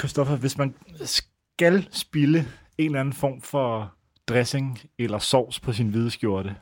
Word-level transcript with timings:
Christoffer, 0.00 0.36
hvis 0.36 0.58
man 0.58 0.74
skal 1.04 1.88
spille 1.90 2.38
en 2.78 2.86
eller 2.86 3.00
anden 3.00 3.14
form 3.14 3.40
for 3.40 3.94
dressing 4.28 4.80
eller 4.98 5.18
sovs 5.18 5.60
på 5.60 5.72
sin 5.72 5.88
hvide 5.88 6.10
skjorte, 6.10 6.56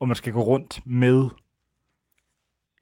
og 0.00 0.08
man 0.08 0.16
skal 0.16 0.32
gå 0.32 0.42
rundt 0.42 0.80
med 0.86 1.28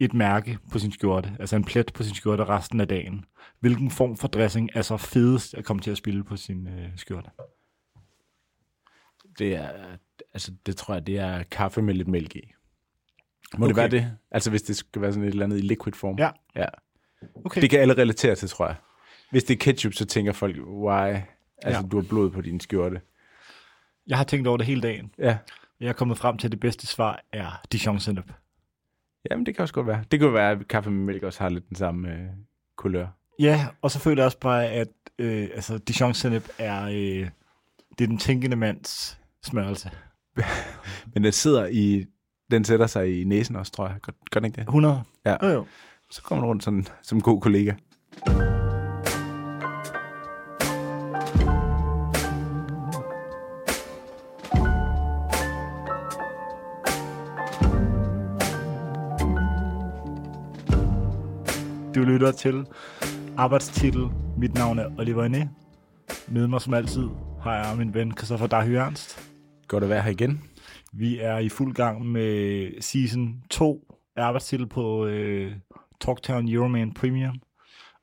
et 0.00 0.14
mærke 0.14 0.58
på 0.70 0.78
sin 0.78 0.92
skjorte, 0.92 1.36
altså 1.40 1.56
en 1.56 1.64
plet 1.64 1.92
på 1.92 2.02
sin 2.02 2.14
skjorte 2.14 2.44
resten 2.44 2.80
af 2.80 2.88
dagen, 2.88 3.24
hvilken 3.60 3.90
form 3.90 4.16
for 4.16 4.28
dressing 4.28 4.70
er 4.74 4.82
så 4.82 4.96
fedest 4.96 5.54
at 5.54 5.64
komme 5.64 5.82
til 5.82 5.90
at 5.90 5.96
spille 5.96 6.24
på 6.24 6.36
sin 6.36 6.66
øh, 6.66 6.88
skjorte? 6.96 7.30
Det 9.38 9.54
er, 9.54 9.70
altså 10.34 10.52
det 10.66 10.76
tror 10.76 10.94
jeg, 10.94 11.06
det 11.06 11.18
er 11.18 11.42
kaffe 11.42 11.82
med 11.82 11.94
lidt 11.94 12.08
mælk 12.08 12.36
i. 12.36 12.52
Må 13.58 13.64
okay. 13.64 13.68
det 13.68 13.76
være 13.76 13.88
det? 13.88 14.16
Altså 14.30 14.50
hvis 14.50 14.62
det 14.62 14.76
skal 14.76 15.02
være 15.02 15.12
sådan 15.12 15.28
et 15.28 15.32
eller 15.32 15.44
andet 15.44 15.58
i 15.58 15.60
liquid 15.60 15.92
form? 15.92 16.18
Ja. 16.18 16.30
ja. 16.56 16.66
Okay. 17.44 17.60
Det 17.62 17.70
kan 17.70 17.80
alle 17.80 17.94
relatere 17.94 18.34
til, 18.34 18.48
tror 18.48 18.66
jeg. 18.66 18.76
Hvis 19.32 19.44
det 19.44 19.54
er 19.54 19.58
ketchup, 19.58 19.92
så 19.92 20.04
tænker 20.06 20.32
folk, 20.32 20.56
why? 20.66 21.16
Altså, 21.62 21.80
Ja. 21.82 21.82
du 21.92 22.00
har 22.00 22.06
blod 22.08 22.30
på 22.30 22.40
din 22.40 22.60
skjorte. 22.60 23.00
Jeg 24.06 24.16
har 24.16 24.24
tænkt 24.24 24.46
over 24.48 24.56
det 24.56 24.66
hele 24.66 24.80
dagen. 24.80 25.10
Ja. 25.18 25.38
Jeg 25.80 25.88
er 25.88 25.92
kommet 25.92 26.18
frem 26.18 26.38
til, 26.38 26.48
at 26.48 26.52
det 26.52 26.60
bedste 26.60 26.86
svar 26.86 27.20
er 27.32 27.60
Dijon 27.72 28.00
Senep. 28.00 28.32
Jamen, 29.30 29.46
det 29.46 29.54
kan 29.56 29.62
også 29.62 29.74
godt 29.74 29.86
være. 29.86 30.04
Det 30.10 30.20
kan 30.20 30.32
være, 30.34 30.50
at 30.50 30.68
kaffe 30.68 30.90
med 30.90 31.04
mælk 31.04 31.22
også 31.22 31.42
har 31.42 31.48
lidt 31.48 31.68
den 31.68 31.76
samme 31.76 32.08
øh, 32.12 32.18
kulør. 32.76 33.06
Ja, 33.40 33.66
og 33.82 33.90
så 33.90 33.98
føler 33.98 34.22
jeg 34.22 34.26
også 34.26 34.38
bare, 34.38 34.66
at 34.66 34.88
øh, 35.18 35.48
altså, 35.54 35.78
Dijon 35.78 36.14
Senep 36.14 36.48
er, 36.58 36.84
øh, 36.84 37.28
det 37.98 38.04
er 38.04 38.08
den 38.08 38.18
tænkende 38.18 38.56
mands 38.56 39.18
smørelse. 39.44 39.90
Men 41.14 41.24
den 41.24 41.32
sidder 41.32 41.66
i... 41.66 42.06
Den 42.50 42.64
sætter 42.64 42.86
sig 42.86 43.20
i 43.20 43.24
næsen 43.24 43.56
også, 43.56 43.72
tror 43.72 43.86
jeg. 43.88 43.96
Gør, 44.02 44.12
gør 44.30 44.40
den 44.40 44.46
ikke 44.46 44.56
det? 44.56 44.62
100? 44.62 45.02
Ja. 45.26 45.36
Jo, 45.46 45.48
jo. 45.52 45.66
Så 46.10 46.22
kommer 46.22 46.44
du 46.44 46.48
rundt 46.48 46.64
sådan, 46.64 46.86
som 47.02 47.20
god 47.20 47.40
kollega. 47.40 47.72
Lytter 62.22 62.38
til 62.38 62.66
Arbejdstitel. 63.36 64.08
Mit 64.38 64.54
navn 64.54 64.78
er 64.78 64.98
Oliver 64.98 65.24
Ine. 65.24 65.50
Med 66.28 66.46
mig 66.46 66.60
som 66.60 66.74
altid 66.74 67.08
har 67.40 67.54
jeg 67.54 67.76
min 67.78 67.94
ven 67.94 68.16
Christoffer 68.16 68.46
Dahy 68.46 68.68
Ernst. 68.68 69.30
Godt 69.68 69.84
at 69.84 69.90
være 69.90 70.02
her 70.02 70.10
igen. 70.10 70.44
Vi 70.92 71.18
er 71.18 71.38
i 71.38 71.48
fuld 71.48 71.74
gang 71.74 72.06
med 72.06 72.70
season 72.80 73.42
2 73.50 73.94
af 74.16 74.22
Arbejdstitel 74.22 74.66
på 74.66 75.06
øh, 75.06 75.52
Talktown 76.00 76.48
Euroman 76.48 76.94
Premium. 76.94 77.40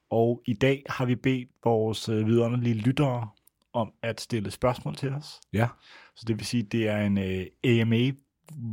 Og 0.09 0.41
i 0.45 0.53
dag 0.53 0.83
har 0.89 1.05
vi 1.05 1.15
bedt 1.15 1.49
vores 1.63 2.09
øh, 2.09 2.27
vidunderlige 2.27 2.75
lyttere 2.75 3.29
om 3.73 3.91
at 4.03 4.21
stille 4.21 4.51
spørgsmål 4.51 4.95
til 4.95 5.09
os. 5.09 5.39
Ja. 5.53 5.67
Så 6.15 6.25
det 6.27 6.37
vil 6.37 6.45
sige, 6.45 6.63
at 6.63 6.71
det 6.71 6.87
er 6.87 6.97
en 6.97 7.17
øh, 7.17 7.45
AMA. 7.63 8.11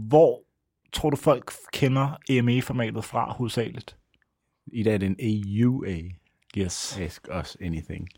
Hvor 0.09 0.43
tror 0.93 1.11
du 1.11 1.17
folk 1.17 1.53
kender 1.73 2.17
AMA-formatet 2.31 3.05
fra 3.05 3.33
hovedsageligt? 3.33 3.97
I 4.72 4.83
dag 4.83 4.95
er 4.95 4.98
det 4.98 5.06
en 5.19 5.56
AUA. 5.64 5.97
Yes. 6.59 6.98
Ask 7.00 7.28
us 7.41 7.56
anything. 7.61 8.09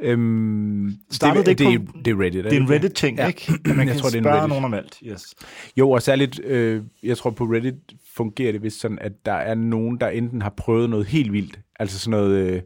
Øhm, 0.00 0.92
Startede 1.10 1.44
det 1.44 1.58
det, 1.58 1.64
ikke 1.70 1.78
det, 1.80 1.88
på- 1.88 1.98
det 2.04 2.10
er 2.10 2.20
Reddit. 2.20 2.44
Det 2.44 2.52
er 2.52 2.56
en 2.60 2.70
Reddit-ting, 2.70 3.18
Ja. 3.18 3.26
ikke? 3.26 3.52
At 3.70 3.76
man 3.76 3.78
Jeg 3.78 3.86
kan 3.86 3.96
tror, 3.96 4.08
det 4.08 4.16
er 4.16 4.20
en 4.20 4.26
Reddit. 4.36 4.48
nogen 4.48 4.64
om 4.64 4.74
alt. 4.74 4.98
Yes. 5.06 5.34
Jo, 5.76 5.90
og 5.90 6.02
særligt, 6.02 6.40
øh, 6.44 6.82
jeg 7.02 7.16
tror 7.18 7.30
på 7.30 7.44
Reddit 7.44 7.74
fungerer 8.14 8.52
det 8.52 8.62
vist 8.62 8.80
sådan, 8.80 8.98
at 8.98 9.12
der 9.26 9.32
er 9.32 9.54
nogen, 9.54 10.00
der 10.00 10.08
enten 10.08 10.42
har 10.42 10.54
prøvet 10.56 10.90
noget 10.90 11.06
helt 11.06 11.32
vildt, 11.32 11.60
altså 11.78 11.98
sådan 11.98 12.10
noget, 12.20 12.50
øh, 12.54 12.62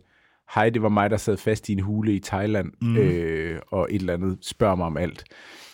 hej, 0.55 0.71
det 0.71 0.83
var 0.83 0.89
mig, 0.89 1.11
der 1.11 1.17
sad 1.17 1.37
fast 1.37 1.69
i 1.69 1.73
en 1.73 1.81
hule 1.81 2.15
i 2.15 2.21
Thailand, 2.21 2.73
mm. 2.83 2.97
øh, 2.97 3.61
og 3.71 3.89
et 3.91 4.01
eller 4.01 4.13
andet 4.15 4.39
spørger 4.43 4.75
mig 4.77 4.87
om 4.87 4.97
alt. 4.97 5.25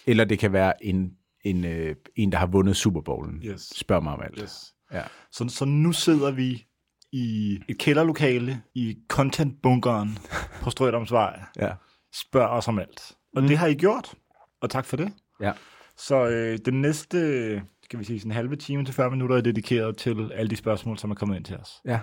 Eller 0.06 0.24
det 0.24 0.38
kan 0.38 0.52
være 0.52 0.84
en, 0.86 1.12
en, 1.44 1.64
øh, 1.64 1.94
en 2.16 2.32
der 2.32 2.38
har 2.38 2.46
vundet 2.46 2.76
Super 2.76 3.00
Bowlen, 3.00 3.42
Yes. 3.44 3.72
spørger 3.77 4.02
mig 4.02 4.12
om 4.12 4.20
alt. 4.24 4.39
Yes. 4.42 4.74
Ja. 4.92 5.02
Så, 5.33 5.48
så 5.48 5.64
nu 5.64 5.92
sidder 5.92 6.30
vi 6.30 6.66
i 7.12 7.58
et 7.68 7.78
kælderlokale 7.78 8.62
i 8.74 8.98
content-bunkeren 9.08 10.18
på 10.62 10.70
Strødomsvej. 10.70 11.40
Ja. 11.56 11.72
Spørg 12.12 12.48
os 12.48 12.68
om 12.68 12.78
alt. 12.78 13.12
Og 13.36 13.42
mm. 13.42 13.48
det 13.48 13.58
har 13.58 13.66
I 13.66 13.74
gjort, 13.74 14.14
og 14.60 14.70
tak 14.70 14.84
for 14.84 14.96
det. 14.96 15.12
ja. 15.40 15.52
Så 15.96 16.28
øh, 16.28 16.58
den 16.64 16.80
næste, 16.80 17.62
skal 17.82 17.98
vi 17.98 18.04
sige, 18.04 18.20
sådan 18.20 18.30
en 18.30 18.36
halve 18.36 18.56
time 18.56 18.84
til 18.84 18.94
40 18.94 19.10
minutter 19.10 19.36
er 19.36 19.40
dedikeret 19.40 19.96
til 19.96 20.32
alle 20.34 20.50
de 20.50 20.56
spørgsmål, 20.56 20.98
som 20.98 21.10
er 21.10 21.14
kommet 21.14 21.36
ind 21.36 21.44
til 21.44 21.56
os. 21.56 21.80
ja. 21.84 22.00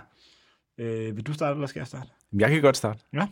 Øh, 0.78 1.16
vil 1.16 1.28
du 1.28 1.34
starte, 1.34 1.54
eller 1.54 1.68
skal 1.68 1.80
jeg 1.80 1.88
starte? 1.88 2.10
Jeg 2.40 2.50
kan 2.50 2.62
godt 2.62 2.78
starte. 2.78 3.00
Ja. 3.14 3.28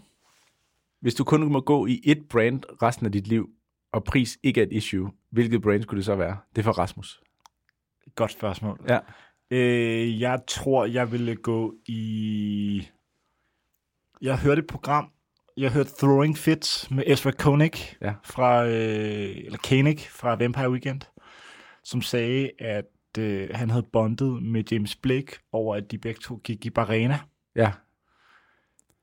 Hvis 1.01 1.15
du 1.15 1.23
kun 1.23 1.51
må 1.51 1.59
gå 1.61 1.85
i 1.85 2.01
et 2.03 2.27
brand 2.29 2.63
resten 2.81 3.05
af 3.05 3.11
dit 3.11 3.27
liv, 3.27 3.49
og 3.91 4.03
pris 4.03 4.37
ikke 4.43 4.61
er 4.61 4.65
et 4.65 4.71
issue, 4.71 5.11
hvilket 5.29 5.61
brand 5.61 5.83
skulle 5.83 5.97
det 5.97 6.05
så 6.05 6.15
være? 6.15 6.37
Det 6.55 6.61
er 6.61 6.63
for 6.63 6.71
Rasmus. 6.71 7.21
Godt 8.15 8.31
spørgsmål. 8.31 8.79
Ja. 8.87 8.99
Øh, 9.51 10.22
jeg 10.22 10.39
tror, 10.47 10.85
jeg 10.85 11.11
ville 11.11 11.35
gå 11.35 11.73
i... 11.85 12.88
Jeg 14.22 14.38
hørte 14.39 14.59
et 14.59 14.67
program, 14.67 15.11
jeg 15.57 15.72
hørte 15.72 15.89
Throwing 16.00 16.38
Fits 16.38 16.91
med 16.91 17.03
Ezra 17.07 17.31
Koenig 17.31 17.72
Ja. 18.01 18.13
fra, 18.23 18.66
øh, 18.66 19.38
eller 19.45 19.57
Koenig 19.69 20.00
fra 20.00 20.35
Vampire 20.35 20.72
Weekend, 20.72 21.01
som 21.84 22.01
sagde, 22.01 22.51
at 22.59 22.85
øh, 23.19 23.50
han 23.53 23.69
havde 23.69 23.85
bondet 23.94 24.44
med 24.44 24.63
James 24.72 24.95
Blake 24.95 25.39
over, 25.51 25.75
at 25.75 25.91
de 25.91 25.97
begge 25.97 26.19
to 26.23 26.41
gik 26.44 26.66
i 26.66 26.69
Barena. 26.69 27.19
Ja. 27.55 27.72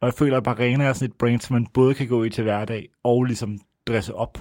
Og 0.00 0.06
jeg 0.06 0.14
føler, 0.14 0.36
at 0.36 0.44
Barena 0.44 0.84
er 0.84 0.92
sådan 0.92 1.08
et 1.10 1.18
brand, 1.18 1.40
som 1.40 1.54
man 1.54 1.66
både 1.66 1.94
kan 1.94 2.08
gå 2.08 2.24
i 2.24 2.30
til 2.30 2.44
hverdag 2.44 2.88
og 3.02 3.24
ligesom 3.24 3.58
dresse 3.86 4.14
op. 4.14 4.38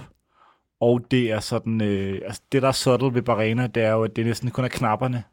Og 0.79 1.01
det 1.11 1.31
er 1.31 1.39
sådan, 1.39 1.81
øh, 1.81 2.21
altså 2.25 2.41
det 2.51 2.61
der 2.61 2.67
er 2.67 2.71
subtle 2.71 3.13
ved 3.13 3.21
Barena, 3.21 3.67
det 3.67 3.83
er 3.83 3.91
jo, 3.91 4.03
at 4.03 4.15
det 4.15 4.25
næsten 4.25 4.51
kun 4.51 4.63
er 4.65 4.69
knapperne, 4.69 5.23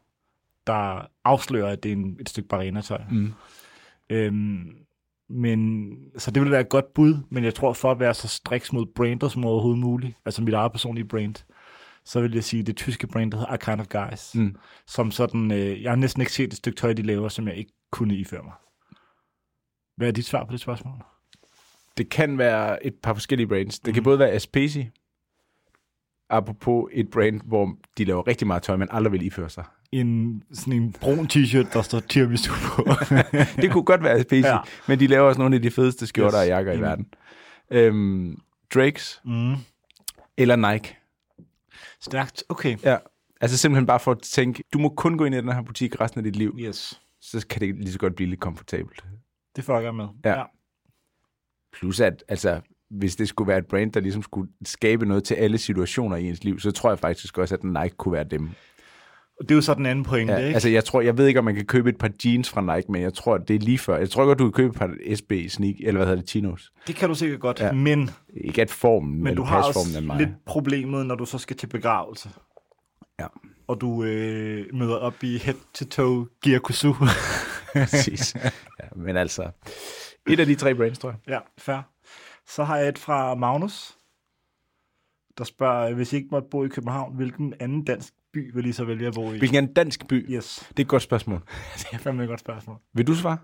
der 0.73 1.07
afslører, 1.25 1.71
at 1.71 1.83
det 1.83 1.91
er 1.91 1.95
en, 1.95 2.17
et 2.19 2.29
stykke 2.29 2.49
Barena-tøj. 2.49 3.01
Mm. 3.11 3.33
Øhm, 4.09 4.71
men, 5.29 5.89
så 6.17 6.31
det 6.31 6.41
vil 6.43 6.51
være 6.51 6.61
et 6.61 6.69
godt 6.69 6.93
bud, 6.93 7.17
men 7.29 7.43
jeg 7.43 7.53
tror, 7.55 7.73
for 7.73 7.91
at 7.91 7.99
være 7.99 8.13
så 8.13 8.27
striks 8.27 8.73
mod 8.73 8.85
brandet 8.95 9.31
som 9.31 9.45
overhovedet 9.45 9.79
muligt, 9.79 10.17
altså 10.25 10.41
mit 10.41 10.53
eget 10.53 10.71
personlige 10.71 11.05
brand, 11.05 11.35
så 12.05 12.21
vil 12.21 12.33
jeg 12.33 12.43
sige 12.43 12.63
det 12.63 12.75
tyske 12.77 13.07
brand, 13.07 13.31
der 13.31 13.37
hedder 13.37 13.57
Kind 13.57 13.81
of 13.81 13.87
Guys, 13.87 14.35
Mm. 14.35 14.55
som 14.87 15.11
sådan, 15.11 15.51
øh, 15.51 15.83
jeg 15.83 15.91
har 15.91 15.95
næsten 15.95 16.21
ikke 16.21 16.33
set 16.33 16.47
et 16.47 16.57
stykke 16.57 16.77
tøj, 16.77 16.93
de 16.93 17.01
laver, 17.01 17.29
som 17.29 17.47
jeg 17.47 17.55
ikke 17.55 17.71
kunne 17.91 18.15
iføre 18.15 18.43
mig. 18.43 18.53
Hvad 19.97 20.07
er 20.07 20.11
dit 20.11 20.25
svar 20.25 20.45
på 20.45 20.51
det 20.51 20.59
spørgsmål? 20.59 20.93
Det 21.97 22.09
kan 22.09 22.37
være 22.37 22.85
et 22.85 22.95
par 23.03 23.13
forskellige 23.13 23.47
brands. 23.47 23.79
Det 23.79 23.87
Mhm. 23.87 23.93
kan 23.93 24.03
både 24.03 24.19
være 24.19 24.31
Aspesi, 24.31 24.89
apropos 26.29 26.89
et 26.93 27.09
brand, 27.11 27.41
hvor 27.45 27.77
de 27.97 28.05
laver 28.05 28.27
rigtig 28.27 28.47
meget 28.47 28.63
tøj, 28.63 28.75
men 28.75 28.87
aldrig 28.91 29.11
vil 29.11 29.25
iføre 29.25 29.49
sig. 29.49 29.65
En, 29.91 30.43
sådan 30.53 30.73
en 30.73 30.91
brun 30.93 31.25
t-shirt, 31.33 31.73
der 31.73 31.81
står 31.81 31.99
tiramisu 31.99 32.53
på. 32.63 32.83
Det 33.61 33.71
kunne 33.71 33.83
godt 33.83 34.03
være 34.03 34.13
Aspesi, 34.13 34.47
Ja. 34.47 34.53
ja. 34.53 34.59
men 34.87 34.99
de 34.99 35.07
laver 35.07 35.27
også 35.27 35.39
nogle 35.39 35.55
af 35.55 35.61
de 35.61 35.71
fedeste 35.71 36.07
skjorter 36.07 36.39
Yes. 36.39 36.43
og 36.43 36.47
jakker 36.47 36.71
i 36.71 36.75
Enig. 36.75 36.87
verden. 36.87 37.07
Øhm, 37.71 38.37
Drakes 38.73 39.21
mm. 39.25 39.53
eller 40.37 40.55
Nike. 40.71 40.95
Stærkt, 42.01 42.43
okay. 42.49 42.77
Ja. 42.83 42.97
Altså 43.41 43.57
simpelthen 43.57 43.85
bare 43.85 43.99
for 43.99 44.11
at 44.11 44.19
tænke, 44.21 44.63
du 44.73 44.79
må 44.79 44.89
kun 44.89 45.17
gå 45.17 45.25
ind 45.25 45.35
i 45.35 45.37
den 45.37 45.51
her 45.53 45.61
butik 45.61 46.01
resten 46.01 46.19
af 46.19 46.23
dit 46.23 46.35
liv, 46.35 46.55
Yes. 46.59 47.01
så 47.21 47.47
kan 47.49 47.61
det 47.61 47.75
lige 47.75 47.91
så 47.91 47.99
godt 47.99 48.15
blive 48.15 48.29
lidt 48.29 48.39
komfortabelt. 48.39 49.03
Det 49.55 49.63
fucker 49.63 49.79
jeg 49.79 49.95
med. 49.95 50.07
Ja. 50.25 50.43
Plus 51.73 51.99
at, 51.99 52.23
altså, 52.27 52.61
hvis 52.89 53.15
det 53.15 53.27
skulle 53.29 53.47
være 53.47 53.57
et 53.57 53.65
brand, 53.67 53.91
der 53.91 53.99
ligesom 53.99 54.23
skulle 54.23 54.51
skabe 54.65 55.05
noget 55.05 55.23
til 55.23 55.35
alle 55.35 55.57
situationer 55.57 56.15
i 56.15 56.23
ens 56.29 56.43
liv, 56.43 56.59
så 56.59 56.71
tror 56.71 56.89
jeg 56.89 56.99
faktisk 56.99 57.37
også, 57.37 57.55
at 57.55 57.63
Nike 57.63 57.95
kunne 57.97 58.11
være 58.13 58.23
dem. 58.23 58.49
Det 59.41 59.51
er 59.51 59.55
jo 59.55 59.61
så 59.61 59.73
den 59.73 59.85
anden 59.85 60.05
pointe, 60.05 60.33
Ja, 60.33 60.39
ikke? 60.39 60.53
altså 60.53 60.69
jeg 60.69 60.85
tror, 60.85 61.01
jeg 61.01 61.17
ved 61.17 61.27
ikke, 61.27 61.39
om 61.39 61.45
man 61.45 61.55
kan 61.55 61.65
købe 61.65 61.89
et 61.89 61.97
par 61.97 62.11
jeans 62.25 62.49
fra 62.49 62.75
Nike, 62.75 62.91
men 62.91 63.01
jeg 63.01 63.13
tror, 63.13 63.37
det 63.37 63.55
er 63.55 63.59
lige 63.59 63.77
før. 63.77 63.97
Jeg 63.97 64.09
tror 64.09 64.25
godt, 64.25 64.39
du 64.39 64.43
kan 64.43 64.51
købe 64.51 64.69
et 64.69 64.75
par 64.79 65.15
SB 65.15 65.33
sneak, 65.49 65.75
eller 65.79 65.97
hvad 65.97 66.07
hedder 66.07 66.21
det, 66.21 66.29
chinos. 66.29 66.71
det 66.87 66.95
kan 66.95 67.09
du 67.09 67.15
sikkert 67.15 67.39
godt, 67.39 67.59
Ja. 67.59 67.71
men 67.71 68.09
Ikke 68.33 68.61
at 68.61 68.71
formen, 68.71 69.23
Men 69.23 69.35
du 69.35 69.43
har 69.43 69.63
også 69.63 70.01
mig. 70.01 70.17
lidt 70.17 70.29
problemet, 70.45 71.05
når 71.05 71.15
du 71.15 71.25
så 71.25 71.37
skal 71.37 71.55
til 71.57 71.67
begravelse. 71.67 72.29
Ja. 73.19 73.27
Og 73.67 73.81
du 73.81 74.03
øh, 74.03 74.65
møder 74.73 74.95
op 74.95 75.23
i 75.23 75.37
head-to-toe 75.37 76.27
Giakusu. 76.43 76.93
Præcis. 77.73 78.35
Ja, 78.35 78.49
men 78.95 79.17
altså, 79.17 79.49
et 80.29 80.39
af 80.39 80.45
de 80.45 80.55
tre 80.55 80.75
brands, 80.75 80.99
tror 80.99 81.09
jeg. 81.09 81.17
ja, 81.27 81.39
fair. 81.57 81.81
Så 82.47 82.63
har 82.63 82.77
jeg 82.77 82.87
et 82.87 82.97
fra 82.97 83.35
Magnus, 83.35 83.97
der 85.37 85.43
spørger, 85.43 85.93
hvis 85.93 86.13
I 86.13 86.15
ikke 86.15 86.27
måtte 86.31 86.47
bo 86.51 86.63
i 86.63 86.67
København, 86.67 87.15
hvilken 87.15 87.53
anden 87.59 87.83
dansk 87.85 88.13
by 88.33 88.53
vil 88.53 88.65
I 88.65 88.71
så 88.71 88.83
vælge 88.85 89.07
at 89.07 89.13
bo 89.13 89.33
i? 89.33 89.37
Hvilken 89.37 89.63
en 89.63 89.73
dansk 89.73 90.07
by? 90.07 90.33
Yes, 90.35 90.65
Det 90.69 90.79
er 90.79 90.81
et 90.83 90.87
godt 90.87 91.03
spørgsmål. 91.03 91.39
det 91.79 91.85
er 91.91 91.97
fandme 91.97 92.23
et 92.23 92.29
godt 92.29 92.39
spørgsmål. 92.39 92.77
Vil 92.93 93.07
du 93.07 93.15
svare? 93.15 93.37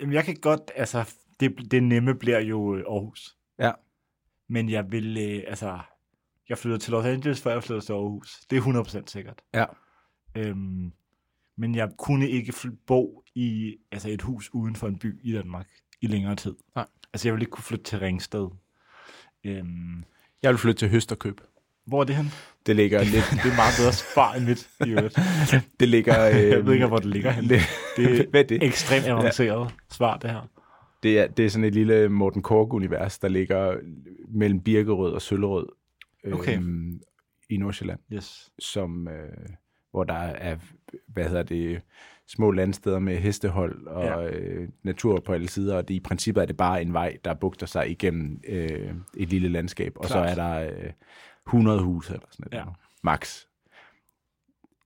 Jamen, 0.00 0.12
jeg 0.14 0.24
kan 0.24 0.36
godt, 0.42 0.60
altså, 0.76 1.14
det, 1.40 1.70
det 1.70 1.82
nemme 1.82 2.14
bliver 2.14 2.40
jo 2.40 2.76
øh, 2.76 2.84
Aarhus. 2.88 3.36
Ja. 3.58 3.72
Men 4.48 4.68
jeg 4.70 4.92
vil, 4.92 5.18
øh, 5.18 5.42
altså, 5.46 5.78
jeg 6.48 6.58
flytter 6.58 6.78
til 6.78 6.90
Los 6.90 7.04
Angeles, 7.04 7.40
før 7.42 7.52
jeg 7.52 7.62
flytter 7.64 7.80
til 7.82 7.92
Aarhus. 7.92 8.40
Det 8.50 8.58
er 8.58 8.62
100% 9.02 9.02
sikkert. 9.06 9.42
Ja. 9.54 9.64
Øhm, 10.34 10.92
men 11.56 11.74
jeg 11.74 11.90
kunne 11.98 12.28
ikke 12.30 12.52
bo 12.86 13.22
i 13.34 13.76
altså 13.92 14.08
et 14.10 14.22
hus 14.22 14.50
uden 14.54 14.76
for 14.76 14.88
en 14.88 14.98
by 14.98 15.20
i 15.22 15.32
Danmark. 15.32 15.66
i 16.00 16.06
længere 16.06 16.36
tid. 16.36 16.56
Nej. 16.74 16.86
Altså, 17.12 17.28
jeg 17.28 17.34
vil 17.34 17.42
ikke 17.42 17.50
kunne 17.50 17.64
flytte 17.64 17.84
til 17.84 17.98
Ringsted. 17.98 18.48
Øhm, 19.44 20.04
Jeg 20.42 20.50
vil 20.50 20.58
flytte 20.58 20.78
til 20.78 20.88
Høsterkøb. 20.88 21.40
Hvor 21.88 22.00
er 22.00 22.04
det 22.04 22.16
hen? 22.16 22.32
Det 22.66 22.76
ligger 22.76 22.98
lidt... 23.04 23.24
Det 23.44 23.50
er 23.52 23.56
meget 23.56 23.74
bedre 23.78 23.92
svar 23.92 24.32
end 24.34 24.44
mit, 24.44 24.68
i 24.86 24.90
øvrigt. 24.90 25.18
Det 25.80 25.88
ligger... 25.88 26.28
Øh, 26.28 26.48
Jeg 26.52 26.66
ved 26.66 26.72
ikke, 26.74 26.86
hvor 26.86 26.96
det 26.96 27.06
ligger 27.06 27.30
hen. 27.30 27.48
Det, 27.48 27.60
Det 27.96 28.28
er 28.34 28.42
det? 28.42 28.62
ekstremt 28.62 29.06
avanceret 29.06 29.74
svar, 29.90 30.16
det 30.16 30.30
her. 30.30 30.48
Det 31.02 31.18
er, 31.20 31.26
det 31.26 31.44
er 31.46 31.50
sådan 31.50 31.64
et 31.64 31.74
lille 31.74 32.08
Morten 32.08 32.42
Kork-univers, 32.42 33.18
der 33.18 33.28
ligger 33.28 33.76
mellem 34.28 34.60
Birkerød 34.60 35.12
og 35.12 35.22
Søllerød 35.22 35.66
Okay. 36.32 36.56
øhm, 36.56 37.00
i 37.50 37.56
Nordsjælland, 37.56 37.98
Yes. 38.12 38.50
som, 38.58 39.08
øh, 39.08 39.48
hvor 39.90 40.04
der 40.04 40.14
er, 40.14 40.56
hvad 41.08 41.24
hedder 41.24 41.42
det, 41.42 41.80
små 42.28 42.50
landsteder 42.50 42.98
med 42.98 43.16
hestehold 43.16 43.86
og 43.86 44.04
Ja. 44.04 44.20
ja. 44.20 44.28
øh, 44.30 44.68
natur 44.82 45.20
på 45.20 45.32
alle 45.32 45.48
sider, 45.48 45.76
og 45.76 45.88
det, 45.88 45.94
i 45.94 46.00
princippet 46.00 46.42
er 46.42 46.46
det 46.46 46.56
bare 46.56 46.82
en 46.82 46.92
vej, 46.92 47.16
der 47.24 47.34
bugter 47.34 47.66
sig 47.66 47.90
igennem 47.90 48.40
øh, 48.48 48.90
et 49.16 49.28
lille 49.28 49.48
landskab, 49.48 49.92
og 49.96 50.04
Klart. 50.06 50.36
så 50.36 50.42
er 50.42 50.48
der 50.48 50.70
øh, 50.70 50.90
100 51.48 51.80
huse 51.82 52.12
eller 52.14 52.26
sådan 52.30 52.48
noget, 52.52 52.66
Ja. 52.66 52.70
max. 53.02 53.44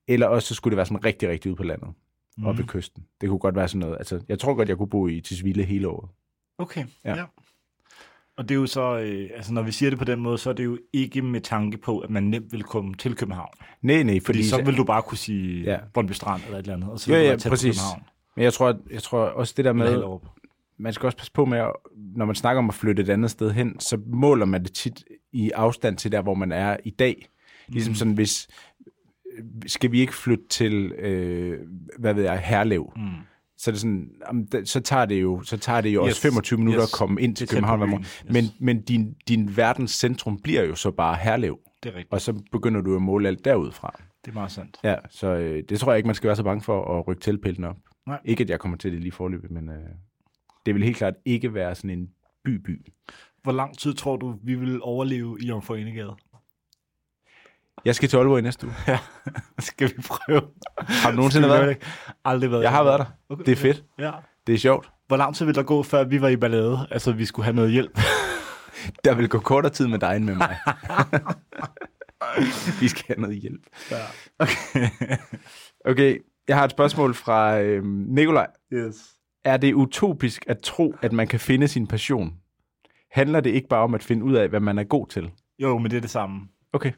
Eller 0.07 0.27
også 0.27 0.47
så 0.47 0.55
skulle 0.55 0.71
det 0.71 0.77
være 0.77 0.85
sådan 0.85 1.05
rigtig, 1.05 1.29
rigtig 1.29 1.51
ude 1.51 1.55
på 1.57 1.63
landet, 1.63 1.87
mm. 1.87 1.93
Mhm. 2.37 2.47
oppe 2.47 2.59
ved 2.61 2.67
kysten. 2.67 3.03
Det 3.21 3.29
kunne 3.29 3.39
godt 3.39 3.55
være 3.55 3.67
sådan 3.67 3.79
noget, 3.79 3.95
altså 3.97 4.21
jeg 4.29 4.39
tror 4.39 4.53
godt, 4.53 4.69
jeg 4.69 4.77
kunne 4.77 4.89
bo 4.89 5.07
i 5.07 5.21
Tisvilde 5.21 5.63
hele 5.63 5.87
året. 5.87 6.09
Okay, 6.57 6.85
Ja. 7.05 7.09
ja. 7.11 7.17
ja. 7.17 7.25
Og 8.37 8.49
det 8.49 8.55
er 8.55 8.59
jo 8.59 8.65
så, 8.65 8.97
øh, 8.99 9.29
altså 9.35 9.53
når 9.53 9.61
vi 9.61 9.71
siger 9.71 9.89
det 9.89 9.99
på 9.99 10.05
den 10.05 10.19
måde, 10.19 10.37
så 10.37 10.49
er 10.49 10.53
det 10.53 10.63
jo 10.65 10.77
ikke 10.93 11.21
med 11.21 11.41
tanke 11.41 11.77
på, 11.77 11.99
at 11.99 12.09
man 12.09 12.23
nemt 12.23 12.51
vil 12.51 12.63
komme 12.63 12.93
til 12.93 13.15
København. 13.15 13.53
Nej, 13.81 14.03
nej, 14.03 14.13
Fordi 14.13 14.19
fordi 14.25 14.43
så 14.43 14.61
vil 14.63 14.77
du 14.77 14.83
bare 14.83 15.01
kunne 15.01 15.17
sige 15.17 15.63
Ja. 15.63 15.71
ja. 15.71 15.79
Brøndby 15.93 16.11
Strand 16.11 16.43
eller 16.45 16.57
et 16.57 16.63
eller 16.63 16.73
andet, 16.73 16.89
og 16.89 16.99
så 16.99 17.11
Ja, 17.13 17.17
vil 17.19 17.27
ja, 17.27 17.35
på 17.43 17.49
præcis. 17.49 17.75
København. 17.79 18.03
Men 18.35 18.43
jeg 18.43 18.53
tror, 18.53 18.79
jeg 18.91 19.03
tror 19.03 19.19
også 19.19 19.53
det 19.57 19.65
der 19.65 19.73
med. 19.73 20.03
Man 20.77 20.93
skal 20.93 21.05
også 21.05 21.17
passe 21.17 21.31
på 21.31 21.45
med, 21.45 21.57
at, 21.57 21.71
når 22.15 22.25
man 22.25 22.35
snakker 22.35 22.59
om 22.59 22.69
at 22.69 22.75
flytte 22.75 23.03
et 23.03 23.09
andet 23.09 23.31
sted 23.31 23.51
hen, 23.51 23.79
så 23.79 23.97
måler 24.07 24.45
man 24.45 24.63
det 24.63 24.73
tit 24.73 25.03
i 25.31 25.51
afstand 25.51 25.97
til 25.97 26.11
der, 26.11 26.21
hvor 26.21 26.33
man 26.33 26.51
er 26.51 26.77
i 26.83 26.89
dag. 26.89 27.29
Ligesom 27.67 27.91
Mm. 27.91 27.95
sådan, 27.95 28.13
hvis, 28.13 28.47
skal 29.67 29.91
vi 29.91 29.99
ikke 29.99 30.13
flytte 30.13 30.43
til, 30.49 30.91
øh, 30.91 31.59
hvad 31.99 32.13
ved 32.13 32.23
jeg, 32.23 32.39
Herlev? 32.39 32.91
Mm. 32.95 33.01
Så, 33.57 33.69
er 33.69 33.73
det 33.73 33.81
sådan, 33.81 34.09
jamen, 34.27 34.45
det- 34.45 34.69
så 34.69 34.79
tager 34.79 35.05
det 35.05 35.21
jo, 35.21 35.41
så 35.41 35.57
tager 35.57 35.81
det 35.81 35.89
jo 35.93 36.05
Yes, 36.05 36.09
også 36.11 36.21
25 36.21 36.59
minutter 36.59 36.81
yes. 36.83 36.93
at 36.93 36.97
komme 36.97 37.21
ind 37.21 37.35
til 37.35 37.45
er 37.45 37.49
København. 37.49 37.79
hver 37.79 37.85
byen, 37.85 37.91
morgen. 37.91 38.03
yes. 38.03 38.25
Men, 38.29 38.43
men 38.59 38.81
din, 38.81 39.15
din 39.27 39.57
verdens 39.57 39.91
centrum 39.91 40.37
bliver 40.43 40.63
jo 40.63 40.75
så 40.75 40.91
bare 40.91 41.15
Herlev, 41.15 41.59
Det 41.83 41.89
er 41.89 41.93
rigtigt. 41.95 42.13
og 42.13 42.21
så 42.21 42.41
begynder 42.51 42.81
du 42.81 42.95
at 42.95 43.01
måle 43.01 43.27
alt 43.27 43.45
derudfra. 43.45 43.99
Det 44.25 44.31
er 44.31 44.33
meget 44.35 44.51
sandt. 44.51 44.77
Ja, 44.83 44.95
så 45.09 45.27
øh, 45.27 45.63
det 45.69 45.79
tror 45.79 45.91
jeg 45.91 45.97
ikke, 45.97 46.07
man 46.07 46.15
skal 46.15 46.27
være 46.27 46.35
så 46.35 46.43
bange 46.43 46.61
for 46.61 46.99
at 46.99 47.07
rykke 47.07 47.21
teltpælten 47.21 47.63
op. 47.63 47.75
Nej. 48.07 48.19
Ikke, 48.25 48.43
at 48.43 48.49
jeg 48.49 48.59
kommer 48.59 48.77
til 48.77 48.91
det 48.91 48.99
lige 49.01 49.11
forløbet, 49.11 49.51
men 49.51 49.69
øh, 49.69 49.75
det 50.65 50.75
vil 50.75 50.83
helt 50.83 50.97
klart 50.97 51.13
ikke 51.25 51.53
være 51.53 51.75
sådan 51.75 51.89
en 51.89 52.09
by-by. 52.43 52.85
Hvor 53.43 53.51
lang 53.51 53.77
tid 53.77 53.93
tror 53.93 54.17
du, 54.17 54.35
vi 54.43 54.55
vil 54.55 54.79
overleve 54.81 55.37
i 55.41 55.45
Jomfru 55.47 55.73
Enegade? 55.73 56.15
Jeg 57.85 57.95
skal 57.95 58.09
til 58.09 58.17
Aalborg 58.17 58.39
i 58.39 58.41
næste 58.41 58.65
uge. 58.67 58.75
Ja, 58.87 58.99
skal 59.59 59.89
vi 59.89 60.01
prøve? 60.07 60.41
Har 60.77 61.09
du 61.11 61.15
nogensinde 61.15 61.47
været 61.49 61.67
der? 61.81 61.87
Aldrig 62.25 62.51
været 62.51 62.63
Jeg 62.63 62.71
har 62.71 62.83
været 62.83 62.99
der. 62.99 63.05
Okay, 63.29 63.43
Det 63.45 63.51
er 63.51 63.55
fedt. 63.55 63.83
Ja. 63.99 64.11
Det 64.47 64.55
er 64.55 64.59
sjovt. 64.59 64.89
Hvor 65.07 65.17
lang 65.17 65.35
tid 65.35 65.45
vil 65.45 65.55
der 65.55 65.63
gå, 65.63 65.83
før 65.83 66.03
vi 66.03 66.21
var 66.21 66.27
i 66.27 66.35
ballade? 66.35 66.87
Altså, 66.91 67.11
vi 67.11 67.25
skulle 67.25 67.43
have 67.43 67.55
noget 67.55 67.71
hjælp. 67.71 67.99
Der 69.05 69.15
vil 69.15 69.29
gå 69.29 69.39
kortere 69.39 69.71
tid 69.71 69.87
med 69.87 69.99
dig 69.99 70.15
end 70.15 70.25
med 70.25 70.35
mig. 70.35 70.57
Vi 72.81 72.87
skal 72.87 73.03
have 73.07 73.21
noget 73.21 73.37
hjælp. 73.37 73.61
Ja. 73.91 73.97
Okay. 74.39 74.89
okay, 75.85 76.17
jeg 76.47 76.57
har 76.57 76.65
et 76.65 76.71
spørgsmål 76.71 77.13
fra 77.13 77.59
øh, 77.59 77.83
Nikolaj. 77.85 78.47
Yes. 78.73 79.12
Er 79.43 79.57
det 79.57 79.73
utopisk 79.73 80.45
at 80.47 80.59
tro, 80.59 80.95
at 81.01 81.13
man 81.13 81.27
kan 81.27 81.39
finde 81.39 81.67
sin 81.67 81.87
passion? 81.87 82.33
Handler 83.11 83.39
det 83.39 83.49
ikke 83.49 83.67
bare 83.67 83.83
om 83.83 83.93
at 83.93 84.03
finde 84.03 84.23
ud 84.25 84.33
af, 84.33 84.49
hvad 84.49 84.59
man 84.59 84.77
er 84.77 84.83
god 84.83 85.07
til? 85.07 85.31
Jo, 85.59 85.77
men 85.77 85.91
det 85.91 85.97
er 85.97 86.01
det 86.01 86.09
samme. 86.09 86.41
Okay. 86.73 86.91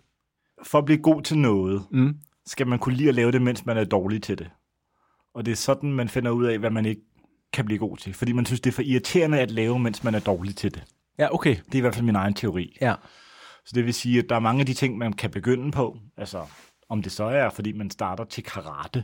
For 0.63 0.77
at 0.77 0.85
blive 0.85 1.01
god 1.01 1.21
til 1.21 1.37
noget, 1.37 1.83
Mm. 1.91 2.15
skal 2.45 2.67
man 2.67 2.79
kunne 2.79 2.95
lide 2.95 3.09
at 3.09 3.15
lave 3.15 3.31
det, 3.31 3.41
mens 3.41 3.65
man 3.65 3.77
er 3.77 3.83
dårlig 3.83 4.23
til 4.23 4.37
det. 4.37 4.49
Og 5.33 5.45
det 5.45 5.51
er 5.51 5.55
sådan, 5.55 5.93
man 5.93 6.09
finder 6.09 6.31
ud 6.31 6.45
af, 6.45 6.59
hvad 6.59 6.69
man 6.69 6.85
ikke 6.85 7.01
kan 7.53 7.65
blive 7.65 7.79
god 7.79 7.97
til. 7.97 8.13
Fordi 8.13 8.31
man 8.31 8.45
synes, 8.45 8.61
det 8.61 8.69
er 8.69 8.73
for 8.73 8.81
irriterende 8.81 9.39
at 9.39 9.51
lave, 9.51 9.79
mens 9.79 10.03
man 10.03 10.15
er 10.15 10.19
dårlig 10.19 10.55
til 10.55 10.73
det. 10.73 10.83
Ja, 11.19 11.33
okay. 11.33 11.55
Det 11.65 11.73
er 11.73 11.77
i 11.77 11.81
hvert 11.81 11.95
fald 11.95 12.05
min 12.05 12.15
egen 12.15 12.33
teori. 12.33 12.77
Ja. 12.81 12.95
Så 13.65 13.71
det 13.75 13.85
vil 13.85 13.93
sige, 13.93 14.19
at 14.19 14.25
der 14.29 14.35
er 14.35 14.39
mange 14.39 14.59
af 14.59 14.65
de 14.65 14.73
ting, 14.73 14.97
man 14.97 15.13
kan 15.13 15.31
begynde 15.31 15.71
på. 15.71 15.97
Altså, 16.17 16.41
om 16.89 17.01
det 17.01 17.11
så 17.11 17.23
er, 17.23 17.49
fordi 17.49 17.71
man 17.71 17.89
starter 17.89 18.23
til 18.23 18.43
karate, 18.43 19.03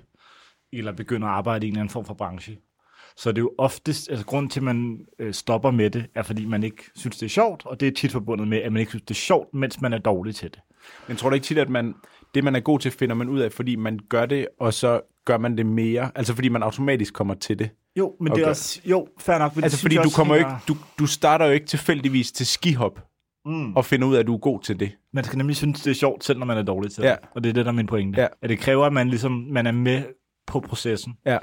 eller 0.73 0.91
begynder 0.91 1.27
at 1.27 1.33
arbejde 1.33 1.65
i 1.65 1.67
en 1.67 1.73
eller 1.73 1.81
anden 1.81 1.91
form 1.91 2.05
for 2.05 2.13
branche. 2.13 2.57
Så 3.17 3.31
det 3.31 3.37
er 3.37 3.41
jo 3.41 3.51
oftest, 3.57 4.09
altså 4.09 4.25
grunden 4.25 4.49
til, 4.49 4.59
at 4.59 4.63
man 4.63 4.99
øh, 5.19 5.33
stopper 5.33 5.71
med 5.71 5.89
det, 5.89 6.05
er 6.15 6.23
fordi 6.23 6.45
man 6.45 6.63
ikke 6.63 6.83
synes, 6.95 7.17
det 7.17 7.25
er 7.25 7.29
sjovt, 7.29 7.65
og 7.65 7.79
det 7.79 7.87
er 7.87 7.91
tit 7.91 8.11
forbundet 8.11 8.47
med, 8.47 8.57
at 8.57 8.71
man 8.73 8.79
ikke 8.79 8.89
synes, 8.91 9.01
det 9.03 9.11
er 9.11 9.15
sjovt, 9.19 9.53
mens 9.53 9.81
man 9.81 9.93
er 9.93 9.97
dårlig 9.97 10.35
til 10.35 10.51
det. 10.51 10.59
Men 11.07 11.17
tror 11.17 11.29
du 11.29 11.33
ikke 11.33 11.45
tit, 11.45 11.57
at 11.57 11.69
man, 11.69 11.95
det, 12.35 12.43
man 12.43 12.55
er 12.55 12.59
god 12.59 12.79
til, 12.79 12.91
finder 12.91 13.15
man 13.15 13.29
ud 13.29 13.39
af, 13.39 13.51
fordi 13.51 13.75
man 13.75 13.99
gør 14.09 14.25
det, 14.25 14.47
og 14.59 14.73
så 14.73 15.01
gør 15.25 15.37
man 15.37 15.57
det 15.57 15.65
mere? 15.65 16.11
Altså 16.15 16.35
fordi 16.35 16.49
man 16.49 16.63
automatisk 16.63 17.13
kommer 17.13 17.33
til 17.33 17.59
det? 17.59 17.69
Jo, 17.95 18.15
men 18.19 18.31
okay. 18.31 18.39
det 18.39 18.45
er 18.45 18.49
også, 18.49 18.81
jo, 18.85 19.07
fair 19.19 19.37
nok. 19.37 19.55
men 19.55 19.63
Altså 19.63 19.79
fordi 19.81 19.95
du 19.95 20.09
kommer 20.15 20.35
ikke, 20.35 20.49
du, 20.67 20.75
du 20.99 21.05
starter 21.05 21.45
jo 21.45 21.51
ikke 21.51 21.65
tilfældigvis 21.65 22.31
til 22.31 22.45
skihop, 22.45 22.99
Mm. 23.45 23.75
og 23.75 23.85
finder 23.85 24.07
ud 24.07 24.15
af, 24.15 24.19
at 24.19 24.27
du 24.27 24.33
er 24.33 24.37
god 24.37 24.59
til 24.61 24.79
det. 24.79 24.91
Man 25.13 25.23
skal 25.23 25.37
nemlig 25.37 25.55
synes, 25.55 25.81
det 25.81 25.91
er 25.91 25.95
sjovt, 25.95 26.23
selv 26.23 26.39
når 26.39 26.45
man 26.45 26.57
er 26.57 26.61
dårlig 26.61 26.91
til 26.91 27.01
Ja. 27.03 27.09
det. 27.09 27.17
Og 27.35 27.43
det 27.43 27.49
er 27.49 27.53
det, 27.53 27.65
der 27.65 27.71
er 27.71 27.75
min 27.75 27.87
pointe. 27.87 28.21
Ja. 28.21 28.27
At 28.41 28.49
det 28.49 28.59
kræver, 28.59 28.85
at 28.85 28.93
man, 28.93 29.09
ligesom, 29.09 29.31
man 29.31 29.67
er 29.67 29.71
med 29.71 30.03
på 30.47 30.59
processen. 30.59 31.13
Ja. 31.25 31.37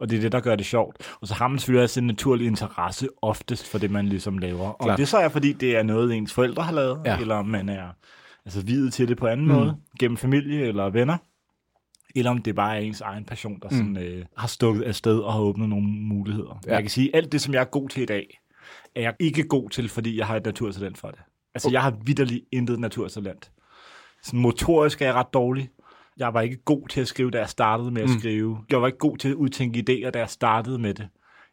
Og 0.00 0.10
det 0.10 0.16
er 0.16 0.20
det, 0.20 0.32
der 0.32 0.40
gør 0.40 0.56
det 0.56 0.66
sjovt. 0.66 0.96
Og 1.20 1.28
så 1.28 1.34
har 1.34 1.48
man 1.48 1.58
selvfølgelig 1.58 1.82
også 1.82 2.00
en 2.00 2.06
naturlig 2.06 2.46
interesse 2.46 3.08
oftest 3.22 3.68
for 3.68 3.78
det, 3.78 3.90
man 3.90 4.08
ligesom 4.08 4.38
laver. 4.38 4.68
Om 4.68 4.76
Klart. 4.84 4.98
det 4.98 5.08
så 5.08 5.18
er, 5.18 5.28
fordi 5.28 5.52
det 5.52 5.76
er 5.76 5.82
noget, 5.82 6.14
ens 6.14 6.32
forældre 6.32 6.62
har 6.62 6.72
lavet, 6.72 7.02
Ja. 7.04 7.18
eller 7.18 7.34
om 7.34 7.46
man 7.46 7.68
er 7.68 7.88
altså, 8.44 8.60
videt 8.62 8.92
til 8.92 9.08
det 9.08 9.16
på 9.16 9.26
anden 9.26 9.46
Mm. 9.46 9.52
måde, 9.52 9.76
gennem 10.00 10.16
familie 10.16 10.60
eller 10.66 10.90
venner, 10.90 11.16
eller 12.16 12.30
om 12.30 12.42
det 12.42 12.54
bare 12.54 12.76
er 12.76 12.80
ens 12.80 13.00
egen 13.00 13.24
passion, 13.24 13.58
der 13.62 13.68
Mm. 13.70 13.76
sådan, 13.76 13.96
øh, 13.96 14.24
har 14.36 14.48
stukket 14.48 14.82
afsted 14.82 15.18
og 15.18 15.32
har 15.32 15.40
åbnet 15.40 15.68
nogle 15.68 15.86
muligheder. 15.88 16.60
Ja. 16.66 16.72
Jeg 16.74 16.82
kan 16.82 16.90
sige, 16.90 17.16
alt 17.16 17.32
det, 17.32 17.40
som 17.40 17.54
jeg 17.54 17.60
er 17.60 17.64
god 17.64 17.88
til 17.88 18.02
i 18.02 18.06
dag, 18.06 18.40
er 18.96 19.00
jeg 19.00 19.14
ikke 19.20 19.42
god 19.48 19.70
til, 19.70 19.88
fordi 19.88 20.18
jeg 20.18 20.26
har 20.26 20.36
et 20.36 20.44
naturtalent 20.44 20.98
for 20.98 21.08
det. 21.08 21.20
Altså, 21.54 21.68
Okay. 21.68 21.72
jeg 21.74 21.82
har 21.82 21.94
vidderligt 22.04 22.44
intet 22.52 22.80
naturtalent. 22.80 23.50
Sådan 24.22 24.40
motorisk 24.40 25.02
er 25.02 25.06
jeg 25.06 25.14
ret 25.14 25.34
dårlig. 25.34 25.68
Jeg 26.20 26.34
var 26.34 26.40
ikke 26.40 26.56
god 26.56 26.88
til 26.88 27.00
at 27.00 27.08
skrive, 27.08 27.30
da 27.30 27.38
jeg 27.38 27.48
startede 27.48 27.90
med 27.90 28.02
at 28.02 28.08
Mm. 28.08 28.14
mm. 28.14 28.18
skrive. 28.20 28.58
Jeg 28.70 28.80
var 28.80 28.86
ikke 28.86 28.98
god 28.98 29.16
til 29.16 29.28
at 29.28 29.34
udtænke 29.34 29.78
idéer, 29.90 30.10
da 30.10 30.18
jeg 30.18 30.30
startede 30.30 30.78
med 30.78 30.94
det. 30.94 31.08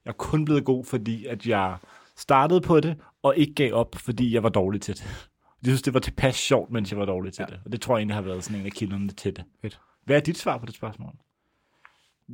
Jeg 0.06 0.12
er 0.12 0.16
kun 0.16 0.46
blevet 0.46 0.66
god, 0.66 0.86
fordi 0.86 1.26
at 1.26 1.46
jeg 1.48 1.76
startede 2.16 2.62
på 2.62 2.80
det, 2.80 2.96
og 3.24 3.38
ikke 3.38 3.54
gav 3.54 3.74
op, 3.74 3.96
fordi 3.96 4.34
jeg 4.34 4.44
var 4.44 4.50
dårlig 4.50 4.82
til 4.82 4.94
det. 4.96 5.30
Jeg 5.64 5.70
synes, 5.70 5.82
det 5.82 5.94
var 5.94 6.00
tilpas 6.00 6.36
sjovt, 6.36 6.72
mens 6.72 6.92
jeg 6.92 7.00
var 7.00 7.06
dårlig 7.06 7.34
til 7.34 7.42
Ja. 7.42 7.46
ja. 7.50 7.56
det. 7.56 7.62
Og 7.66 7.72
det 7.72 7.82
tror 7.82 7.96
jeg 7.96 8.00
egentlig 8.00 8.16
har 8.16 8.22
været 8.22 8.44
sådan 8.44 8.60
en 8.60 8.66
af 8.66 8.72
kilderne 8.72 9.08
til 9.10 9.36
det. 9.36 9.44
Fedt. 9.62 9.80
Hvad 10.06 10.16
er 10.16 10.20
dit 10.20 10.38
svar 10.38 10.58
på 10.58 10.66
det 10.66 10.76
spørgsmål? 10.76 11.14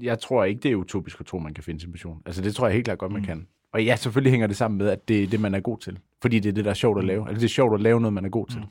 Jeg 0.02 0.20
tror 0.20 0.44
ikke, 0.44 0.60
det 0.62 0.72
er 0.72 0.76
utopisk 0.76 1.20
at 1.20 1.26
tro, 1.26 1.40
man 1.40 1.54
kan 1.54 1.64
finde 1.64 1.80
sin 1.80 1.92
passion. 1.92 2.22
Altså 2.26 2.42
det 2.42 2.56
tror 2.56 2.68
jeg 2.68 2.74
helt 2.74 2.86
klart 2.86 2.98
godt, 3.00 3.12
man 3.12 3.22
Mm. 3.22 3.26
kan. 3.26 3.48
Og 3.72 3.84
ja, 3.86 3.96
selvfølgelig 3.96 4.32
hænger 4.32 4.48
det 4.48 4.56
sammen 4.58 4.78
med, 4.78 4.88
at 4.90 5.08
det 5.08 5.24
er 5.24 5.28
det, 5.28 5.40
man 5.40 5.56
er 5.56 5.60
god 5.60 5.78
til. 5.80 6.00
Fordi 6.22 6.40
det 6.40 6.50
er 6.50 6.54
det, 6.54 6.66
der 6.66 6.72
er 6.72 6.76
sjovt 6.76 6.98
at 7.00 7.06
lave. 7.06 7.28
Altså 7.28 7.40
det 7.40 7.46
er 7.46 7.50
sjovt 7.50 7.74
at 7.74 7.82
lave 7.82 8.02
noget, 8.02 8.14
man 8.14 8.26
er 8.26 8.30
god 8.30 8.48
til. 8.48 8.60
Mm. 8.60 8.66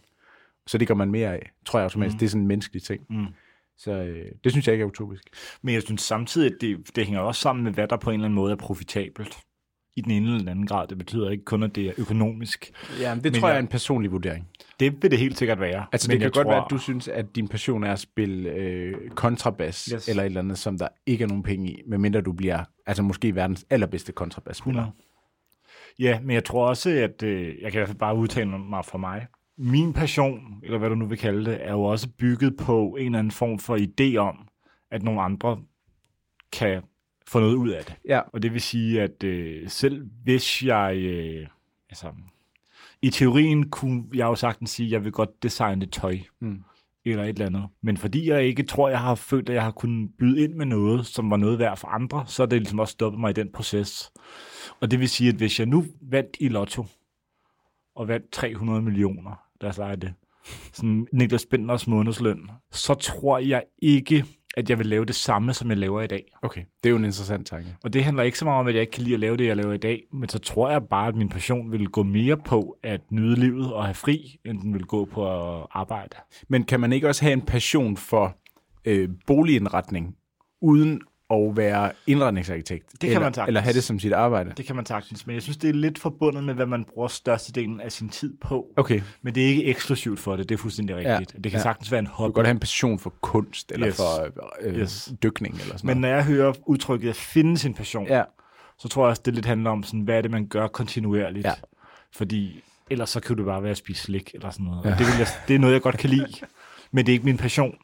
Så 0.67 0.79
det 0.79 0.89
gør 0.89 0.95
man 0.95 1.11
mere 1.11 1.29
af, 1.35 1.51
tror 1.65 1.79
jeg 1.79 1.85
automatisk. 1.85 2.15
Mm. 2.15 2.19
Det 2.19 2.27
er 2.27 2.31
sådan 2.31 2.41
en 2.43 2.49
menneskelig 2.49 2.83
ting. 2.83 3.07
Mm. 3.11 3.27
Så 3.79 3.93
øh, 3.93 4.27
det 4.45 4.53
synes 4.53 4.67
jeg 4.67 4.73
ikke 4.75 4.83
er 4.83 4.87
utopisk. 4.87 5.23
Men 5.63 5.75
jeg 5.75 5.83
synes 5.83 6.03
samtidig, 6.03 6.53
at 6.55 6.61
det, 6.61 6.97
det 6.97 7.05
hænger 7.07 7.21
også 7.21 7.41
sammen 7.41 7.65
med, 7.65 7.73
hvad 7.73 7.89
der 7.89 7.97
på 7.97 8.11
en 8.11 8.15
eller 8.15 8.25
anden 8.25 8.35
måde 8.35 8.53
er 8.53 8.57
profitabelt. 8.57 9.39
I 9.97 10.01
den 10.01 10.11
ene 10.11 10.27
eller 10.27 10.39
den 10.39 10.49
anden 10.49 10.67
grad. 10.67 10.89
Det 10.89 10.99
betyder 10.99 11.31
ikke 11.31 11.45
kun, 11.45 11.63
at 11.63 11.75
det 11.75 11.87
er 11.87 11.93
økonomisk. 11.99 12.73
Ja, 13.01 13.15
men 13.15 13.25
det 13.25 13.33
Men 13.33 13.41
tror 13.41 13.49
jeg 13.49 13.53
jeg- 13.55 13.59
er 13.59 13.63
en 13.63 13.69
personlig 13.69 14.13
vurdering. 14.13 14.49
Det 14.81 15.03
vil 15.03 15.11
det 15.11 15.19
helt 15.19 15.39
sikkert 15.39 15.61
være. 15.61 15.87
Altså 15.93 16.09
Men 16.09 16.13
det 16.13 16.19
kan 16.21 16.25
jeg 16.25 16.33
godt 16.33 16.45
tror, 16.45 16.53
være, 16.53 16.65
at 16.65 16.71
du 16.71 16.79
synes, 16.79 17.09
at 17.09 17.37
din 17.37 17.49
passion 17.49 17.85
er 17.85 17.93
at 17.93 17.99
spille 17.99 18.51
øh, 18.51 19.11
kontrabas, 19.11 19.85
yes. 19.95 20.09
Eller 20.09 20.23
et 20.23 20.27
eller 20.27 20.41
andet, 20.41 20.59
som 20.59 20.79
der 20.79 20.89
ikke 21.07 21.25
er 21.25 21.29
nogen 21.29 21.43
penge 21.43 21.71
i, 21.71 21.83
medmindre 21.87 22.21
du 22.21 22.33
bliver 22.33 22.65
altså 22.87 23.03
måske 23.03 23.35
verdens 23.35 23.67
allerbedste 23.71 24.13
kontrabasspiller. 24.13 24.81
100. 24.83 24.97
Ja, 25.99 26.21
men 26.21 26.31
jeg 26.35 26.45
tror 26.45 26.69
også, 26.69 26.91
at 26.91 27.23
øh, 27.23 27.47
jeg 27.63 27.73
kan 27.73 27.79
i 27.79 27.81
hvert 27.81 27.89
fald 27.89 27.99
bare 27.99 28.17
udtale 28.17 28.47
mig 28.59 28.85
for 28.85 28.99
mig. 28.99 29.27
Min 29.59 29.93
passion, 29.93 30.61
eller 30.63 30.79
hvad 30.79 30.89
du 30.89 30.95
nu 30.95 31.07
vil 31.07 31.19
kalde 31.19 31.51
det, 31.51 31.67
er 31.67 31.73
jo 31.73 31.83
også 31.83 32.09
bygget 32.09 32.57
på 32.57 32.97
en 32.97 33.07
eller 33.07 33.19
anden 33.19 33.31
form 33.31 33.59
for 33.59 33.77
idé 33.77 34.17
om, 34.17 34.49
at 34.91 35.03
nogle 35.03 35.23
andre 35.23 35.59
kan 36.53 36.83
få 37.27 37.41
noget 37.41 37.55
ud 37.55 37.71
af 37.71 37.85
det. 37.85 37.95
Ja. 38.09 38.21
Og 38.33 38.43
det 38.43 38.53
vil 38.53 38.61
sige, 38.61 39.03
at 39.03 39.25
øh, 39.25 39.69
selv 39.69 40.07
hvis 40.25 40.63
jeg... 40.63 40.97
Øh, 40.97 41.47
altså, 41.91 42.07
I 43.03 43.11
teorien 43.11 43.71
kunne 43.71 44.05
jeg 44.15 44.25
jo 44.25 44.35
sagtens 44.35 44.71
sige, 44.71 44.87
at 44.87 44.93
jeg 44.93 45.05
vil 45.05 45.13
godt 45.13 45.43
designe 45.43 45.87
tøj. 45.87 46.19
Mm. 46.41 46.63
Eller 47.05 47.25
et 47.25 47.29
eller 47.29 47.47
andet. 47.47 47.67
Men 47.83 47.97
fordi 47.97 48.29
jeg 48.29 48.45
ikke 48.45 48.63
tror, 48.63 48.89
jeg 48.89 49.01
har 49.01 49.15
følt, 49.15 49.49
at 49.49 49.55
jeg 49.55 49.63
har 49.63 49.71
kunnet 49.71 50.11
byde 50.19 50.45
ind 50.45 50.55
med 50.55 50.67
noget, 50.67 51.07
som 51.07 51.31
var 51.31 51.37
noget 51.37 51.59
værd 51.59 51.77
for 51.77 51.89
andre, 51.89 52.25
så 52.27 52.43
er 52.43 52.47
det 52.47 52.59
ligesom 52.59 52.79
også 52.79 52.93
stoppet 52.93 53.21
mig 53.21 53.31
i 53.31 53.33
den 53.33 53.53
proces. 53.53 54.13
Og 54.81 54.91
det 54.91 55.01
vil 55.01 55.09
sige, 55.09 55.29
at 55.29 55.35
hvis 55.35 55.59
jeg 55.59 55.67
nu 55.67 55.85
vandt 56.01 56.37
i 56.41 56.49
lotto, 56.49 56.87
og 57.95 58.09
vandt 58.09 58.31
300 58.33 58.83
millioner, 58.83 59.43
os 59.63 59.79
lege 59.79 59.97
det, 59.97 60.15
sådan 60.73 61.07
Niklas 61.13 61.47
Benders 61.47 61.87
månedsløn, 61.87 62.51
så 62.71 62.95
tror 62.95 63.39
jeg 63.39 63.63
ikke, 63.79 64.25
at 64.57 64.71
jeg 64.71 64.79
vil 64.79 64.87
lave 64.87 65.05
det 65.05 65.15
samme, 65.15 65.55
som 65.55 65.69
jeg 65.69 65.79
laver 65.79 66.01
i 66.01 66.07
dag. 66.07 66.25
Okay, 66.43 66.61
det 66.83 66.89
er 66.89 66.91
jo 66.91 66.97
en 66.97 67.05
interessant 67.05 67.47
tanke. 67.47 67.77
Og 67.85 67.93
det 67.93 68.05
handler 68.05 68.23
ikke 68.23 68.39
så 68.39 68.45
meget 68.45 68.61
om, 68.61 68.67
at 68.67 68.75
jeg 68.75 68.81
ikke 68.81 68.91
kan 68.91 69.03
lide 69.03 69.15
at 69.15 69.21
lave 69.21 69.37
det, 69.37 69.47
jeg 69.47 69.57
laver 69.57 69.73
i 69.73 69.79
dag, 69.79 70.03
men 70.13 70.29
så 70.29 70.39
tror 70.39 70.71
jeg 70.71 70.83
bare, 70.83 71.09
at 71.09 71.17
min 71.17 71.29
passion 71.29 71.73
vil 71.73 71.89
gå 71.89 72.03
mere 72.03 72.37
på 72.37 72.77
at 72.83 73.01
nyde 73.11 73.41
livet 73.41 73.73
og 73.73 73.85
have 73.85 73.95
fri, 73.95 74.41
end 74.45 74.61
den 74.61 74.75
vil 74.75 74.85
gå 74.85 75.05
på 75.05 75.27
at 75.33 75.67
arbejde. 75.71 76.17
Men 76.49 76.65
kan 76.65 76.81
man 76.81 76.93
ikke 76.93 77.09
også 77.09 77.25
have 77.25 77.33
en 77.33 77.43
passion 77.43 77.97
for 77.97 78.37
øh, 78.85 79.09
boligindretning, 79.27 80.17
uden 80.61 81.01
at 81.33 81.57
være 81.57 81.91
indretningsarkitekt? 82.07 82.87
kan 83.01 83.09
eller, 83.09 83.21
man 83.21 83.35
sagtens. 83.35 83.49
Eller 83.49 83.61
have 83.61 83.73
det 83.75 83.85
som 83.85 83.99
sit 83.99 84.13
arbejde? 84.13 84.53
Det 84.57 84.67
kan 84.67 84.77
man 84.77 84.87
sagtens, 84.87 85.27
men 85.27 85.35
jeg 85.35 85.43
synes, 85.43 85.57
det 85.57 85.71
er 85.71 85.75
lidt 85.75 85.99
forbundet 85.99 86.45
med, 86.45 86.55
hvad 86.55 86.67
man 86.67 86.85
bruger 86.85 87.09
størstedelen 87.09 87.81
af 87.81 87.93
sin 87.93 88.09
tid 88.09 88.35
på. 88.41 88.67
Okay, 88.77 88.99
du 88.99 89.05
Men 89.23 89.35
det 89.35 89.43
er 89.45 89.47
ikke 89.49 89.65
eksklusivt 89.65 90.21
for 90.21 90.37
det, 90.37 90.49
det 90.49 90.55
er 90.55 90.59
fuldstændig 90.59 90.97
rigtigt. 90.97 91.33
Det 91.45 91.53
kan 91.53 91.59
Ja. 91.59 91.63
sagtens 91.63 91.91
være 91.93 91.99
en 91.99 92.07
kan 92.07 92.15
hobby. 92.15 92.35
godt 92.35 92.47
have 92.47 92.55
en 92.55 92.61
passion 92.61 92.99
for 92.99 93.15
kunst, 93.21 93.73
eller 93.73 93.89
Yes. 93.89 93.97
for 93.97 94.29
øh, 94.61 94.75
Yes. 94.79 95.13
dykning, 95.23 95.55
eller 95.61 95.77
sådan 95.77 95.87
Men 95.89 95.97
når 95.97 96.09
jeg 96.09 96.25
hører 96.25 96.53
udtrykket 96.67 97.09
at 97.11 97.17
finde 97.17 97.59
sin 97.59 97.75
passion, 97.75 98.03
noget. 98.05 98.17
Ja, 98.19 98.23
så 98.79 98.89
tror 98.89 99.05
jeg 99.05 99.11
også, 99.11 99.23
det 99.25 99.35
lidt 99.35 99.47
handler 99.47 99.71
om, 99.71 99.83
sådan, 99.83 100.01
hvad 100.01 100.17
er 100.17 100.21
det, 100.23 100.31
man 100.31 100.47
gør 100.47 100.67
kontinuerligt. 100.67 101.45
Ja. 101.47 101.53
Fordi 102.13 102.65
ellers 102.91 103.11
så 103.11 103.21
kan 103.21 103.37
det 103.37 103.45
bare 103.45 103.63
være 103.63 103.71
at 103.71 103.77
spise 103.77 104.03
slik 104.03 104.31
eller 104.35 104.51
sådan 104.51 104.67
noget. 104.67 104.85
Ja. 104.85 104.89
Ja. 104.89 104.95
Og 104.95 104.99
det, 104.99 105.07
vil 105.07 105.15
jeg, 105.19 105.27
det 105.49 105.55
er 105.55 105.59
noget, 105.59 105.75
jeg 105.75 105.83
godt 105.83 105.99
kan 105.99 106.11
lide, 106.11 106.27
men 106.93 107.07
det 107.07 107.13
er 107.13 107.15
ikke 107.15 107.25
min 107.25 107.37
passion. 107.37 107.75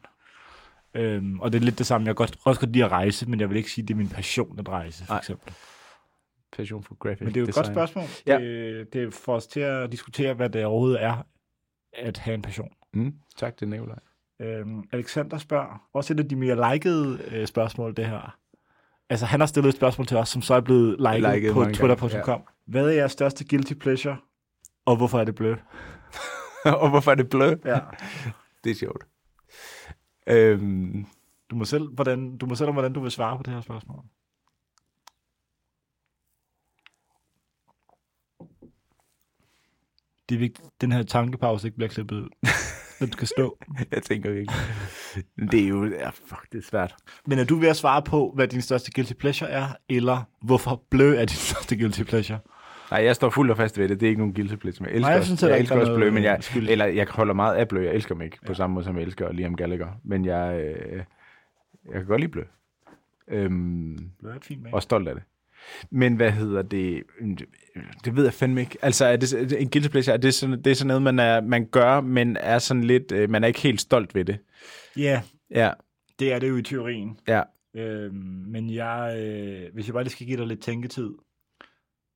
Øhm, 0.95 1.40
og 1.40 1.52
det 1.52 1.61
er 1.61 1.64
lidt 1.64 1.78
det 1.78 1.87
samme. 1.87 2.04
Jeg 2.07 2.09
kan 2.11 2.14
godt, 2.14 2.37
også 2.45 2.61
godt 2.61 2.73
lide 2.73 2.85
at 2.85 2.90
rejse, 2.90 3.28
men 3.30 3.40
jeg 3.40 3.49
vil 3.49 3.57
ikke 3.57 3.71
sige, 3.71 3.83
at 3.83 3.88
det 3.88 3.95
er 3.95 3.99
min 3.99 4.09
passion 4.09 4.59
at 4.59 4.68
rejse, 4.68 5.04
for 5.07 5.12
Nej. 5.12 5.18
eksempel. 5.18 5.52
passion 6.57 6.83
for 6.85 6.95
graphic 6.95 7.21
Men 7.21 7.28
det 7.28 7.37
er 7.37 7.40
jo 7.40 7.45
et 7.45 7.49
design. 7.49 7.64
godt 7.64 7.75
spørgsmål. 7.75 8.04
Ja. 8.26 8.38
Det, 8.38 8.92
det 8.92 9.02
er 9.02 9.11
for 9.11 9.35
os 9.35 9.47
til 9.47 9.61
at 9.61 9.92
diskutere, 9.92 10.35
hvad 10.35 10.50
det 10.50 10.64
overhovedet 10.64 11.02
er 11.02 11.26
at 11.92 12.18
have 12.18 12.35
en 12.35 12.42
passion. 12.42 12.68
Mm, 12.95 13.14
tak 13.37 13.57
til 13.57 13.68
Nikolaj. 13.68 13.99
Øhm, 14.42 14.83
Alexander 14.92 15.38
spørger, 15.38 15.83
også 15.92 16.14
et 16.14 16.21
af 16.21 16.28
de 16.28 16.37
mere 16.37 16.73
likede 16.75 17.21
øh, 17.30 17.47
spørgsmål, 17.47 17.97
det 17.97 18.07
her. 18.07 18.38
Altså, 19.11 19.26
han 19.26 19.40
har 19.40 19.47
stillet 19.47 19.68
et 19.68 19.75
spørgsmål 19.76 20.07
til 20.07 20.16
os, 20.16 20.28
som 20.28 20.42
så 20.42 20.54
er 20.54 20.61
blevet 20.61 20.97
liket, 21.14 21.35
Liket 21.35 21.52
på 21.54 21.64
twitter.com. 21.64 22.42
Hvad 22.66 22.87
er 22.88 22.92
jeres 22.92 23.12
største 23.12 23.45
guilty 23.49 23.73
pleasure, 23.75 24.16
og 24.87 24.97
hvorfor 24.97 25.21
er 25.21 25.25
det 25.25 25.35
blød? 25.35 25.57
og 26.83 26.90
hvorfor 26.90 27.11
er 27.11 27.14
det 27.14 27.30
blød? 27.30 27.57
Ja. 27.64 27.78
Det 28.64 28.71
er 28.71 28.75
sjovt. 28.75 29.04
Øhm, 30.30 31.06
Du 31.50 31.56
må 31.56 31.64
selv, 31.64 31.88
hvordan, 31.88 32.37
du 32.37 32.47
må 32.47 32.54
selv 32.54 32.68
om, 32.68 32.75
hvordan 32.75 32.92
du 32.92 33.00
vil 33.00 33.11
svare 33.11 33.37
på 33.37 33.42
det 33.42 33.54
her 33.54 33.61
spørgsmål. 33.61 34.04
Det 40.28 40.35
er 40.35 40.38
vigtigt, 40.38 40.66
at 40.66 40.80
den 40.80 40.92
her 40.92 41.02
tankepause 41.02 41.66
ikke 41.68 41.76
bliver 41.76 41.88
klippet 41.88 42.16
ud. 42.16 42.28
Den 42.99 43.12
skal 43.12 43.28
stå. 43.28 43.58
jeg 43.90 44.02
tænker 44.02 44.35
ikke. 44.35 44.52
Det 45.52 45.64
er 45.64 45.68
jo... 45.68 45.85
Ja, 45.85 46.11
fuck, 46.11 46.52
det 46.52 46.58
er 46.58 46.62
svært. 46.62 46.94
Men 47.26 47.38
er 47.38 47.44
du 47.44 47.56
ved 47.56 47.68
at 47.68 47.76
svare 47.76 48.02
på, 48.02 48.32
hvad 48.35 48.49
din 48.49 48.62
største 48.62 48.92
guilty 48.92 49.12
pleasure 49.12 49.50
er, 49.50 49.68
eller 49.88 50.23
hvorfor 50.42 50.85
blø 50.90 51.16
er 51.16 51.25
din 51.25 51.37
største 51.37 51.76
guilty 51.76 52.02
pleasure? 52.02 52.38
Nej, 52.90 53.04
jeg 53.04 53.14
står 53.16 53.30
fuldt 53.30 53.50
og 53.50 53.57
fast 53.57 53.78
ved 53.78 53.88
det. 53.88 54.00
Det 54.00 54.07
er 54.07 54.11
ikke 54.11 54.21
nogen. 54.21 54.35
Men 54.37 54.47
jeg 54.47 54.52
elsker, 54.52 55.00
Nej, 55.00 55.11
jeg 55.11 55.25
synes 55.25 55.42
jeg 55.42 55.50
ikke, 55.50 55.61
elsker 55.61 55.76
er 55.76 55.80
også 55.80 55.95
Blø, 55.95 56.11
men 56.11 56.23
jeg, 56.23 56.38
skyld. 56.40 56.68
eller 56.68 56.85
jeg 56.87 57.07
holder 57.11 57.35
meget 57.35 57.57
af 57.57 57.68
Blø. 57.68 57.85
Jeg 57.85 57.95
elsker 57.95 58.14
dem 58.14 58.23
ikke 58.23 58.38
på 58.47 58.54
samme 58.54 58.75
måde, 58.75 58.85
som 58.85 58.97
jeg 58.97 59.04
elsker 59.04 59.33
Liam 59.33 59.54
Gallagher. 59.57 59.88
Men 60.04 60.25
jeg, 60.25 60.61
øh, 60.64 60.97
jeg 61.85 61.95
kan 61.95 62.04
godt 62.07 62.21
lide 62.21 62.33
Blø. 62.33 62.42
Øhm, 63.30 63.99
Blø 64.21 64.30
er 64.30 64.35
et 64.35 64.45
fint 64.45 64.66
og 64.73 64.83
stolt 64.83 65.09
af 65.09 65.14
det. 65.14 65.25
Men 65.90 66.16
hvad 66.16 66.30
hedder 66.30 66.62
det? 66.62 67.02
Det 68.04 68.16
ved 68.16 68.25
jeg 68.25 68.33
fandme 68.33 68.61
ikke. 68.61 68.76
Altså, 68.83 69.04
er 69.04 69.16
det 69.16 69.62
en 69.62 69.71
guilty 69.71 69.88
pleasure? 69.88 70.14
Er 70.14 70.18
det 70.21 70.35
sådan, 70.35 70.62
det 70.62 70.71
er 70.71 70.75
sådan 70.75 70.87
noget, 70.88 71.02
man, 71.02 71.18
er, 71.18 71.40
man 71.40 71.66
gør, 71.66 72.00
men 72.00 72.37
er 72.40 72.59
sådan 72.59 72.85
lidt, 72.85 73.12
øh, 73.12 73.30
man 73.30 73.45
er 73.45 73.49
ikke 73.49 73.61
helt 73.61 73.80
stolt 73.80 74.14
ved 74.14 74.25
det? 74.25 74.38
Ja, 74.97 75.21
Ja, 75.50 75.71
det 76.18 76.33
er 76.33 76.38
det 76.38 76.49
jo 76.49 76.57
i 76.57 76.62
teorien. 76.62 77.18
ja, 77.28 77.42
Øhm, 77.76 78.14
men 78.47 78.71
jeg, 78.75 79.16
øh, 79.18 79.75
hvis 79.75 79.87
jeg 79.87 79.92
bare 79.92 80.02
lige 80.04 80.12
skal 80.12 80.26
give 80.26 80.38
dig 80.38 80.47
lidt 80.47 80.61
tænketid, 80.62 81.11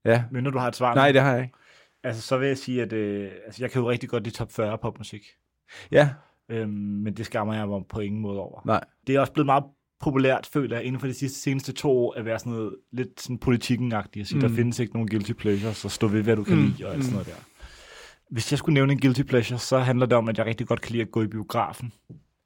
ja. 0.04 0.24
men 0.30 0.44
når 0.44 0.50
du 0.50 0.58
har 0.58 0.68
et 0.68 0.76
svar, 0.76 0.94
Nej, 0.94 1.12
det 1.12 1.20
har 1.20 1.32
jeg 1.34 1.42
ikke. 1.42 1.54
altså, 2.04 2.22
så 2.22 2.38
vil 2.38 2.48
jeg 2.48 2.58
sige, 2.58 2.82
at 2.82 2.92
øh, 2.92 3.30
altså, 3.46 3.62
jeg 3.62 3.70
kan 3.70 3.82
jo 3.82 3.90
rigtig 3.90 4.08
godt 4.08 4.24
lide 4.24 4.34
top 4.36 4.52
40 4.52 4.78
popmusik. 4.78 5.26
Ja, 5.92 6.10
Øhm, 6.48 6.70
men 6.70 7.14
det 7.16 7.26
skammer 7.26 7.54
jeg 7.54 7.68
mig 7.68 7.80
på 7.88 8.00
ingen 8.00 8.20
måde 8.20 8.38
over. 8.40 8.62
nej. 8.66 8.84
Det 9.06 9.14
er 9.14 9.20
også 9.20 9.32
blevet 9.32 9.46
meget 9.46 9.64
populært, 10.00 10.46
føler 10.52 10.76
jeg, 10.76 10.84
inden 10.84 11.00
for 11.00 11.06
de 11.06 11.14
sidste, 11.14 11.38
seneste 11.40 11.72
to 11.72 11.90
år, 11.90 12.14
at 12.14 12.24
være 12.24 12.38
sådan 12.38 12.52
noget 12.52 12.76
lidt 12.92 13.20
sådan 13.20 13.38
politikken-agtigt. 13.38 14.20
At 14.22 14.26
sige, 14.28 14.36
mm. 14.36 14.40
Der 14.40 14.48
findes 14.56 14.78
ikke 14.78 14.92
nogen 14.92 15.08
guilty 15.08 15.32
pleasure, 15.32 15.74
så 15.74 15.88
stå 15.88 16.06
ved, 16.06 16.22
hvad 16.22 16.36
du 16.36 16.44
kan 16.44 16.56
Mm, 16.56 16.62
lide, 16.62 16.86
og 16.86 16.94
alt 16.94 17.04
sådan 17.04 17.12
noget 17.12 17.26
der. 17.28 17.42
Hvis 18.30 18.52
jeg 18.52 18.58
skulle 18.58 18.74
nævne 18.74 18.92
en 18.92 19.00
guilty 19.00 19.22
pleasure, 19.22 19.58
så 19.58 19.78
handler 19.78 20.06
det 20.06 20.16
om, 20.18 20.28
at 20.28 20.38
jeg 20.38 20.46
rigtig 20.46 20.66
godt 20.66 20.80
kan 20.80 20.92
lide 20.92 21.02
at 21.02 21.10
gå 21.10 21.22
i 21.22 21.26
biografen. 21.26 21.92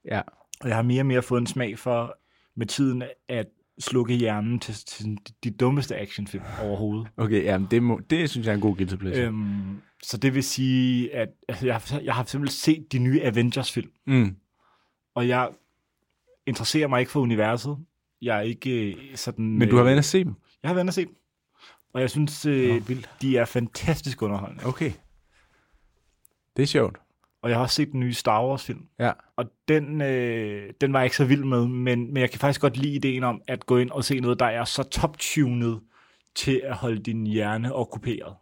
Ja. 0.05 0.21
Og 0.61 0.69
jeg 0.69 0.77
har 0.77 0.83
mere 0.83 1.03
og 1.03 1.07
mere 1.07 1.23
fået 1.23 1.41
en 1.41 1.47
smag 1.47 1.79
for 1.79 2.19
med 2.57 2.67
tiden 2.67 3.03
at 3.29 3.47
slukke 3.81 4.15
hjernen 4.15 4.61
til, 4.61 4.75
til 4.75 5.19
de 5.45 5.51
dummeste 5.51 5.97
actionfilm 5.97 6.45
overhovedet. 6.63 7.09
Okay, 7.17 7.45
ja, 7.45 7.61
det, 7.71 7.83
må, 7.83 8.01
det 8.11 8.31
synes 8.31 8.47
jeg 8.47 8.53
er 8.53 8.57
en 8.57 8.61
god 8.61 8.77
guilty 8.77 8.95
pleasure. 8.97 9.27
Øhm, 9.27 9.81
så 10.03 10.17
det 10.17 10.35
vil 10.35 10.43
sige, 10.45 11.15
at 11.15 11.29
altså, 11.49 11.67
jeg, 11.67 11.75
har, 11.75 12.01
jeg 12.01 12.15
har 12.15 12.25
simpelthen 12.25 12.57
set 12.57 12.93
de 12.93 12.99
nye 12.99 13.23
Avengers-film, 13.23 13.91
Mm. 14.07 14.37
og 15.15 15.29
jeg 15.29 15.49
interesserer 16.47 16.89
mig 16.89 17.01
ikke 17.01 17.13
for 17.13 17.21
universet. 17.21 17.77
Jeg 18.23 18.37
er 18.37 18.41
ikke 18.41 18.95
øh, 18.95 19.17
sådan... 19.17 19.59
Men 19.59 19.69
du 19.69 19.77
har 19.77 19.83
øh, 19.83 19.87
været 19.87 19.99
at 19.99 20.05
se 20.05 20.25
dem? 20.25 20.35
Jeg 20.63 20.69
har 20.69 20.75
været 20.75 20.89
og 20.89 20.95
se 20.95 21.05
dem. 21.05 21.15
Og 21.95 22.01
jeg 22.01 22.11
synes, 22.11 22.47
øh, 22.47 22.89
vildt. 22.89 23.11
de 23.23 23.37
er 23.39 23.45
fantastisk 23.45 24.23
underholdende. 24.23 24.67
Okay. 24.67 24.93
Det 26.57 26.63
er 26.63 26.67
sjovt. 26.67 26.97
Og 27.43 27.51
jeg 27.51 27.59
har 27.59 27.63
også 27.63 27.75
set 27.75 27.93
den 27.93 28.01
nye 28.01 28.15
Star 28.15 28.47
Wars-film. 28.47 28.87
Ja. 28.99 29.13
Og 29.37 29.45
den, 29.69 30.01
øh, 30.01 30.73
den 30.81 30.93
var 30.93 30.99
jeg 30.99 31.07
ikke 31.07 31.17
så 31.17 31.25
vild 31.25 31.45
med, 31.45 31.67
men, 31.67 32.13
men 32.13 32.17
jeg 32.17 32.31
kan 32.31 32.41
faktisk 32.41 32.61
godt 32.61 32.77
lide 32.77 32.95
ideen 32.95 33.25
om 33.25 33.43
at 33.47 33.67
gå 33.67 33.79
ind 33.79 33.91
og 33.91 34.05
se 34.05 34.21
noget, 34.21 34.41
der 34.41 34.47
er 34.47 34.65
så 34.65 34.83
top-tunet 34.83 35.81
til 36.35 36.61
at 36.65 36.77
holde 36.77 37.03
din 37.03 37.27
hjerne 37.27 37.75
okkuperet. 37.75 38.35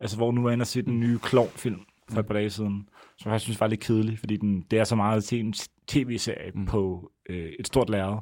Altså, 0.00 0.16
hvor 0.16 0.32
nu 0.32 0.42
var 0.42 0.50
jeg 0.50 0.52
inde 0.52 0.62
og 0.62 0.66
se 0.66 0.82
den 0.82 1.00
nye 1.00 1.18
Klovn-film 1.18 1.80
for 2.10 2.20
et 2.20 2.26
par 2.26 2.34
dage 2.34 2.50
siden, 2.50 2.88
som 3.18 3.32
jeg 3.32 3.40
synes 3.40 3.60
var 3.60 3.66
lidt 3.66 3.80
kedelig, 3.80 4.18
fordi 4.18 4.36
den, 4.36 4.60
det 4.70 4.78
er 4.78 4.84
så 4.84 4.96
meget 4.96 5.24
til 5.24 5.40
en 5.40 5.54
tv-serie 5.88 6.50
mm. 6.54 6.66
på 6.66 7.10
øh, 7.28 7.52
et 7.58 7.66
stort 7.66 7.90
lærred. 7.90 8.18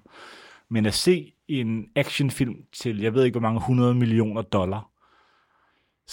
Men 0.71 0.87
at 0.87 0.95
se 0.95 1.33
en 1.49 1.87
actionfilm 1.97 2.57
til, 2.73 3.01
jeg 3.01 3.15
ved 3.15 3.25
ikke, 3.25 3.35
hvor 3.39 3.49
mange 3.49 3.59
100 3.59 3.95
millioner 3.95 4.43
dollar, 4.43 4.92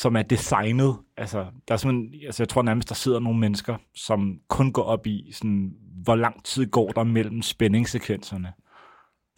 som 0.01 0.15
er 0.15 0.21
designet. 0.21 0.97
Altså, 1.17 1.37
der 1.67 1.73
er 1.73 2.01
altså, 2.25 2.43
jeg 2.43 2.49
tror 2.49 2.61
nærmest, 2.61 2.89
der 2.89 2.95
sidder 2.95 3.19
nogle 3.19 3.39
mennesker, 3.39 3.77
som 3.95 4.39
kun 4.47 4.71
går 4.71 4.83
op 4.83 5.07
i, 5.07 5.31
sådan, 5.33 5.73
hvor 6.03 6.15
lang 6.15 6.43
tid 6.45 6.65
går 6.65 6.91
der 6.91 7.03
mellem 7.03 7.41
spændingssekvenserne. 7.41 8.53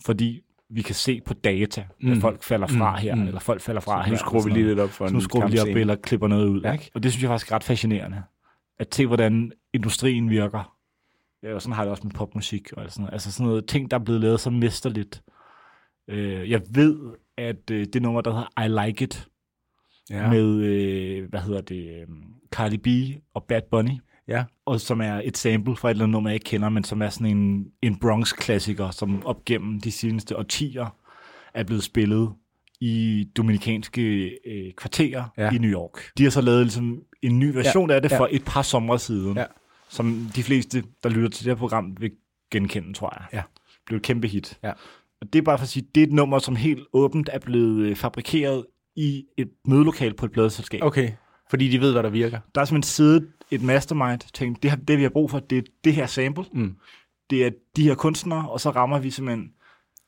Fordi 0.05 0.41
vi 0.69 0.81
kan 0.81 0.95
se 0.95 1.21
på 1.25 1.33
data, 1.33 1.81
at 1.81 2.07
Mm. 2.07 2.21
folk 2.21 2.43
falder 2.43 2.67
fra 2.67 2.91
Mm, 2.95 3.01
her, 3.01 3.15
mm. 3.15 3.21
eller 3.27 3.39
folk 3.39 3.61
falder 3.61 3.81
fra 3.81 4.01
Så 4.03 4.05
her. 4.05 4.11
nu 4.11 4.17
skruer 4.17 4.43
vi 4.43 4.49
lige 4.49 4.65
lidt 4.65 4.79
op 4.79 4.89
for 4.89 5.07
Så 5.07 5.13
nu 5.13 5.19
skruer 5.21 5.45
vi 5.45 5.51
lige 5.51 5.61
op 5.61 5.67
eller 5.67 5.95
klipper 5.95 6.27
noget 6.27 6.47
ud. 6.47 6.61
Ja. 6.61 6.71
Ikke? 6.71 6.91
Og 6.93 7.03
det 7.03 7.11
synes 7.11 7.23
jeg 7.23 7.29
faktisk 7.29 7.51
er 7.51 7.55
ret 7.55 7.63
fascinerende. 7.63 8.23
At 8.79 8.95
se, 8.95 9.05
hvordan 9.07 9.51
industrien 9.73 10.29
virker. 10.29 10.77
Ja, 11.43 11.53
og 11.53 11.61
sådan 11.61 11.73
har 11.73 11.81
jeg 11.83 11.85
det 11.85 11.91
også 11.91 12.03
med 12.03 12.11
popmusik 12.13 12.73
og 12.73 12.91
sådan 12.91 13.01
noget. 13.01 13.13
Altså 13.13 13.31
sådan 13.31 13.47
noget 13.47 13.65
ting, 13.67 13.91
der 13.91 13.99
er 13.99 14.03
blevet 14.03 14.21
lavet 14.21 14.39
så 14.39 14.49
mesterligt. 14.49 15.21
Øh, 16.07 16.49
jeg 16.49 16.61
ved, 16.69 16.99
at 17.37 17.71
øh, 17.71 17.85
det 17.93 18.01
nummer, 18.01 18.21
der 18.21 18.31
hedder 18.31 18.83
I 18.83 18.87
Like 18.87 19.03
It, 19.03 19.27
Ja. 20.11 20.29
med, 20.29 20.55
øh, 20.63 21.29
hvad 21.29 21.39
hedder 21.39 21.61
det, 21.61 21.85
øh, 22.01 22.07
Cardi 22.51 22.77
B 22.77 22.87
og 23.33 23.43
Bad 23.43 23.61
Bunny, 23.71 23.91
ja. 24.27 24.43
og 24.65 24.81
som 24.81 25.01
er 25.01 25.21
et 25.23 25.37
sample 25.37 25.75
fra 25.75 25.87
et 25.87 25.91
eller 25.91 26.03
andet 26.03 26.11
nummer, 26.13 26.29
jeg 26.29 26.35
ikke 26.35 26.43
kender, 26.43 26.69
men 26.69 26.83
som 26.83 27.01
er 27.01 27.09
sådan 27.09 27.37
en, 27.37 27.65
en 27.81 27.99
Bronx-klassiker, 27.99 28.89
som 28.91 29.25
op 29.25 29.45
gennem 29.45 29.81
de 29.81 29.91
seneste 29.91 30.37
årtier 30.37 30.95
er 31.53 31.63
blevet 31.63 31.83
spillet 31.83 32.29
i 32.81 33.27
dominikanske 33.37 34.01
øh, 34.47 34.73
kvarterer 34.77 35.23
Ja. 35.37 35.51
i 35.51 35.57
New 35.57 35.71
York. 35.71 35.97
De 36.17 36.23
har 36.23 36.29
så 36.29 36.41
lavet 36.41 36.61
ligesom 36.65 37.01
en 37.21 37.39
ny 37.39 37.45
version 37.55 37.89
ja. 37.89 37.95
af 37.95 38.01
det 38.01 38.11
Ja. 38.11 38.19
for 38.19 38.27
et 38.31 38.43
par 38.45 38.61
sommer 38.61 38.97
siden, 38.97 39.37
Ja. 39.37 39.45
som 39.89 40.27
de 40.35 40.43
fleste, 40.43 40.83
der 41.03 41.09
lytter 41.09 41.29
til 41.29 41.45
det 41.45 41.51
her 41.51 41.57
program, 41.57 41.97
vil 41.99 42.11
genkende, 42.51 42.93
tror 42.93 43.17
jeg. 43.19 43.25
Ja. 43.33 43.41
Blev 43.85 43.97
et 43.97 44.03
kæmpe 44.03 44.27
hit. 44.27 44.59
Ja. 44.63 44.71
Og 45.21 45.33
det 45.33 45.39
er 45.39 45.43
bare 45.43 45.57
for 45.57 45.63
at 45.63 45.69
sige, 45.69 45.85
det 45.95 46.03
er 46.03 46.07
et 46.07 46.13
nummer, 46.13 46.39
som 46.39 46.55
helt 46.55 46.83
åbent 46.93 47.29
er 47.33 47.39
blevet 47.39 47.85
øh, 47.85 47.95
fabrikeret 47.95 48.65
i 48.95 49.25
et 49.37 49.49
mødelokal 49.67 50.13
på 50.13 50.25
et 50.25 50.31
pladeselskab. 50.31 50.81
Okay. 50.83 51.11
Fordi 51.49 51.69
de 51.69 51.81
ved, 51.81 51.91
hvad 51.91 52.03
der 52.03 52.09
virker. 52.09 52.39
Der 52.55 52.61
er 52.61 52.65
simpelthen 52.65 52.89
siddet 52.89 53.27
et 53.51 53.61
mastermind, 53.61 54.19
tænkt, 54.33 54.63
det, 54.63 54.71
her, 54.71 54.77
det 54.77 54.97
vi 54.97 55.03
har 55.03 55.09
brug 55.09 55.31
for, 55.31 55.39
det 55.39 55.57
er 55.57 55.61
det 55.83 55.93
her 55.93 56.05
sample, 56.05 56.45
Mm. 56.53 56.75
det 57.29 57.45
er 57.45 57.49
de 57.75 57.83
her 57.83 57.95
kunstnere, 57.95 58.49
og 58.49 58.59
så 58.59 58.69
rammer 58.69 58.99
vi 58.99 59.09
simpelthen, 59.09 59.49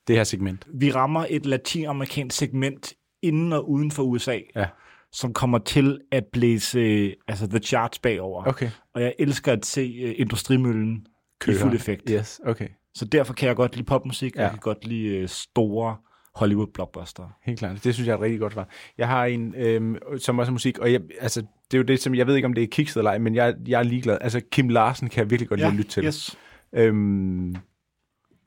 Det 0.08 0.16
her 0.16 0.24
segment. 0.24 0.68
vi 0.74 0.92
rammer 0.92 1.26
et 1.30 1.46
latinamerikansk 1.46 2.38
segment 2.38 2.94
inden 3.22 3.54
og 3.54 3.70
uden 3.70 3.92
for 3.92 4.04
USA, 4.04 4.40
Ja. 4.56 4.66
som 5.12 5.34
kommer 5.34 5.58
til 5.58 6.00
at 6.12 6.24
blæse 6.34 6.80
øh, 6.80 7.14
altså 7.28 7.48
the 7.48 7.60
charts 7.60 8.00
bagover. 8.00 8.44
Okay. 8.48 8.70
Og 8.96 9.02
jeg 9.02 9.14
elsker 9.20 9.52
at 9.54 9.66
se 9.66 9.82
øh, 10.04 10.16
industrimøllen 10.18 11.08
i 11.48 11.54
fuld 11.54 11.74
effekt. 11.76 12.10
Yes, 12.10 12.42
okay. 12.46 12.68
Så 12.96 13.06
derfor 13.06 13.34
kan 13.34 13.48
jeg 13.48 13.56
godt 13.56 13.76
lide 13.76 13.86
popmusik, 13.86 14.36
og 14.36 14.40
Ja. 14.40 14.44
jeg 14.44 14.52
kan 14.52 14.60
godt 14.60 14.88
lide 14.88 15.08
øh, 15.18 15.28
store 15.30 15.98
Hollywood-blockbuster. 16.36 17.38
Helt 17.44 17.60
klart. 17.60 17.84
Det 17.84 17.94
synes 17.94 18.08
jeg 18.08 18.14
er 18.14 18.18
et 18.18 18.24
rigtig 18.24 18.40
godt 18.40 18.54
svar. 18.54 18.68
Jeg 18.98 19.08
har 19.08 19.26
en, 19.26 19.56
øhm, 19.58 19.98
som 20.18 20.40
også 20.40 20.50
er 20.50 20.54
musik, 20.54 20.80
og 20.80 20.94
jeg, 20.94 21.02
altså, 21.22 21.42
det 21.42 21.78
er 21.78 21.78
jo 21.78 21.84
det, 21.84 22.00
som 22.00 22.16
jeg 22.16 22.28
ved 22.28 22.36
ikke, 22.36 22.46
om 22.46 22.54
det 22.54 22.64
er 22.64 22.68
kikset 22.68 22.98
eller 22.98 23.12
ej, 23.12 23.18
men 23.18 23.36
jeg, 23.36 23.56
jeg 23.68 23.80
er 23.80 23.84
ligeglad. 23.84 24.18
Altså, 24.22 24.42
Kim 24.52 24.70
Larsen 24.70 25.10
kan 25.10 25.20
jeg 25.24 25.30
virkelig 25.30 25.50
godt 25.50 25.60
lide 25.60 25.68
at 25.68 25.74
lytte 25.76 25.92
til. 25.92 26.06
yes. 26.06 26.38
Øhm, 26.74 27.56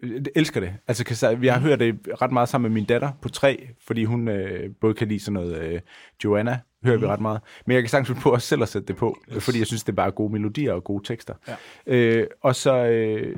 Jeg 0.03 0.27
elsker 0.37 0.61
det. 0.61 0.73
Altså, 0.89 1.37
jeg 1.43 1.55
har 1.55 1.61
hørt 1.61 1.81
det 1.81 1.99
ret 2.23 2.33
meget 2.33 2.49
sammen 2.49 2.73
med 2.73 2.75
min 2.81 2.85
datter 2.85 3.13
på 3.23 3.29
tre, 3.29 3.69
fordi 3.87 4.05
hun 4.05 4.29
øh, 4.29 4.71
både 4.81 4.95
kan 4.95 5.09
lide 5.09 5.21
sådan 5.21 5.33
noget 5.33 5.59
øh, 5.63 5.81
Joanna, 6.25 6.59
hører 6.85 6.97
mm. 6.97 7.03
vi 7.03 7.07
ret 7.07 7.21
meget. 7.21 7.41
Men 7.67 7.75
jeg 7.75 7.83
kan 7.83 7.89
sagtens 7.91 8.09
finde 8.09 8.21
på 8.21 8.31
også 8.31 8.49
selv 8.49 8.63
at 8.63 8.69
sætte 8.69 8.89
det 8.89 8.97
på, 8.97 9.19
yes. 9.37 9.45
fordi 9.45 9.59
jeg 9.59 9.67
synes, 9.67 9.85
det 9.85 9.93
er 9.93 9.97
bare 9.97 10.11
gode 10.11 10.33
melodier 10.33 10.73
og 10.73 10.85
gode 10.85 11.05
tekster. 11.07 11.35
Ja. 11.49 11.55
Øh, 11.87 12.27
og 12.43 12.57
så 12.57 12.87
øh, 12.87 13.37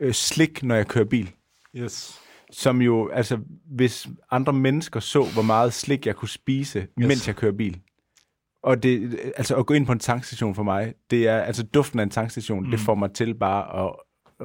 øh, 0.00 0.12
slik, 0.12 0.62
når 0.62 0.74
jeg 0.74 0.86
kører 0.86 1.04
bil. 1.04 1.30
Yes. 1.76 2.20
Som 2.56 2.82
jo, 2.82 3.08
altså, 3.08 3.38
hvis 3.70 4.08
andre 4.30 4.52
mennesker 4.52 5.00
så, 5.00 5.24
hvor 5.32 5.42
meget 5.42 5.72
slik 5.72 6.06
jeg 6.06 6.16
kunne 6.16 6.28
spise, 6.28 6.78
yes. 6.78 6.88
mens 7.08 7.26
jeg 7.26 7.36
kører 7.36 7.52
bil. 7.52 7.80
Og 8.62 8.82
det, 8.82 9.18
altså 9.36 9.56
at 9.56 9.66
gå 9.66 9.74
ind 9.74 9.86
på 9.86 9.92
en 9.92 9.98
tankstation 9.98 10.54
for 10.54 10.62
mig, 10.62 10.94
det 11.10 11.28
er, 11.28 11.38
altså 11.38 11.62
duften 11.62 11.98
af 11.98 12.02
en 12.02 12.10
tankstation, 12.10 12.64
mm. 12.64 12.70
det 12.70 12.80
får 12.80 12.94
mig 12.94 13.12
til 13.12 13.34
bare 13.34 13.84
at 13.86 13.92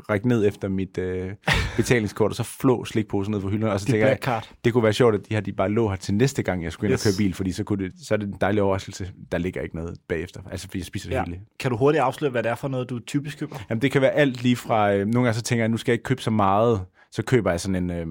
række 0.09 0.27
ned 0.27 0.47
efter 0.47 0.67
mit 0.69 0.97
øh, 0.97 1.31
betalingskort, 1.77 2.31
og 2.31 2.35
så 2.35 2.43
flå 2.43 2.85
slikposer 2.85 3.31
ned 3.31 3.41
på 3.41 3.49
hylderne, 3.49 3.73
og 3.73 3.79
så 3.79 3.85
Det 3.85 3.91
tænker 3.91 4.07
jeg, 4.07 4.17
card. 4.21 4.49
det 4.65 4.73
kunne 4.73 4.83
være 4.83 4.93
sjovt, 4.93 5.15
at 5.15 5.21
de 5.29 5.33
her 5.33 5.41
de 5.41 5.53
bare 5.53 5.69
lå 5.69 5.89
her 5.89 5.95
til 5.95 6.13
næste 6.13 6.43
gang, 6.43 6.63
jeg 6.63 6.71
skulle 6.71 6.87
ind 6.89 6.93
Yes. 6.93 7.05
og 7.05 7.11
køre 7.13 7.17
bil, 7.17 7.33
fordi 7.33 7.51
så, 7.51 7.63
kunne 7.63 7.83
det, 7.83 7.93
så 8.07 8.13
er 8.13 8.17
det 8.17 8.27
en 8.27 8.35
dejlig 8.41 8.61
overraskelse. 8.63 9.11
Der 9.31 9.37
ligger 9.37 9.61
ikke 9.61 9.75
noget 9.75 9.97
bagefter, 10.09 10.41
altså 10.51 10.67
fordi 10.67 10.77
jeg 10.79 10.85
spiser 10.85 11.09
det 11.09 11.15
Ja. 11.15 11.23
hele. 11.27 11.39
Kan 11.59 11.71
du 11.71 11.77
hurtigt 11.77 12.01
afsløre, 12.01 12.31
hvad 12.31 12.43
det 12.43 12.49
er 12.51 12.55
for 12.55 12.67
noget, 12.67 12.89
du 12.89 12.99
typisk 12.99 13.39
køber? 13.39 13.55
Jamen, 13.69 13.81
det 13.81 13.91
kan 13.91 14.01
være 14.01 14.11
alt 14.11 14.43
lige 14.43 14.55
fra, 14.55 14.93
øh, 14.93 14.99
nogle 14.99 15.13
gange 15.13 15.33
så 15.33 15.41
tænker 15.41 15.63
jeg, 15.63 15.69
nu 15.69 15.77
skal 15.77 15.91
jeg 15.91 15.93
ikke 15.93 16.03
købe 16.03 16.21
så 16.21 16.31
meget, 16.31 16.81
så 17.11 17.23
køber 17.23 17.51
jeg 17.51 17.59
sådan 17.59 17.75
en, 17.75 17.91
øh, 17.91 18.07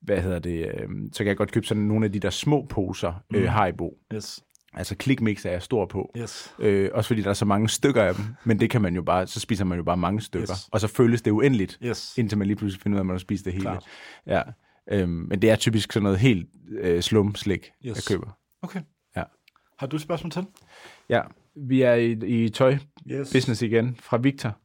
hvad 0.00 0.22
hedder 0.22 0.38
det, 0.38 0.66
øh, 0.66 0.88
så 1.12 1.18
kan 1.18 1.26
jeg 1.26 1.36
godt 1.36 1.52
købe 1.52 1.66
sådan 1.66 1.82
nogle 1.82 2.04
af 2.06 2.12
de 2.12 2.18
der 2.20 2.30
små 2.30 2.66
poser, 2.70 3.22
øh, 3.34 3.42
Mm. 3.42 3.48
Haribo. 3.48 3.94
Yes. 4.14 4.44
Altså 4.74 4.96
klikmix 4.96 5.44
er 5.44 5.50
jeg 5.50 5.62
stor 5.62 5.86
på. 5.86 6.12
Yes. 6.18 6.54
Øh, 6.58 6.90
også 6.94 7.08
fordi 7.08 7.22
der 7.22 7.30
er 7.30 7.34
så 7.34 7.44
mange 7.44 7.68
stykker 7.68 8.02
af 8.02 8.14
dem, 8.14 8.24
men 8.44 8.60
det 8.60 8.70
kan 8.70 8.82
man 8.82 8.94
jo 8.94 9.02
bare, 9.02 9.26
så 9.26 9.40
spiser 9.40 9.64
man 9.64 9.78
jo 9.78 9.84
bare 9.84 9.96
mange 9.96 10.20
stykker. 10.20 10.50
Yes. 10.54 10.68
Og 10.72 10.80
så 10.80 10.88
føles 10.88 11.22
det 11.22 11.30
uendeligt, 11.30 11.78
Yes. 11.84 12.18
indtil 12.18 12.38
man 12.38 12.46
lige 12.46 12.56
pludselig 12.56 12.82
finder 12.82 12.96
ud 12.96 12.98
af, 12.98 13.02
at 13.02 13.06
man 13.06 13.14
har 13.14 13.18
spist 13.18 13.44
det 13.44 13.52
hele. 13.52 13.62
Klart. 13.62 13.84
Ja. 14.26 14.42
Øhm, 14.90 15.10
men 15.10 15.42
det 15.42 15.50
er 15.50 15.56
typisk 15.56 15.92
sådan 15.92 16.02
noget 16.02 16.18
helt 16.18 16.48
øh, 16.70 17.02
slum-slik, 17.02 17.70
Yes. 17.86 17.96
jeg 18.10 18.16
køber. 18.16 18.38
Okay. 18.62 18.80
Ja. 19.16 19.22
Har 19.78 19.86
du 19.86 19.96
et 19.96 20.02
spørgsmål 20.02 20.30
til? 20.30 20.44
Ja, 21.08 21.20
vi 21.56 21.82
er 21.82 21.94
i, 21.94 22.12
i 22.44 22.48
tøj 22.48 22.76
Yes. 23.10 23.32
business 23.32 23.62
igen 23.62 23.96
fra 24.02 24.16
Victor. 24.16 24.58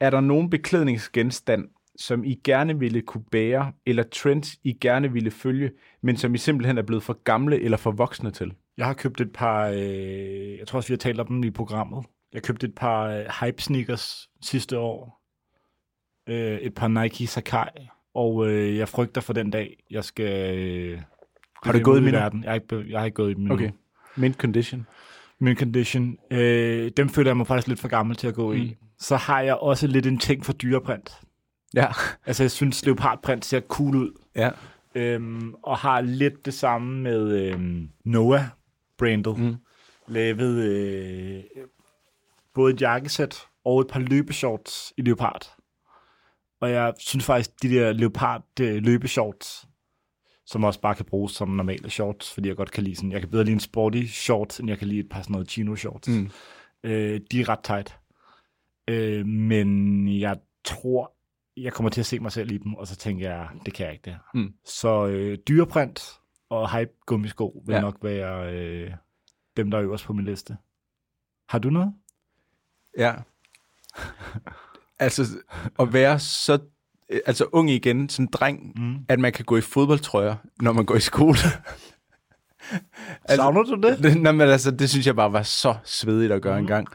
Er 0.00 0.10
der 0.10 0.20
nogen 0.20 0.50
beklædningsgenstand, 0.50 1.68
som 1.96 2.24
I 2.24 2.40
gerne 2.44 2.78
ville 2.78 3.02
kunne 3.02 3.24
bære, 3.30 3.72
eller 3.86 4.02
trends, 4.02 4.56
I 4.64 4.72
gerne 4.72 5.12
ville 5.12 5.30
følge, 5.30 5.70
men 6.02 6.16
som 6.16 6.34
I 6.34 6.38
simpelthen 6.38 6.78
er 6.78 6.82
blevet 6.82 7.02
for 7.02 7.22
gamle 7.24 7.60
eller 7.60 7.76
for 7.76 7.90
voksne 7.90 8.30
til? 8.30 8.52
Jeg 8.76 8.86
har 8.86 8.94
købt 8.94 9.20
et 9.20 9.32
par, 9.32 9.68
øh, 9.68 10.58
jeg 10.58 10.66
tror 10.66 10.76
også, 10.76 10.88
vi 10.88 10.92
har 10.92 10.98
talt 10.98 11.20
om 11.20 11.26
dem 11.26 11.44
i 11.44 11.50
programmet. 11.50 12.04
Jeg 12.32 12.42
købte 12.42 12.66
et 12.66 12.74
par 12.74 13.02
øh, 13.06 13.24
hype 13.40 13.62
sneakers 13.62 14.28
sidste 14.42 14.78
år. 14.78 15.22
Øh, 16.28 16.58
et 16.58 16.74
par 16.74 16.88
Nike 16.88 17.26
Sakai. 17.26 17.88
Og 18.14 18.48
øh, 18.48 18.76
jeg 18.76 18.88
frygter 18.88 19.20
for 19.20 19.32
den 19.32 19.50
dag, 19.50 19.76
jeg 19.90 20.04
skal... 20.04 20.58
Øh, 20.58 21.00
Har 21.62 21.72
du 21.72 21.78
gå 21.78 21.84
gået 21.84 21.96
i 21.96 21.98
endnu? 21.98 22.12
verden. 22.12 22.44
Jeg 22.44 22.50
har, 22.50 22.54
ikke, 22.54 22.90
jeg 22.90 22.98
har 23.00 23.04
ikke 23.04 23.14
gået 23.14 23.30
i 23.30 23.34
endnu. 23.34 23.54
Okay. 23.54 23.70
Mint 24.16 24.36
condition. 24.36 24.86
Min 25.38 25.56
condition. 25.56 26.16
Øh, 26.30 26.90
dem 26.96 27.08
føler 27.08 27.30
jeg 27.30 27.36
mig 27.36 27.46
faktisk 27.46 27.68
lidt 27.68 27.80
for 27.80 27.88
gammel 27.88 28.16
til 28.16 28.26
at 28.26 28.34
gå 28.34 28.52
mm. 28.52 28.58
i. 28.58 28.76
Så 28.98 29.16
har 29.16 29.40
jeg 29.40 29.56
også 29.56 29.86
lidt 29.86 30.06
en 30.06 30.18
ting 30.18 30.44
for 30.44 30.52
dyreprint. 30.52 31.12
Ja. 31.74 31.86
Altså, 32.26 32.42
jeg 32.42 32.50
synes, 32.50 32.86
leopardprint 32.86 33.44
ser 33.44 33.60
cool 33.60 33.96
ud. 33.96 34.10
ja. 34.36 34.50
Øhm, 34.94 35.54
og 35.62 35.78
har 35.78 36.00
lidt 36.00 36.46
det 36.46 36.54
samme 36.54 37.02
med 37.02 37.38
øhm, 37.38 37.88
Noah-brandet. 38.04 39.38
Mm. 39.38 39.56
Lavet 40.08 40.64
øh, 40.64 41.42
både 42.54 42.74
et 42.74 42.80
jakkesæt 42.80 43.46
og 43.64 43.80
et 43.80 43.86
par 43.86 44.00
løbeshorts 44.00 44.92
i 44.96 45.02
leopard. 45.02 45.56
Og 46.60 46.70
jeg 46.70 46.92
synes 46.98 47.24
faktisk, 47.24 47.62
de 47.62 47.68
der 47.68 47.92
leopard 47.92 48.44
øh, 48.60 48.82
løbeshorts, 48.82 49.64
som 50.46 50.64
også 50.64 50.80
bare 50.80 50.94
kan 50.94 51.04
bruges 51.04 51.32
som 51.32 51.48
normale 51.48 51.90
shorts, 51.90 52.34
fordi 52.34 52.48
jeg 52.48 52.56
godt 52.56 52.70
kan 52.70 52.84
lide 52.84 52.96
sådan, 52.96 53.12
jeg 53.12 53.20
kan 53.20 53.30
bedre 53.30 53.44
lide 53.44 53.54
en 53.54 53.60
sporty 53.60 54.02
shorts, 54.06 54.60
end 54.60 54.68
jeg 54.68 54.78
kan 54.78 54.88
lide 54.88 55.00
et 55.00 55.08
par 55.10 55.22
sådan 55.22 55.32
noget 55.32 55.50
chino 55.50 55.76
shorts. 55.76 56.08
Mm. 56.08 56.30
Øh, 56.84 57.20
de 57.30 57.40
er 57.40 57.48
ret 57.48 57.62
tight. 57.64 57.98
Øh, 58.88 59.26
men 59.26 60.08
jeg 60.20 60.36
tror, 60.64 61.12
jeg 61.56 61.72
kommer 61.72 61.90
til 61.90 62.00
at 62.00 62.06
se 62.06 62.18
mig 62.20 62.32
selv 62.32 62.50
i 62.52 62.58
dem, 62.58 62.74
og 62.74 62.86
så 62.86 62.96
tænker 62.96 63.30
jeg, 63.30 63.48
det 63.66 63.74
kan 63.74 63.84
jeg 63.86 63.92
ikke 63.92 64.04
det. 64.04 64.18
Mm. 64.34 64.52
Så 64.64 65.06
øh, 65.06 65.38
dyreprint 65.48 66.02
og 66.50 66.78
hype 66.78 66.90
gummisko 67.06 67.62
vil 67.66 67.74
Ja. 67.74 67.80
nok 67.80 67.96
være 68.02 68.54
øh, 68.54 68.90
dem, 69.56 69.70
der 69.70 69.78
er 69.78 69.84
øverst 69.84 70.04
på 70.04 70.12
min 70.12 70.24
liste. 70.24 70.56
Har 71.48 71.58
du 71.58 71.70
noget? 71.70 71.94
Ja. 72.98 73.14
altså, 74.98 75.22
at 75.78 75.92
være 75.92 76.18
så 76.18 76.58
øh, 77.08 77.20
altså 77.26 77.44
ung 77.52 77.70
igen, 77.70 78.08
sådan 78.08 78.24
en 78.26 78.30
dreng, 78.32 78.72
Mm. 78.80 79.04
at 79.08 79.18
man 79.18 79.32
kan 79.32 79.44
gå 79.44 79.56
i 79.56 79.60
fodboldtrøjer, 79.60 80.36
når 80.60 80.72
man 80.72 80.84
går 80.86 80.94
i 80.94 81.00
skole. 81.00 81.38
Altså, 83.24 83.36
Savner 83.36 83.62
du 83.62 83.74
det? 83.88 83.98
det, 83.98 84.22
nej, 84.22 84.32
men 84.32 84.48
altså, 84.48 84.70
det 84.70 84.90
synes 84.90 85.06
jeg 85.06 85.16
bare 85.16 85.32
var 85.32 85.42
så 85.42 85.74
svedigt 85.84 86.32
at 86.32 86.42
gøre 86.42 86.58
mm. 86.58 86.64
en 86.64 86.66
gang. 86.68 86.88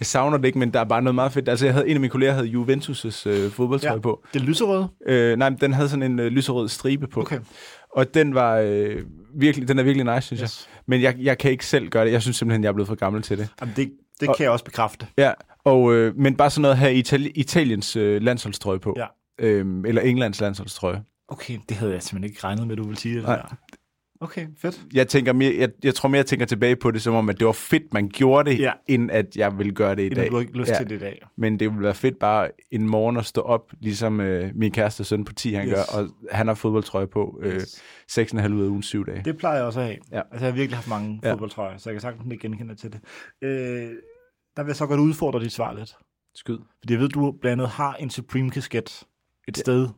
Jeg 0.00 0.06
savner 0.06 0.36
det 0.36 0.44
ikke, 0.44 0.58
men 0.58 0.70
der 0.72 0.80
er 0.80 0.84
bare 0.84 1.02
noget 1.02 1.14
meget 1.14 1.32
fedt. 1.32 1.48
Altså, 1.48 1.66
jeg 1.66 1.74
havde, 1.74 1.88
en 1.88 1.94
af 1.96 2.00
mine 2.00 2.10
kolleger 2.10 2.32
havde 2.32 2.46
Juventus' 2.46 3.28
øh, 3.28 3.50
fodboldtrøje 3.50 3.94
ja. 3.94 4.00
På. 4.00 4.24
Det 4.34 4.42
er 4.42 4.44
lyserøde? 4.46 4.88
Øh, 5.06 5.36
nej, 5.36 5.48
den 5.48 5.72
havde 5.72 5.88
sådan 5.88 6.02
en 6.02 6.18
øh, 6.18 6.26
lyserød 6.26 6.68
stribe 6.68 7.06
på. 7.06 7.20
Okay. 7.20 7.38
Og 7.90 8.14
den 8.14 8.34
var 8.34 8.56
øh, 8.58 8.96
virkelig, 9.34 9.68
den 9.68 9.78
er 9.78 9.82
virkelig 9.82 10.14
nice, 10.14 10.26
synes 10.26 10.40
yes. 10.40 10.68
Jeg. 10.76 10.82
Men 10.86 11.02
jeg, 11.02 11.14
jeg 11.18 11.38
kan 11.38 11.50
ikke 11.50 11.66
selv 11.66 11.88
gøre 11.88 12.04
det. 12.06 12.12
Jeg 12.12 12.22
synes 12.22 12.36
simpelthen, 12.36 12.62
jeg 12.64 12.68
er 12.68 12.72
blevet 12.72 12.88
for 12.88 12.94
gammel 12.94 13.22
til 13.22 13.38
det. 13.38 13.48
Jamen, 13.60 13.74
det, 13.76 13.92
det 14.20 14.28
Og- 14.28 14.36
kan 14.36 14.44
jeg 14.44 14.50
også 14.52 14.64
bekræfte. 14.64 15.06
Ja, 15.18 15.32
og, 15.64 15.94
øh, 15.94 16.16
men 16.16 16.36
bare 16.36 16.50
sådan 16.50 16.62
noget 16.62 16.76
have 16.76 16.94
Itali- 16.94 17.32
Italiens 17.34 17.96
øh, 17.96 18.22
landsholdstrøje 18.22 18.78
på. 18.78 18.94
Ja. 18.96 19.06
Øhm, 19.38 19.84
eller 19.86 20.02
Englands 20.02 20.40
landsholdstrøje. 20.40 21.02
Okay, 21.28 21.58
det 21.68 21.76
havde 21.76 21.92
jeg 21.92 22.02
simpelthen 22.02 22.30
ikke 22.30 22.44
regnet 22.44 22.66
med, 22.66 22.76
du 22.76 22.82
ville 22.84 22.98
sige 22.98 23.14
det 23.16 23.22
Nej. 23.22 23.36
der. 23.36 23.54
Okay, 24.24 24.46
fedt. 24.58 24.80
Jeg, 24.94 25.08
tænker 25.08 25.32
mere, 25.32 25.54
jeg, 25.58 25.68
jeg 25.84 25.94
tror 25.94 26.08
mere, 26.08 26.16
jeg 26.16 26.26
tænker 26.26 26.46
tilbage 26.46 26.76
på 26.76 26.90
det, 26.90 27.02
som 27.02 27.14
om, 27.14 27.28
at 27.28 27.38
det 27.38 27.46
var 27.46 27.52
fedt, 27.52 27.94
man 27.94 28.08
gjorde 28.08 28.50
det, 28.50 28.58
Ja. 28.58 28.72
end 28.86 29.10
at 29.10 29.36
jeg 29.36 29.58
ville 29.58 29.72
gøre 29.72 29.94
det 29.94 30.02
i 30.02 30.06
Inden 30.06 30.32
dag. 30.32 30.40
ikke 30.40 30.58
lyst 30.58 30.70
Ja. 30.70 30.76
til 30.78 30.90
det 30.90 30.96
i 30.96 30.98
dag. 30.98 31.22
Men 31.36 31.60
det 31.60 31.68
ville 31.70 31.82
være 31.84 31.94
fedt 31.94 32.18
bare 32.18 32.50
en 32.70 32.88
morgen 32.88 33.16
at 33.16 33.24
stå 33.26 33.40
op, 33.40 33.72
ligesom 33.80 34.20
øh, 34.20 34.50
min 34.54 34.72
kæreste 34.72 35.04
søn 35.04 35.24
på 35.24 35.32
10, 35.32 35.52
han 35.52 35.66
Yes. 35.68 35.74
gør, 35.74 35.98
og 36.00 36.08
han 36.30 36.46
har 36.46 36.54
fodboldtrøje 36.54 37.06
på 37.06 37.40
øh, 37.42 37.54
Yes. 37.54 37.82
6,5 38.10 38.52
ud 38.54 38.62
af 38.64 38.68
ugen 38.68 38.82
7 38.82 39.06
dage. 39.06 39.22
Det 39.24 39.36
plejer 39.36 39.56
jeg 39.56 39.64
også 39.64 39.80
at 39.80 39.86
have. 39.86 39.98
Ja. 40.12 40.18
Altså, 40.30 40.44
jeg 40.46 40.52
har 40.52 40.56
virkelig 40.56 40.76
haft 40.76 40.88
mange 40.88 41.20
Ja. 41.22 41.28
ja. 41.28 41.32
fodboldtrøjer, 41.34 41.76
så 41.78 41.90
jeg 41.90 41.94
kan 41.94 42.00
sagtens 42.00 42.32
ikke 42.32 42.42
genkende 42.42 42.74
til 42.74 42.92
det. 42.92 43.00
Øh, 43.42 43.50
der 44.56 44.62
vil 44.62 44.68
jeg 44.68 44.76
så 44.76 44.86
godt 44.86 45.00
udfordre 45.00 45.40
dit 45.40 45.52
svar 45.52 45.72
lidt. 45.74 45.96
Skyd. 46.34 46.58
Fordi 46.80 46.92
jeg 46.92 47.00
ved, 47.00 47.08
du 47.08 47.32
blandt 47.40 47.52
andet 47.62 47.68
har 47.68 47.94
en 47.94 48.10
Supreme-kasket 48.10 49.02
et 49.48 49.56
sted. 49.58 49.88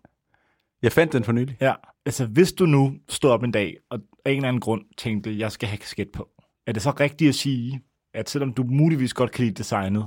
Jeg 0.82 0.92
fandt 0.92 1.12
den 1.12 1.24
for 1.24 1.32
nylig. 1.32 1.56
Ja. 1.60 1.72
Altså, 2.06 2.26
hvis 2.26 2.52
du 2.52 2.66
nu 2.66 2.94
stod 3.08 3.30
op 3.30 3.42
en 3.42 3.50
dag, 3.52 3.76
og 3.90 4.00
af 4.26 4.30
en 4.30 4.36
eller 4.36 4.48
anden 4.48 4.60
grund 4.60 4.84
tænkte, 4.98 5.38
jeg 5.38 5.52
skal 5.52 5.68
have 5.68 5.78
kasket 5.78 6.08
på, 6.12 6.28
er 6.66 6.72
det 6.72 6.82
så 6.82 6.90
rigtigt 6.90 7.28
at 7.28 7.34
sige, 7.34 7.80
at 8.14 8.30
selvom 8.30 8.52
du 8.52 8.64
muligvis 8.64 9.14
godt 9.14 9.32
kan 9.32 9.44
lide 9.44 9.54
designet, 9.54 10.06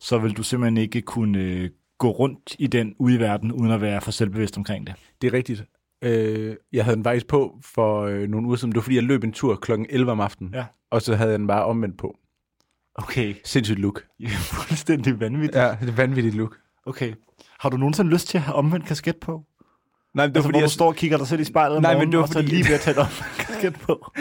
så 0.00 0.18
vil 0.18 0.36
du 0.36 0.42
simpelthen 0.42 0.76
ikke 0.76 1.02
kunne 1.02 1.38
øh, 1.38 1.70
gå 1.98 2.10
rundt 2.10 2.56
i 2.58 2.66
den 2.66 2.94
ude 2.98 3.14
i 3.14 3.20
verden, 3.20 3.52
uden 3.52 3.72
at 3.72 3.80
være 3.80 4.00
for 4.00 4.10
selvbevidst 4.10 4.56
omkring 4.56 4.86
det? 4.86 4.94
Det 5.22 5.28
er 5.28 5.32
rigtigt. 5.32 5.64
Øh, 6.02 6.56
jeg 6.72 6.84
havde 6.84 6.96
den 6.96 7.04
faktisk 7.04 7.26
på 7.26 7.58
for 7.62 8.02
øh, 8.02 8.28
nogle 8.28 8.46
uger 8.46 8.56
siden. 8.56 8.72
Det 8.72 8.76
var, 8.76 8.82
fordi 8.82 8.96
jeg 8.96 9.02
løb 9.02 9.24
en 9.24 9.32
tur 9.32 9.56
kl. 9.56 9.72
11 9.88 10.12
om 10.12 10.20
aftenen. 10.20 10.54
Ja. 10.54 10.64
Og 10.90 11.02
så 11.02 11.14
havde 11.14 11.30
jeg 11.30 11.38
den 11.38 11.46
bare 11.46 11.64
omvendt 11.64 11.98
på. 11.98 12.18
Okay, 12.94 13.34
Sindssygt 13.44 13.78
look. 13.78 14.04
fuldstændig 14.52 15.20
vanvittigt. 15.20 15.56
Ja, 15.56 15.76
det 15.80 15.88
er 15.88 15.92
vanvittigt 15.92 16.34
look. 16.34 16.58
Okay. 16.86 17.14
Har 17.60 17.68
du 17.68 17.76
nogensinde 17.76 18.10
lyst 18.10 18.28
til 18.28 18.38
at 18.38 18.42
have 18.42 18.54
omvendt 18.54 18.86
kasket 18.86 19.16
på? 19.16 19.44
Nej, 20.14 20.26
men 20.26 20.34
det 20.34 20.36
Altså, 20.36 20.40
var 20.40 20.42
hvor 20.42 20.48
fordi, 20.48 20.58
du 20.58 20.60
jeg, 20.60 20.70
står 20.70 20.86
og 20.86 20.94
kigger 20.96 21.16
dig 21.18 21.26
selv 21.26 21.40
i 21.40 21.44
spejlet 21.44 21.76
om 21.76 21.82
Nej, 21.82 21.90
men 21.92 21.96
morgenen, 21.96 22.12
det 22.12 22.18
var 22.18 22.22
og 22.22 22.28
så 22.28 22.34
fordi- 22.34 22.48
lige 22.48 22.64
ved 22.68 22.74
at 22.74 22.80
tage 22.80 22.94
omvendt 22.96 23.06
kasket 23.46 23.74
på. 23.80 24.12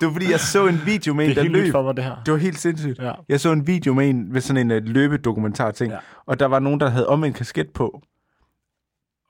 det 0.00 0.06
var 0.06 0.12
fordi, 0.12 0.30
jeg 0.30 0.40
så 0.40 0.66
en 0.66 0.80
video 0.86 1.14
med 1.14 1.24
en, 1.24 1.30
er 1.30 1.34
der 1.34 1.42
løb. 1.62 1.72
for 1.72 1.82
mig, 1.82 1.96
det 1.96 2.04
her. 2.04 2.16
Det 2.26 2.32
var 2.32 2.38
helt 2.38 2.58
sindssygt. 2.58 2.98
Ja. 2.98 3.12
Jeg 3.28 3.40
så 3.40 3.52
en 3.52 3.66
video 3.66 3.94
med 3.94 4.10
en 4.10 4.34
ved 4.34 4.40
sådan 4.40 4.70
en 4.70 4.82
uh, 4.82 4.88
løbedokumentar 4.88 5.70
ting, 5.70 5.92
Ja. 5.92 5.98
og 6.26 6.40
der 6.40 6.46
var 6.46 6.58
nogen, 6.58 6.80
der 6.80 6.88
havde 6.90 7.06
omvendt 7.08 7.36
kasket 7.36 7.70
på. 7.74 8.02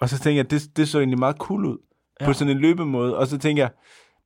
Og 0.01 0.09
så 0.09 0.19
tænkte 0.19 0.37
jeg, 0.37 0.51
det, 0.51 0.77
det 0.77 0.89
så 0.89 0.99
egentlig 0.99 1.19
meget 1.19 1.37
cool 1.37 1.65
ud 1.65 1.79
ja. 2.21 2.27
på 2.27 2.33
sådan 2.33 2.57
en 2.57 2.59
løbemåde. 2.61 3.17
Og 3.17 3.27
så 3.27 3.39
tænkte 3.39 3.61
jeg, 3.61 3.71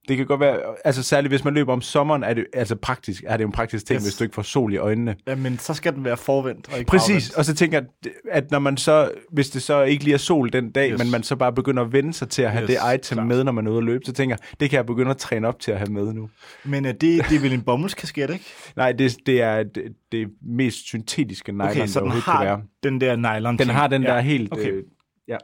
det 0.08 0.16
kan 0.16 0.26
godt 0.26 0.40
være, 0.40 0.60
altså 0.84 1.02
særligt 1.02 1.32
hvis 1.32 1.44
man 1.44 1.54
løber 1.54 1.72
om 1.72 1.80
sommeren, 1.80 2.22
er 2.24 2.34
det 2.34 2.46
altså 2.52 2.76
praktisk, 2.76 3.24
er 3.26 3.36
det 3.36 3.42
jo 3.44 3.48
en 3.48 3.52
praktisk 3.52 3.86
ting, 3.86 3.96
yes. 3.96 4.04
Hvis 4.04 4.14
du 4.14 4.24
ikke 4.24 4.34
får 4.34 4.42
sol 4.42 4.72
i 4.72 4.76
øjnene. 4.76 5.16
Jamen, 5.26 5.58
så 5.58 5.74
skal 5.74 5.94
den 5.94 6.04
være 6.04 6.16
forvendt 6.16 6.68
og 6.72 6.78
ikke 6.78 6.88
Præcis, 6.88 7.08
bagvendt. 7.08 7.36
og 7.36 7.44
så 7.44 7.54
tænker 7.54 7.80
jeg, 8.04 8.12
at 8.30 8.50
når 8.50 8.58
man 8.58 8.76
så, 8.76 9.10
hvis 9.32 9.50
det 9.50 9.62
så 9.62 9.82
ikke 9.82 10.04
lige 10.04 10.14
er 10.14 10.18
sol 10.18 10.52
den 10.52 10.70
dag, 10.70 10.92
yes. 10.92 10.98
Men 10.98 11.10
man 11.10 11.22
så 11.22 11.36
bare 11.36 11.52
begynder 11.52 11.82
at 11.82 11.92
vende 11.92 12.12
sig 12.12 12.28
til 12.28 12.42
at 12.42 12.50
have 12.50 12.62
Yes, 12.62 12.78
det 12.80 12.94
item 12.94 13.16
klart. 13.16 13.26
med, 13.28 13.44
når 13.44 13.52
man 13.52 13.66
er 13.66 13.70
ude 13.70 13.78
at 13.78 13.84
løbe, 13.84 14.04
så 14.04 14.12
tænker 14.12 14.36
jeg, 14.40 14.60
det 14.60 14.70
kan 14.70 14.76
jeg 14.76 14.86
begynde 14.86 15.10
at 15.10 15.16
træne 15.16 15.48
op 15.48 15.60
til 15.60 15.70
at 15.72 15.78
have 15.78 15.90
med 15.92 16.12
nu. 16.12 16.28
Men 16.64 16.84
uh, 16.84 16.90
det, 16.90 17.00
det 17.00 17.18
er 17.36 17.40
vel 17.40 17.52
en 17.52 17.62
bomuldskasket, 17.62 18.30
ikke? 18.30 18.44
Nej, 18.76 18.92
det, 18.92 19.16
det 19.26 19.42
er 19.42 19.62
det, 19.62 19.82
det 20.12 20.28
mest 20.42 20.86
syntetiske 20.86 21.52
nylon, 21.52 21.68
Okay, 21.68 21.86
så 21.86 22.00
der 22.00 22.00
den 22.00 22.02
overhovedet 22.02 22.24
kan 22.24 22.32
har 22.32 22.44
være. 22.44 22.62
den 22.82 23.00
der 23.00 23.16
nylon 23.16 23.58
Den 23.58 23.68
har 23.68 23.86
den 23.86 24.02
ja. 24.02 24.08
der 24.08 24.20
helt... 24.20 24.52
Okay. 24.52 24.72
Øh, 24.72 24.82
ja. 25.28 25.36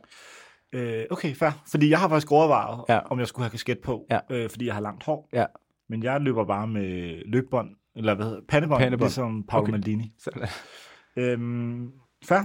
Øh, 0.72 1.04
okay, 1.10 1.34
fair. 1.34 1.50
Fordi 1.70 1.90
jeg 1.90 2.00
har 2.00 2.08
faktisk 2.08 2.32
overvejet, 2.32 2.84
Ja. 2.88 2.98
om 2.98 3.18
jeg 3.18 3.26
skulle 3.28 3.44
have 3.44 3.50
kasket 3.50 3.78
på, 3.78 4.06
Ja. 4.10 4.18
øh, 4.30 4.50
fordi 4.50 4.66
jeg 4.66 4.74
har 4.74 4.80
langt 4.80 5.04
hår. 5.04 5.28
Ja. 5.32 5.44
Men 5.88 6.02
jeg 6.02 6.20
løber 6.20 6.44
bare 6.44 6.66
med 6.66 7.22
løbbånd, 7.26 7.70
eller 7.96 8.14
hvad 8.14 8.26
hedder 8.26 8.40
pandebånd, 8.48 8.80
Pandebånd. 8.82 9.08
ligesom 9.08 9.44
Paolo 9.48 9.62
Okay. 9.62 9.70
Maldini. 9.70 10.12
Øhm, 11.16 11.92
fair. 12.24 12.40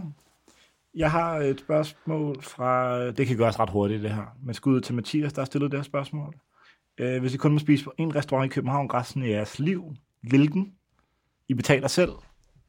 Jeg 0.95 1.11
har 1.11 1.35
et 1.37 1.59
spørgsmål 1.59 2.41
fra... 2.43 3.01
Det 3.11 3.27
kan 3.27 3.37
gøres 3.37 3.59
ret 3.59 3.69
hurtigt, 3.69 4.03
det 4.03 4.11
her. 4.13 4.35
Men 4.43 4.53
skud 4.53 4.73
ud 4.75 4.81
til 4.81 4.95
Mathias, 4.95 5.33
der 5.33 5.41
har 5.41 5.45
stillet 5.45 5.71
det 5.71 5.77
her 5.79 5.83
spørgsmål. 5.83 6.35
Øh, 6.97 7.19
hvis 7.21 7.33
I 7.33 7.37
kun 7.37 7.51
må 7.53 7.59
spise 7.59 7.83
på 7.83 7.93
en 7.97 8.15
restaurant 8.15 8.51
i 8.51 8.53
København 8.53 8.93
resten 8.93 9.23
af 9.23 9.27
jeres 9.29 9.59
liv, 9.59 9.93
hvilken? 10.21 10.73
I 11.49 11.53
betaler 11.53 11.87
selv. 11.87 12.11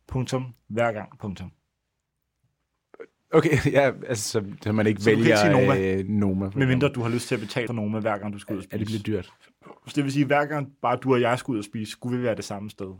Punktum. 0.09 0.55
Hver 0.69 0.93
gang. 0.93 1.19
Punktum. 1.19 1.51
Okay, 3.33 3.51
ja, 3.73 3.91
altså, 4.07 4.29
så, 4.31 4.45
så 4.63 4.73
man 4.73 4.87
ikke 4.87 5.01
Så 5.03 5.11
vælger 5.11 5.45
ikke 5.49 5.61
Noma? 5.67 5.95
Øh, 5.99 6.05
Noma. 6.09 6.51
Med 6.57 6.67
mindre 6.67 6.89
du 6.89 7.03
har 7.03 7.09
lyst 7.11 7.29
til 7.29 7.35
at 7.35 7.41
betale 7.41 7.67
for 7.67 7.75
Noma, 7.75 7.99
hver 8.01 8.19
gang 8.19 8.33
du 8.33 8.39
skal 8.39 8.57
ud 8.57 8.61
og 8.63 8.67
Ja, 8.73 8.79
det 8.79 8.87
spise. 8.89 9.03
bliver 9.03 9.17
dyrt. 9.17 9.33
Så 9.87 9.93
det 9.97 10.05
vil 10.05 10.13
sige, 10.13 10.23
at 10.23 10.27
hver 10.27 10.45
gang 10.47 10.69
bare 10.83 10.97
du 10.97 11.13
og 11.15 11.21
jeg 11.21 11.39
skulle 11.39 11.55
ud 11.55 11.59
og 11.59 11.65
spise, 11.65 11.93
skulle 11.93 12.19
vi 12.19 12.25
være 12.25 12.35
det 12.37 12.45
samme 12.45 12.71
sted. 12.71 12.95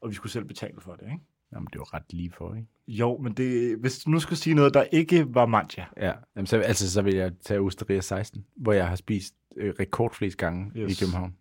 Og 0.00 0.10
vi 0.10 0.14
skulle 0.14 0.32
selv 0.32 0.44
betale 0.44 0.80
for 0.80 0.92
det, 0.92 1.02
ikke? 1.04 1.18
Jamen, 1.52 1.68
det 1.72 1.78
var 1.78 1.94
ret 1.94 2.02
lige 2.12 2.30
for, 2.38 2.54
ikke? 2.54 2.68
Jo, 2.88 3.18
men 3.18 3.32
det, 3.32 3.76
hvis 3.78 3.98
du 3.98 4.10
nu 4.10 4.18
skulle 4.20 4.38
sige 4.38 4.54
noget, 4.54 4.74
der 4.74 4.82
ikke 4.82 5.34
var 5.34 5.46
mancha. 5.46 5.84
Ja, 5.96 6.12
Jamen, 6.36 6.46
så, 6.46 6.56
altså, 6.60 6.90
så 6.90 7.02
vil 7.02 7.14
jeg 7.14 7.32
tage 7.44 7.60
Osteria 7.60 8.00
16, 8.00 8.44
hvor 8.56 8.72
jeg 8.72 8.88
har 8.88 8.96
spist 8.96 9.34
øh, 9.56 9.74
rekordflest 9.80 10.36
gange 10.36 10.72
yes. 10.76 11.00
I 11.00 11.04
København. 11.04 11.34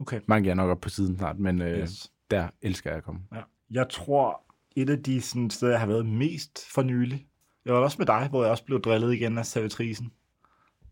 Okay. 0.00 0.20
Mange 0.26 0.50
er 0.50 0.54
nok 0.54 0.70
op 0.70 0.80
på 0.80 0.88
siden 0.88 1.16
snart, 1.18 1.38
men 1.38 1.62
øh. 1.62 1.78
Yes. 1.78 2.12
der 2.30 2.48
elsker 2.62 2.90
jeg 2.90 2.96
at 2.96 3.04
komme. 3.04 3.20
Ja. 3.34 3.40
Jeg 3.70 3.86
tror, 3.90 4.40
et 4.76 4.90
af 4.90 5.02
de 5.02 5.20
sådan, 5.20 5.50
steder, 5.50 5.72
jeg 5.72 5.80
har 5.80 5.86
været 5.86 6.06
mest 6.06 6.72
for 6.74 6.82
nylig, 6.82 7.26
jeg 7.66 7.74
var 7.74 7.80
også 7.80 7.96
med 7.98 8.06
dig, 8.06 8.26
hvor 8.30 8.42
jeg 8.42 8.50
også 8.50 8.64
blev 8.64 8.80
drillet 8.80 9.12
igen 9.14 9.38
af 9.38 9.46
servitrisen. 9.46 10.12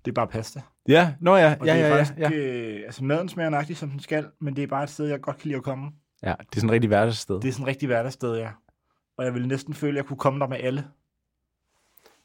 Det 0.04 0.10
er 0.10 0.14
bare 0.14 0.26
pasta. 0.26 0.60
Ja, 0.88 1.14
nå 1.20 1.36
ja, 1.36 1.56
Og 1.60 1.66
ja, 1.66 1.74
det 1.74 1.80
er 1.82 1.86
ja, 1.86 1.94
ja, 1.94 2.00
faktisk, 2.00 2.18
ja. 2.18 2.30
Øh, 2.32 2.82
altså 2.86 3.04
maden 3.04 3.28
smager 3.28 3.50
nøjagtigt, 3.50 3.78
som 3.78 3.90
den 3.90 4.00
skal, 4.00 4.26
men 4.40 4.56
det 4.56 4.62
er 4.62 4.66
bare 4.66 4.82
et 4.84 4.90
sted, 4.90 5.06
jeg 5.06 5.20
godt 5.20 5.36
kan 5.38 5.48
lide 5.48 5.56
at 5.56 5.62
komme. 5.62 5.90
ja. 6.22 6.34
Det 6.40 6.56
er 6.56 6.60
sådan 6.60 6.68
et 6.68 6.72
rigtig 6.72 6.88
hverdagssted. 6.88 7.34
Det 7.34 7.42
Det, 7.42 7.48
er 7.48 7.52
sådan 7.52 7.62
et 7.64 7.68
rigtig 7.68 7.86
hverdagssted, 7.86 8.36
ja. 8.36 8.48
Og 9.16 9.24
jeg 9.24 9.34
ville 9.34 9.48
næsten 9.48 9.74
føle, 9.74 9.90
at 9.90 9.96
jeg 9.96 10.04
kunne 10.04 10.16
komme 10.16 10.40
der 10.40 10.46
med 10.48 10.56
alle. 10.60 10.84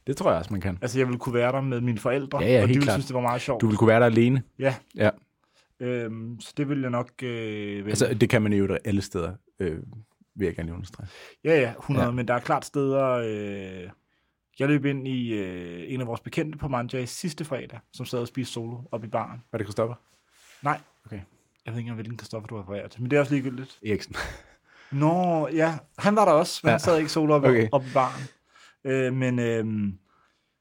det 0.07 0.17
tror 0.17 0.29
jeg 0.29 0.39
også, 0.39 0.53
man 0.53 0.62
kan. 0.62 0.77
Altså, 0.81 0.99
jeg 0.99 1.07
ville 1.07 1.19
kunne 1.19 1.33
være 1.35 1.51
der 1.51 1.62
med 1.62 1.81
mine 1.81 1.97
forældre, 1.99 2.39
Ja, 2.41 2.47
ja, 2.47 2.62
og 2.62 2.67
de 2.67 2.73
ville 2.73 2.83
klart. 2.83 2.93
synes, 2.95 3.05
det 3.05 3.13
var 3.15 3.21
meget 3.21 3.41
sjovt. 3.41 3.62
Du 3.62 3.67
vil 3.67 3.77
kunne 3.77 3.88
være 3.88 3.99
der 3.99 4.05
alene. 4.05 4.43
Ja. 4.59 4.75
Ja. 4.95 5.09
Øhm, 5.79 6.39
så 6.39 6.53
det 6.57 6.69
ville 6.69 6.81
jeg 6.83 6.91
nok 6.91 7.09
øh, 7.23 7.29
vælge. 7.29 7.89
Altså, 7.89 8.13
det 8.21 8.29
kan 8.29 8.41
man 8.41 8.53
jo 8.53 8.77
alle 8.85 9.01
steder, 9.01 9.33
øh, 9.59 9.77
vil 10.35 10.45
jeg 10.45 10.55
gerne 10.55 10.73
understrege. 10.73 11.07
Ja, 11.43 11.59
ja, 11.62 11.71
100, 11.79 12.03
Ja. 12.03 12.09
ja. 12.09 12.15
men 12.15 12.27
der 12.27 12.33
er 12.33 12.39
klart 12.39 12.65
steder... 12.65 13.09
Øh, 13.09 13.89
jeg 14.59 14.67
løb 14.67 14.85
ind 14.85 15.07
i 15.07 15.33
øh, 15.33 15.93
en 15.93 16.01
af 16.01 16.07
vores 16.07 16.21
bekendte 16.21 16.57
på 16.57 16.67
Manja 16.67 17.05
sidste 17.05 17.45
fredag, 17.45 17.79
som 17.93 18.05
sad 18.05 18.19
og 18.19 18.27
spiste 18.27 18.53
solo 18.53 18.77
op 18.91 19.03
i 19.03 19.07
baren. 19.07 19.43
Var 19.51 19.57
det 19.57 19.67
Christoffer? 19.67 19.95
Nej. 20.61 20.79
Okay. 21.05 21.19
Jeg 21.65 21.73
ved 21.73 21.79
ikke 21.79 21.93
hvilken 21.93 22.17
Kristoffer 22.17 22.47
du 22.47 22.61
refererer 22.61 22.87
til, 22.87 23.01
men 23.01 23.11
det 23.11 23.17
er 23.17 23.19
også 23.21 23.33
ligegyldigt. 23.33 23.79
Eriksen. 23.85 24.15
Nå, 24.91 25.47
ja, 25.47 25.77
han 25.97 26.15
var 26.15 26.25
der 26.25 26.31
også, 26.31 26.61
men 26.63 26.67
ja. 26.67 26.71
Ja. 26.71 26.73
han 26.73 26.79
sad 26.79 26.97
ikke 26.97 27.09
solo 27.11 27.33
op, 27.33 27.43
Okay. 27.43 27.67
op 27.71 27.83
i 27.85 27.89
baren. 27.93 28.21
Øh, 28.83 29.13
men, 29.13 29.39
øh, 29.39 29.65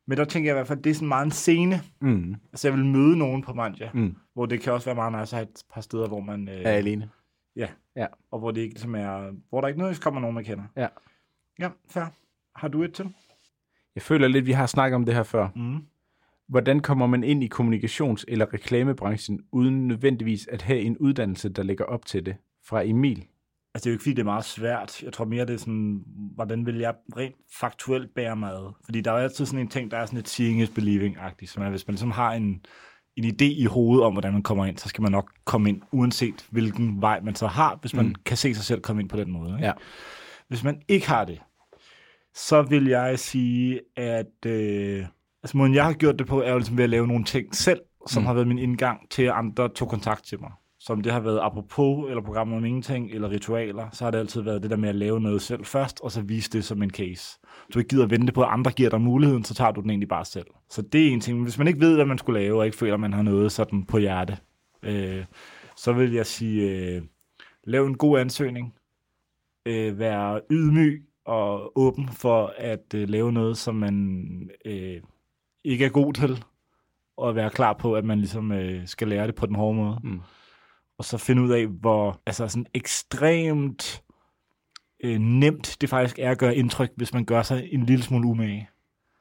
men 0.07 0.19
der 0.19 0.25
tænker 0.25 0.49
jeg 0.51 0.55
i 0.55 0.59
hvert 0.59 0.67
fald, 0.67 0.83
det 0.83 0.91
er 0.91 0.95
sådan 0.95 1.09
meget 1.09 1.25
en 1.25 1.31
scene. 1.31 1.81
Mm. 2.01 2.35
Altså, 2.53 2.69
jeg 2.69 2.77
vil 2.77 2.85
møde 2.87 3.19
nogen 3.19 3.43
på 3.43 3.53
Manja, 3.55 3.91
Mm. 3.95 4.17
hvor 4.35 4.47
det 4.47 4.61
kan 4.61 4.73
også 4.73 4.85
være 4.85 4.95
meget 4.95 5.13
nice 5.13 5.37
at 5.37 5.41
have 5.41 5.43
et 5.43 5.63
par 5.75 5.81
steder, 5.81 6.09
hvor 6.09 6.21
man... 6.21 6.49
Øh, 6.49 6.55
Er 6.55 6.71
alene. 6.71 7.11
og 8.31 8.39
hvor 8.39 8.51
det 8.51 8.61
ikke 8.61 8.75
ligesom 8.75 8.95
er, 8.95 9.33
hvor 9.49 9.61
der 9.61 9.69
ikke 9.69 9.79
nødvendigvis 9.79 10.03
kommer 10.05 10.21
nogen, 10.21 10.35
man 10.35 10.45
kender. 10.45 10.65
Ja. 10.77 10.89
Ja, 11.61 11.71
fair. 11.91 12.05
Har 12.55 12.69
du 12.69 12.83
et 12.83 12.95
til? 12.95 13.15
Jeg 13.99 14.03
føler 14.03 14.29
lidt, 14.29 14.47
vi 14.47 14.53
har 14.53 14.67
snakket 14.67 14.95
om 14.95 15.05
det 15.05 15.15
her 15.15 15.23
før. 15.23 15.49
Mm. 15.57 15.79
Hvordan 16.49 16.81
kommer 16.81 17.07
man 17.07 17.25
ind 17.25 17.45
i 17.45 17.51
kommunikations- 17.55 18.25
eller 18.29 18.53
reklamebranchen, 18.55 19.41
uden 19.53 19.89
nødvendigvis 19.89 20.47
at 20.47 20.63
have 20.63 20.81
en 20.81 20.99
uddannelse, 20.99 21.49
der 21.49 21.63
ligger 21.63 21.85
op 21.85 22.07
til 22.07 22.27
det? 22.27 22.37
Fra 22.67 22.83
Emil. 22.83 23.17
Altså, 23.17 23.85
det 23.85 23.87
er 23.87 23.91
jo 23.91 23.95
ikke, 23.95 24.03
fordi 24.03 24.15
det 24.15 24.21
er 24.21 24.25
meget 24.25 24.45
svært. 24.45 25.03
Jeg 25.03 25.13
tror 25.13 25.25
mere, 25.25 25.47
det 25.47 25.55
er 25.55 25.59
sådan, 25.59 26.03
hvordan 26.35 26.67
vil 26.67 26.79
jeg 26.79 26.95
rent 27.17 27.35
faktuelt 27.61 28.15
bære 28.15 28.37
mig 28.37 28.51
ad? 28.51 28.73
Fordi 28.85 29.01
der 29.01 29.13
er 29.13 29.17
jo 29.17 29.23
altid 29.23 29.47
sådan 29.47 29.61
en 29.61 29.69
ting, 29.69 29.91
der 29.91 29.97
er 29.97 30.07
sådan 30.07 30.19
et 30.19 30.29
seeing 30.29 30.63
is 30.63 30.69
believing-agtigt, 30.69 31.51
som 31.51 31.63
er, 31.63 31.71
hvis 31.71 31.87
man 31.87 31.93
ligesom 31.93 32.11
har 32.11 32.33
en, 32.33 32.65
en 33.17 33.25
idé 33.25 33.45
i 33.45 33.65
hovedet 33.65 34.05
om, 34.05 34.13
hvordan 34.13 34.33
man 34.33 34.43
kommer 34.43 34.67
ind, 34.67 34.79
så 34.79 34.89
skal 34.89 35.03
man 35.03 35.13
nok 35.13 35.31
komme 35.45 35.69
ind, 35.69 35.83
uanset 35.93 36.47
hvilken 36.51 37.01
vej 37.01 37.21
man 37.21 37.35
så 37.35 37.47
har, 37.47 37.79
hvis 37.81 37.95
man 37.95 38.07
mm. 38.07 38.15
kan 38.25 38.37
se 38.37 38.55
sig 38.55 38.65
selv 38.65 38.81
komme 38.81 39.03
ind 39.03 39.09
på 39.09 39.17
den 39.17 39.31
måde. 39.31 39.53
Ikke? 39.53 39.67
Ja. 39.67 39.73
Hvis 40.49 40.65
man 40.65 40.83
ikke 40.89 41.09
har 41.09 41.25
det, 41.25 41.41
så 42.35 42.63
vil 42.63 42.87
jeg 42.87 43.19
sige, 43.19 43.81
at 43.97 44.47
øh, 44.47 45.05
altså 45.43 45.57
måden, 45.57 45.75
jeg 45.75 45.85
har 45.85 45.93
gjort 45.93 46.19
det 46.19 46.27
på, 46.27 46.43
er 46.43 46.51
jo 46.53 46.59
ligesom 46.59 46.77
ved 46.77 46.85
at 46.85 46.91
lave 46.91 47.07
nogle 47.07 47.25
ting 47.25 47.55
selv, 47.55 47.81
som 48.07 48.23
Mm. 48.23 48.27
har 48.27 48.35
været 48.35 48.49
min 48.49 48.59
indgang 48.59 49.11
til, 49.11 49.23
at 49.23 49.33
andre 49.33 49.69
tog 49.69 49.89
kontakt 49.89 50.25
til 50.27 50.41
mig. 50.41 50.51
Som 50.81 51.01
det 51.01 51.13
har 51.13 51.21
været 51.21 51.41
apropos, 51.43 52.09
eller 52.09 52.23
programmer 52.23 52.57
om 52.57 52.65
ingenting, 52.65 53.11
eller 53.11 53.31
ritualer, 53.31 53.89
så 53.93 54.05
har 54.05 54.11
det 54.11 54.19
altid 54.19 54.41
været 54.41 54.63
det 54.63 54.71
der 54.71 54.77
med 54.77 54.89
at 54.89 54.95
lave 54.95 55.21
noget 55.21 55.43
selv 55.43 55.65
først, 55.65 56.01
og 56.01 56.13
så 56.13 56.21
vise 56.23 56.51
det 56.51 56.65
som 56.65 56.83
en 56.83 56.91
case. 56.91 57.39
Du 57.75 57.79
ikke 57.79 57.89
gider 57.89 58.05
at 58.05 58.11
vente 58.11 58.33
på, 58.33 58.43
at 58.43 58.49
andre 58.51 58.71
giver 58.71 58.91
dig 58.91 59.01
muligheden, 59.01 59.45
så 59.45 59.55
tager 59.55 59.71
du 59.71 59.81
den 59.81 59.91
egentlig 59.91 60.09
bare 60.09 60.25
selv. 60.25 60.47
Så 60.71 60.83
det 60.83 61.09
er 61.09 61.13
en 61.13 61.21
ting. 61.21 61.37
Men 61.39 61.45
Hvis 61.45 61.59
man 61.59 61.69
ikke 61.69 61.81
ved, 61.81 61.95
hvad 61.95 62.05
man 62.05 62.19
skulle 62.19 62.41
lave, 62.41 62.59
og 62.59 62.65
ikke 62.67 62.77
føler, 62.79 62.95
at 62.95 63.01
man 63.01 63.13
har 63.13 63.23
noget 63.23 63.53
sådan 63.53 63.85
på 63.85 63.99
hjerte, 63.99 64.37
øh, 64.83 65.25
så 65.77 65.93
vil 65.93 66.13
jeg 66.13 66.27
sige, 66.27 66.71
øh, 66.71 67.03
lav 67.65 67.87
en 67.87 67.97
god 67.97 68.19
ansøgning, 68.19 68.75
øh, 69.67 69.99
være 69.99 70.41
ydmyg 70.51 71.05
og 71.29 71.79
åben 71.79 72.09
for 72.09 72.55
at 72.57 72.95
øh, 72.95 73.09
lave 73.09 73.33
noget, 73.33 73.59
som 73.59 73.75
man 73.75 74.51
øh, 74.65 75.01
ikke 75.65 75.85
er 75.85 75.89
god 75.89 76.13
til, 76.13 76.45
og 77.17 77.35
være 77.35 77.51
klar 77.51 77.73
på, 77.73 77.95
at 77.95 78.05
man 78.05 78.19
ligesom 78.19 78.53
øh, 78.53 78.87
skal 78.87 79.09
lære 79.09 79.27
det 79.27 79.35
på 79.35 79.47
den 79.47 79.55
hårde 79.55 79.77
måde. 79.77 79.99
Mm. 80.03 80.21
Og 80.99 81.05
så 81.05 81.19
finde 81.19 81.43
ud 81.43 81.51
af, 81.51 81.67
hvor 81.67 82.21
altså 82.27 82.49
sådan 82.49 82.67
ekstremt 82.75 84.03
øh, 85.05 85.19
nemt 85.19 85.77
det 85.81 85.89
faktisk 85.89 86.19
er 86.19 86.31
at 86.31 86.39
gøre 86.39 86.57
indtryk, 86.57 86.91
hvis 86.97 87.15
man 87.15 87.25
gør 87.25 87.43
sig 87.43 87.69
en 87.73 87.83
lille 87.83 88.05
smule 88.05 88.29
umage. 88.29 88.69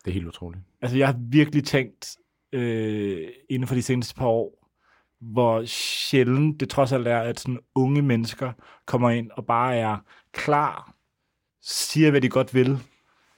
Det 0.06 0.12
er 0.12 0.13
helt 0.13 0.28
utroligt. 0.28 0.63
Altså, 0.82 0.98
jeg 0.98 1.08
har 1.08 1.15
virkelig 1.20 1.63
tænkt 1.63 2.17
øh, 2.52 3.28
inden 3.50 3.67
for 3.67 3.76
de 3.76 3.82
seneste 3.82 4.15
par 4.15 4.28
år, 4.28 4.67
hvor 5.22 5.65
sjældent 5.65 6.60
det 6.60 6.70
trods 6.70 6.91
alt 6.91 7.08
er, 7.08 7.20
at 7.20 7.39
sådan 7.39 7.60
unge 7.76 8.02
mennesker 8.02 8.54
kommer 8.86 9.10
ind 9.10 9.32
og 9.32 9.46
bare 9.46 9.76
er 9.76 9.98
klar, 10.32 10.96
siger, 11.67 12.12
hvad 12.12 12.21
de 12.21 12.30
godt 12.30 12.53
vil, 12.53 12.80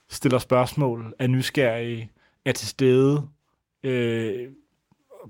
stiller 0.09 0.39
spørgsmål, 0.39 1.13
er 1.19 1.27
nysgerrige, 1.27 2.11
er 2.45 2.51
til 2.51 2.67
stede, 2.67 3.27
øh, 3.83 4.47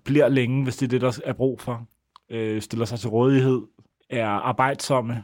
bliver 0.04 0.30
længe, 0.30 0.64
hvis 0.64 0.78
det 0.78 0.86
er 0.86 0.90
det, 0.90 1.02
der 1.02 1.20
er 1.24 1.34
brug 1.34 1.62
for, 1.62 1.88
øh, 2.30 2.62
stiller 2.62 2.86
sig 2.86 3.00
til 3.00 3.10
rådighed, 3.10 3.62
er 4.10 4.28
arbejdsomme, 4.28 5.24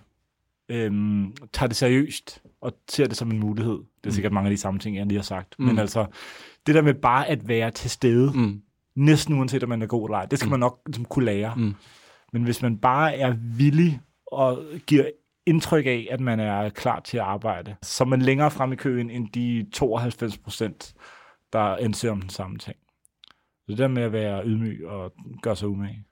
øh, 0.69 0.91
tager 1.53 1.67
det 1.67 1.75
seriøst 1.75 2.41
og 2.61 2.73
ser 2.89 3.07
det 3.07 3.17
som 3.17 3.31
en 3.31 3.39
mulighed. 3.39 3.79
Det 4.03 4.09
er 4.09 4.13
sikkert 4.13 4.33
mange 4.33 4.47
af 4.47 4.51
de 4.51 4.61
samme 4.61 4.79
ting, 4.79 4.97
jeg 4.97 5.05
lige 5.05 5.17
har 5.17 5.23
sagt. 5.23 5.55
Mm. 5.59 5.65
Mm. 5.65 5.69
Men 5.69 5.79
altså, 5.79 6.05
det 6.67 6.75
der 6.75 6.81
med 6.81 6.93
bare 6.93 7.27
at 7.27 7.47
være 7.47 7.71
til 7.71 7.89
stede, 7.89 8.31
mm. 8.35 8.39
Mm. 8.39 8.61
næsten 8.95 9.37
uanset 9.37 9.63
om 9.63 9.69
man 9.69 9.81
er 9.81 9.87
god 9.87 10.09
eller 10.09 10.17
ej, 10.17 10.25
det 10.25 10.39
skal 10.39 10.47
mm. 10.47 10.51
man 10.51 10.59
nok 10.59 10.81
ligesom, 10.85 11.05
kunne 11.05 11.25
lære. 11.25 11.53
Mm. 11.57 11.75
Men 12.33 12.43
hvis 12.43 12.61
man 12.61 12.77
bare 12.77 13.15
er 13.15 13.35
villig 13.57 14.01
og 14.27 14.63
giver 14.87 15.05
indtryk 15.45 15.85
af, 15.85 16.07
at 16.11 16.19
man 16.19 16.39
er 16.39 16.69
klar 16.69 16.99
til 16.99 17.17
at 17.17 17.23
arbejde, 17.23 17.75
så 17.83 18.05
man 18.05 18.21
længere 18.21 18.51
frem 18.51 18.73
i 18.73 18.75
køen 18.75 19.09
end 19.09 19.27
de 19.29 19.65
92 19.73 20.37
procent, 20.37 20.93
der 21.53 21.59
ansøger 21.59 22.11
om 22.11 22.21
den 22.21 22.29
samme 22.29 22.57
ting. 22.57 22.75
Så 23.65 23.71
det 23.71 23.77
der 23.77 23.87
med 23.87 24.03
at 24.03 24.11
være 24.11 24.45
ydmyg 24.45 24.85
og 24.87 25.13
gøre 25.41 25.55
sig 25.55 25.67
umage. 25.67 26.03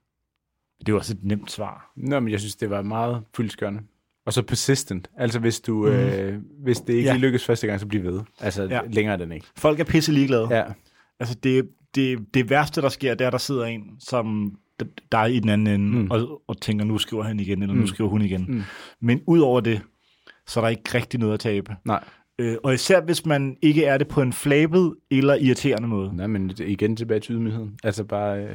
Det 0.79 0.89
er 0.89 0.93
jo 0.93 0.97
også 0.97 1.13
et 1.13 1.23
nemt 1.23 1.51
svar. 1.51 1.91
Nå, 1.95 2.19
men 2.19 2.31
jeg 2.31 2.39
synes, 2.39 2.55
det 2.55 2.69
var 2.69 2.81
meget 2.81 3.23
fyldskørende. 3.35 3.81
Og 4.25 4.33
så 4.33 4.41
persistent. 4.43 5.09
Altså, 5.17 5.39
hvis, 5.39 5.59
du, 5.61 5.73
mm. 5.85 5.85
øh, 5.91 6.41
hvis 6.63 6.79
det 6.79 6.93
ikke 6.93 7.09
Ja. 7.09 7.17
lykkes 7.17 7.45
første 7.45 7.67
gang, 7.67 7.79
så 7.79 7.87
bliv 7.87 8.03
ved. 8.03 8.21
Altså, 8.39 8.63
Ja. 8.63 8.75
ja. 8.75 8.81
længere 8.87 9.13
er 9.13 9.17
den 9.17 9.31
ikke. 9.31 9.45
Folk 9.57 9.79
er 9.79 9.83
pisse 9.83 10.11
ligeglade. 10.11 10.47
Ja. 10.57 10.63
Altså 11.19 11.35
det, 11.43 11.69
det, 11.95 12.33
det 12.33 12.49
værste, 12.49 12.81
der 12.81 12.89
sker, 12.89 13.13
det 13.15 13.23
er, 13.23 13.27
at 13.27 13.31
der 13.33 13.37
sidder 13.39 13.65
en, 13.65 13.95
som 13.99 14.57
der 15.11 15.17
er 15.17 15.25
i 15.25 15.39
den 15.39 15.49
anden 15.49 15.67
ende, 15.81 15.99
mm. 15.99 16.11
Og, 16.11 16.41
og 16.47 16.61
tænker, 16.61 16.85
nu 16.85 16.97
skriver 16.97 17.23
han 17.23 17.39
igen, 17.39 17.61
eller 17.61 17.75
nu 17.75 17.81
Mm. 17.81 17.87
skriver 17.87 18.09
hun 18.09 18.21
igen. 18.21 18.45
Mm. 18.47 18.61
Men 19.01 19.21
ud 19.27 19.39
over 19.39 19.59
det, 19.61 19.81
så 20.47 20.59
er 20.59 20.61
der 20.63 20.69
ikke 20.69 20.83
rigtig 20.93 21.19
noget 21.19 21.33
at 21.33 21.39
tabe. 21.39 21.75
Nej. 21.85 22.03
Øh, 22.39 22.57
og 22.63 22.73
især 22.73 23.01
hvis 23.01 23.25
man 23.25 23.57
ikke 23.61 23.85
er 23.85 23.97
det 23.97 24.07
på 24.07 24.21
en 24.21 24.33
flabet 24.33 24.95
eller 25.11 25.35
irriterende 25.35 25.87
måde. 25.87 26.15
Nej, 26.15 26.27
men 26.27 26.51
igen 26.59 26.95
tilbage 26.95 27.19
til 27.19 27.35
ydmygheden. 27.35 27.77
Altså 27.83 28.03
bare 28.03 28.39
øh, 28.43 28.49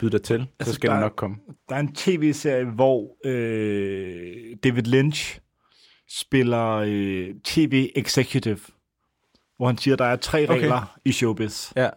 byde 0.00 0.10
dig 0.10 0.22
til, 0.22 0.34
Altså, 0.34 0.72
så 0.72 0.72
skal 0.72 0.90
der- 0.90 0.96
det 0.96 1.02
nok 1.02 1.12
komme. 1.16 1.36
Der 1.68 1.74
er 1.74 1.80
en 1.80 1.94
tv-serie, 1.94 2.64
hvor 2.64 3.16
øh, 3.26 4.56
David 4.64 4.82
Lynch 4.82 5.38
spiller 6.20 6.68
øh, 6.86 7.28
tv-executive, 7.44 8.58
hvor 9.56 9.66
han 9.66 9.78
siger, 9.78 9.92
at 9.94 9.98
der 9.98 10.04
er 10.04 10.16
tre 10.16 10.44
Okay. 10.48 10.60
regler 10.60 10.98
i 11.04 11.12
showbiz. 11.12 11.72
Ja. 11.76 11.88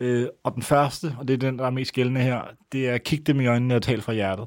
Øh, 0.00 0.28
og 0.44 0.54
den 0.54 0.62
første, 0.62 1.16
og 1.18 1.28
det 1.28 1.34
er 1.34 1.38
den, 1.38 1.58
der 1.58 1.66
er 1.66 1.70
mest 1.70 1.92
gældende 1.92 2.20
her, 2.20 2.42
det 2.72 2.88
er 2.88 2.94
at 2.94 3.04
kigge 3.04 3.24
dem 3.24 3.40
i 3.40 3.46
øjnene 3.46 3.74
og 3.74 3.82
tale 3.82 4.02
fra 4.02 4.12
hjertet. 4.12 4.46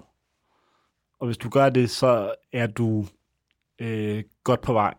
Og 1.20 1.26
hvis 1.26 1.38
du 1.38 1.50
gør 1.50 1.70
det, 1.70 1.90
så 1.90 2.34
er 2.54 2.68
du 2.68 3.06
øh, 3.80 4.24
godt 4.44 4.62
på 4.62 4.74
vej. 4.74 4.94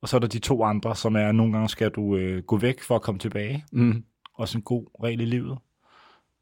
Og 0.00 0.08
så 0.08 0.16
er 0.16 0.20
der 0.20 0.28
de 0.28 0.38
to 0.38 0.64
andre, 0.64 0.96
som 0.96 1.16
er, 1.16 1.32
nogle 1.32 1.52
gange 1.52 1.68
skal 1.68 1.90
du 1.90 2.16
øh, 2.16 2.42
gå 2.42 2.56
væk 2.56 2.82
for 2.82 2.94
at 2.94 3.02
komme 3.02 3.18
tilbage. 3.18 3.64
Mm. 3.72 4.04
Også 4.34 4.58
en 4.58 4.62
god 4.62 4.86
regel 5.02 5.20
i 5.20 5.24
livet. 5.24 5.58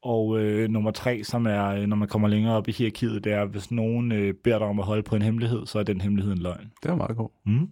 Og 0.01 0.39
øh, 0.39 0.69
nummer 0.69 0.91
tre, 0.91 1.23
som 1.23 1.47
er, 1.47 1.65
øh, 1.65 1.85
når 1.87 1.95
man 1.95 2.07
kommer 2.07 2.27
længere 2.27 2.57
op 2.57 2.67
i 2.67 2.71
hierarkiet, 2.71 3.23
det 3.23 3.31
er, 3.31 3.45
hvis 3.45 3.71
nogen 3.71 4.11
øh, 4.11 4.33
beder 4.33 4.59
dig 4.59 4.67
om 4.67 4.79
at 4.79 4.85
holde 4.85 5.03
på 5.03 5.15
en 5.15 5.21
hemmelighed, 5.21 5.65
så 5.65 5.79
er 5.79 5.83
den 5.83 6.01
hemmelighed 6.01 6.33
en 6.33 6.39
løgn. 6.39 6.71
Det 6.83 6.91
var 6.91 6.95
meget 6.95 7.17
godt. 7.17 7.31
Mm. 7.45 7.69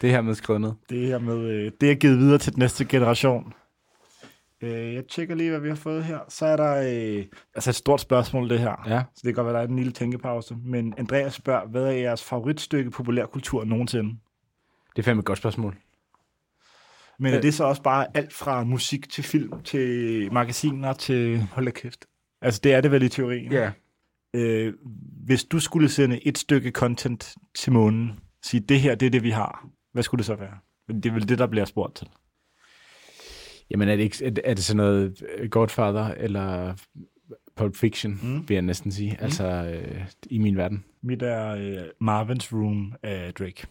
Det 0.00 0.08
er 0.08 0.12
hermed 0.12 0.34
skrevet 0.34 0.60
ned. 0.60 0.72
Det 0.88 1.12
er 1.12 1.18
med, 1.18 1.38
øh, 1.38 1.72
det 1.80 1.90
er 1.90 1.94
givet 1.94 2.18
videre 2.18 2.38
til 2.38 2.52
den 2.52 2.60
næste 2.60 2.84
generation. 2.84 3.52
Øh, 4.62 4.94
jeg 4.94 5.06
tjekker 5.06 5.34
lige, 5.34 5.50
hvad 5.50 5.60
vi 5.60 5.68
har 5.68 5.74
fået 5.74 6.04
her. 6.04 6.18
Så 6.28 6.46
er 6.46 6.56
der 6.56 6.76
øh, 7.18 7.24
altså 7.54 7.70
et 7.70 7.74
stort 7.74 8.00
spørgsmål, 8.00 8.50
det 8.50 8.58
her. 8.58 8.82
Ja. 8.86 9.02
Så 9.14 9.20
det 9.24 9.34
kan 9.34 9.34
godt 9.34 9.44
være, 9.44 9.54
der 9.54 9.60
er 9.62 9.68
en 9.68 9.76
lille 9.76 9.92
tænkepause. 9.92 10.56
Men 10.64 10.94
Andreas 10.98 11.34
spørger, 11.34 11.66
hvad 11.66 11.84
er 11.84 11.90
jeres 11.90 12.24
favoritstykke 12.24 12.90
populærkultur 12.90 13.64
nogensinde? 13.64 14.10
Det 14.96 14.98
er 14.98 15.02
fandme 15.02 15.20
et 15.20 15.24
godt 15.26 15.38
spørgsmål. 15.38 15.76
Men 17.18 17.32
er 17.32 17.36
Øh. 17.36 17.42
det 17.42 17.54
så 17.54 17.64
også 17.64 17.82
bare 17.82 18.06
alt 18.16 18.32
fra 18.32 18.64
musik 18.64 19.10
til 19.10 19.24
film, 19.24 19.62
til 19.62 20.32
magasiner, 20.32 20.92
til... 20.92 21.42
Hold 21.52 21.66
da 21.66 21.70
kæft. 21.70 22.06
Altså, 22.42 22.60
det 22.64 22.74
er 22.74 22.80
det 22.80 22.90
vel 22.90 23.02
i 23.02 23.08
teorien. 23.08 23.52
Ja. 23.52 23.70
Øh, 24.34 24.74
hvis 25.26 25.44
du 25.44 25.60
skulle 25.60 25.88
sende 25.88 26.26
et 26.26 26.38
stykke 26.38 26.70
content 26.70 27.34
til 27.54 27.72
månen, 27.72 28.20
sige, 28.42 28.60
det 28.60 28.80
her, 28.80 28.94
det 28.94 29.06
er 29.06 29.10
det, 29.10 29.22
vi 29.22 29.30
har. 29.30 29.66
Hvad 29.92 30.02
skulle 30.02 30.18
det 30.18 30.26
så 30.26 30.34
være? 30.34 30.58
Det 30.88 31.06
er 31.06 31.12
vel 31.12 31.28
det, 31.28 31.38
der 31.38 31.46
bliver 31.46 31.64
spurgt 31.64 31.94
til. 31.96 32.08
Jamen 33.72 33.88
er 33.88 33.96
det, 33.96 34.02
ikke, 34.02 34.40
er 34.44 34.54
det- 34.54 34.64
sådan 34.64 34.76
noget 34.76 35.22
øh, 35.38 35.50
Godfather 35.50 36.04
eller 36.06 36.74
Pulp 37.56 37.76
Fiction, 37.76 38.18
Mm. 38.22 38.48
vil 38.48 38.54
jeg 38.54 38.62
næsten 38.62 38.92
sige. 38.92 39.10
Mm. 39.10 39.24
Altså 39.24 39.44
øh, 39.46 40.06
i 40.26 40.38
min 40.38 40.56
verden. 40.56 40.84
Mit 41.02 41.22
er 41.22 41.48
øh, 41.54 41.82
Marvin's 41.82 42.52
Room 42.56 42.94
af 43.02 43.34
Drake. 43.34 43.66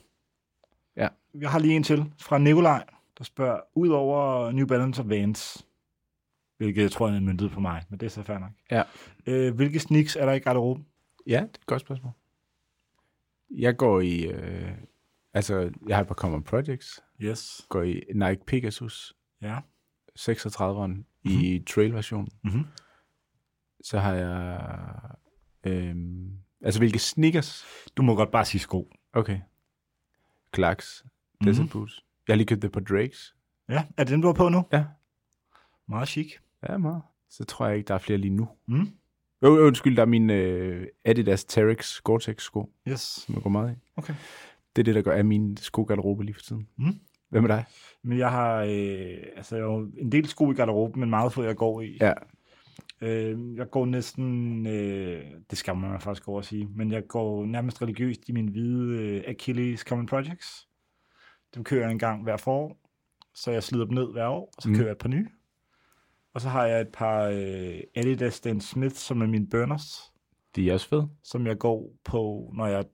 Ja. 0.98 1.08
Jeg 1.40 1.50
har 1.50 1.60
lige 1.60 1.76
en 1.76 1.84
til 1.84 2.06
fra 2.20 2.38
Nikolaj, 2.38 2.84
der 3.18 3.24
spørger, 3.24 3.60
ud 3.76 3.90
over 3.90 4.52
New 4.52 4.66
Balance 4.68 5.02
og 5.02 5.10
Vans, 5.10 5.66
hvilket 6.58 6.82
jeg 6.82 6.92
tror 6.92 7.10
er 7.10 7.20
myndet 7.20 7.52
på 7.52 7.60
mig, 7.60 7.84
men 7.90 8.00
det 8.00 8.06
er 8.06 8.10
så 8.10 8.24
fair 8.24 8.38
nok. 8.40 8.52
Ja. 8.72 8.84
Øh, 9.28 9.56
hvilke 9.56 9.80
sneaks 9.80 10.16
er 10.16 10.26
der 10.26 10.34
i 10.34 10.40
garderoben? 10.40 10.86
Ja, 11.28 11.32
det 11.34 11.40
er 11.42 11.44
et 11.46 11.66
godt 11.66 11.82
spørgsmål. 11.82 12.12
Jeg 13.52 13.78
går 13.78 14.02
i... 14.02 14.26
Øh, 14.26 14.72
altså, 15.34 15.72
jeg 15.88 15.96
har 15.98 16.02
et 16.02 16.08
par 16.08 16.16
Common 16.16 16.44
Projects. 16.44 17.04
Yes. 17.22 17.66
Går 17.70 17.84
i 17.84 18.04
Nike 18.16 18.46
Pegasus 18.48 19.14
Ja. 19.42 19.58
36'eren 20.20 20.88
mm-hmm. 20.88 21.06
i 21.42 21.64
trail-version. 21.70 22.28
Mm-hmm. 22.44 22.66
Så 23.84 24.00
har 24.00 24.14
jeg... 24.14 24.70
Øh, 25.64 25.96
altså, 26.62 26.80
hvilke 26.80 27.00
sneakers? 27.00 27.66
Du 27.98 28.02
må 28.02 28.16
godt 28.16 28.32
bare 28.32 28.46
sige 28.46 28.62
sko. 28.62 28.94
Okay. 29.14 29.40
Clarks. 30.56 31.06
Desert 31.44 31.64
Mhm. 31.66 31.70
Boots. 31.70 32.06
Jeg 32.28 32.34
har 32.34 32.38
lige 32.38 32.48
købt 32.48 32.62
det 32.62 32.72
på 32.72 32.80
Drakes. 32.80 33.36
Ja, 33.70 33.86
er 33.98 34.04
det 34.04 34.12
den, 34.12 34.22
du 34.22 34.28
har 34.28 34.34
på 34.34 34.50
nu? 34.50 34.64
Ja. 34.74 34.86
Meget 35.88 36.08
chic. 36.08 36.34
Ja, 36.70 36.78
meget. 36.78 37.02
Så 37.30 37.44
tror 37.46 37.68
jeg 37.68 37.78
ikke, 37.78 37.88
der 37.88 37.94
er 37.94 37.98
flere 38.00 38.18
lige 38.20 38.34
nu. 38.34 38.48
Mm. 38.68 38.88
Jo, 39.44 39.56
jo, 39.56 39.66
undskyld, 39.68 39.96
der 39.96 40.02
er 40.02 40.06
min 40.06 40.30
øh, 40.30 40.88
Adidas 41.06 41.44
Terex 41.46 42.00
Gore-Tex 42.10 42.36
sko, 42.44 42.74
Yes. 42.88 43.00
som 43.00 43.36
jeg 43.36 43.44
går 43.44 43.50
meget 43.50 43.72
i. 43.76 43.80
Okay. 43.96 44.14
Det 44.76 44.82
er 44.82 44.84
det, 44.84 44.96
der 44.96 45.02
gør 45.02 45.12
af 45.12 45.26
min 45.26 45.58
skogarderobe 45.58 46.24
lige 46.24 46.34
for 46.36 46.42
tiden. 46.42 46.68
Mm. 46.78 47.00
Hvad 47.32 47.42
med 47.42 47.50
dig? 47.50 47.66
Men 48.04 48.18
jeg 48.18 48.32
har 48.32 48.56
øh, 48.64 49.18
altså, 49.36 49.56
jeg 49.56 49.66
har 49.66 49.88
en 49.98 50.12
del 50.12 50.28
sko 50.28 50.52
i 50.52 50.56
garderoben, 50.56 51.00
men 51.00 51.10
meget 51.10 51.34
få, 51.34 51.44
jeg 51.44 51.56
går 51.56 51.82
i. 51.82 51.98
Ja. 52.02 52.14
Øh, 53.02 53.56
jeg 53.58 53.70
går 53.70 53.86
næsten, 53.86 54.68
øh, 54.68 55.24
det 55.50 55.58
skal 55.58 55.76
man 55.76 56.02
faktisk 56.02 56.28
over 56.28 56.40
at 56.40 56.46
sige, 56.46 56.68
men 56.76 56.92
jeg 56.92 57.08
går 57.08 57.46
nærmest 57.46 57.82
religiøst 57.82 58.30
i 58.30 58.32
min 58.32 58.48
hvide 58.48 58.98
øh, 59.00 59.24
Achilles 59.28 59.80
Common 59.80 60.06
Projects. 60.06 60.68
Dem 61.56 61.64
kører 61.64 61.82
jeg 61.82 61.92
en 61.92 62.00
gang 62.00 62.24
hver 62.24 62.38
forår, 62.38 62.80
så 63.34 63.52
jeg 63.52 63.64
slider 63.64 63.86
dem 63.86 63.94
ned 63.94 64.12
hver 64.12 64.28
år, 64.28 64.54
og 64.58 64.62
så 64.64 64.70
Mm. 64.70 64.76
kører 64.76 64.86
jeg 64.88 64.92
et 64.92 64.98
par 64.98 65.10
nye. 65.10 65.28
Og 66.34 66.42
så 66.42 66.50
har 66.50 66.66
jeg 66.66 66.82
et 66.82 66.88
par 66.94 67.24
øh, 67.24 67.80
Adidas 67.96 68.40
Dan 68.40 68.62
Smith, 68.62 68.96
som 68.96 69.22
er 69.22 69.28
mine 69.28 69.48
burners, 69.48 70.12
De 70.56 70.70
er 70.70 70.74
også 70.74 70.88
fede. 70.90 71.10
som 71.24 71.48
jeg 71.48 71.58
går 71.58 71.92
på, 72.04 72.52
når 72.56 72.68
jeg 72.68 72.86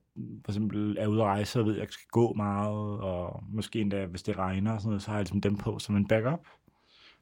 for 0.44 0.52
eksempel 0.52 0.96
er 0.98 1.06
ude 1.06 1.20
at 1.20 1.26
rejse 1.26 1.52
så 1.52 1.62
ved, 1.62 1.74
at 1.74 1.80
jeg 1.80 1.86
skal 1.90 2.08
gå 2.10 2.32
meget, 2.32 3.00
og 3.00 3.44
måske 3.48 3.80
endda, 3.80 4.06
hvis 4.06 4.22
det 4.22 4.38
regner 4.38 4.72
og 4.72 4.80
sådan 4.80 4.88
noget, 4.88 5.02
så 5.02 5.10
har 5.10 5.18
jeg 5.18 5.22
ligesom 5.22 5.40
dem 5.40 5.56
på 5.56 5.78
som 5.78 5.96
en 5.96 6.08
backup. 6.08 6.46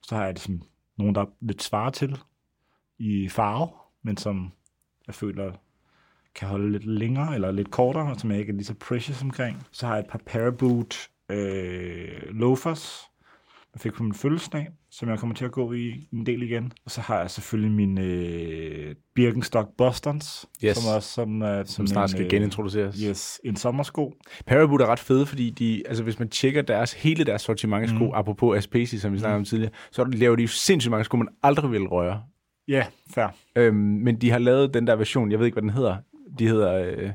Så 0.02 0.14
har 0.14 0.24
jeg 0.24 0.32
ligesom 0.32 0.62
nogen, 0.96 1.14
der 1.14 1.20
er 1.20 1.26
lidt 1.40 1.62
svarer 1.62 1.90
til 1.90 2.18
i 2.98 3.28
farve, 3.28 3.68
men 4.02 4.16
som 4.16 4.52
jeg 5.06 5.14
føler 5.14 5.52
kan 6.34 6.48
holde 6.48 6.72
lidt 6.72 6.84
længere 6.84 7.34
eller 7.34 7.50
lidt 7.50 7.70
kortere, 7.70 8.10
og 8.10 8.20
som 8.20 8.30
jeg 8.30 8.40
ikke 8.40 8.50
er 8.50 8.56
lige 8.56 8.64
så 8.64 8.74
precious 8.74 9.22
omkring. 9.22 9.66
Så 9.72 9.86
har 9.86 9.94
jeg 9.94 10.04
et 10.04 10.10
par 10.10 10.20
Paraboot 10.26 11.08
øh, 11.28 12.22
loafers, 12.30 13.10
jeg 13.76 13.80
fik 13.80 13.92
på 13.92 14.02
min 14.02 14.14
fødselsdag, 14.14 14.68
som 14.90 15.08
jeg 15.08 15.18
kommer 15.18 15.34
til 15.36 15.44
at 15.44 15.52
gå 15.52 15.72
i 15.72 16.08
en 16.12 16.26
del 16.26 16.42
igen. 16.42 16.72
Og 16.84 16.90
så 16.90 17.00
har 17.00 17.20
jeg 17.20 17.30
selvfølgelig 17.30 17.70
min 17.76 17.98
øh, 17.98 18.94
Birkenstock 19.14 19.68
Bostons, 19.78 20.46
Yes. 20.64 20.76
som 20.76 20.94
også 20.96 21.08
som, 21.10 21.42
uh, 21.42 21.48
Som 21.64 21.86
snart 21.86 22.10
skal 22.10 22.28
genintroduceres. 22.28 22.96
Yes, 23.00 23.40
en 23.44 23.56
sommersko. 23.56 24.14
Paraboot 24.46 24.80
er 24.80 24.86
ret 24.86 24.98
fede, 24.98 25.26
fordi 25.26 25.50
de, 25.50 25.82
altså 25.88 26.02
hvis 26.04 26.18
man 26.18 26.28
tjekker 26.28 26.62
deres, 26.62 26.92
hele 26.92 27.24
deres 27.24 27.42
sortiment 27.42 27.82
af 27.82 27.88
sko, 27.88 27.98
Mm. 27.98 28.04
mm. 28.04 28.10
apropos 28.14 28.56
Aspesi, 28.56 28.98
som 28.98 29.12
vi 29.12 29.18
snakkede 29.18 29.36
om 29.38 29.44
tidligere, 29.44 29.72
så 29.90 30.04
laver 30.04 30.36
de 30.36 30.42
jo 30.42 30.48
sindssygt 30.48 30.90
mange 30.90 31.04
sko, 31.04 31.16
man 31.16 31.28
aldrig 31.42 31.70
vil 31.72 31.86
røre. 31.88 32.22
Ja, 32.68 32.86
fair. 33.14 33.26
Øhm, 33.56 33.76
men 33.76 34.20
de 34.20 34.30
har 34.30 34.38
lavet 34.38 34.74
den 34.74 34.86
der 34.86 34.96
version, 34.96 35.30
jeg 35.30 35.38
ved 35.38 35.46
ikke, 35.46 35.54
hvad 35.54 35.62
den 35.62 35.70
hedder. 35.70 35.96
De 36.38 36.48
hedder... 36.48 36.74
Øh, 36.74 37.10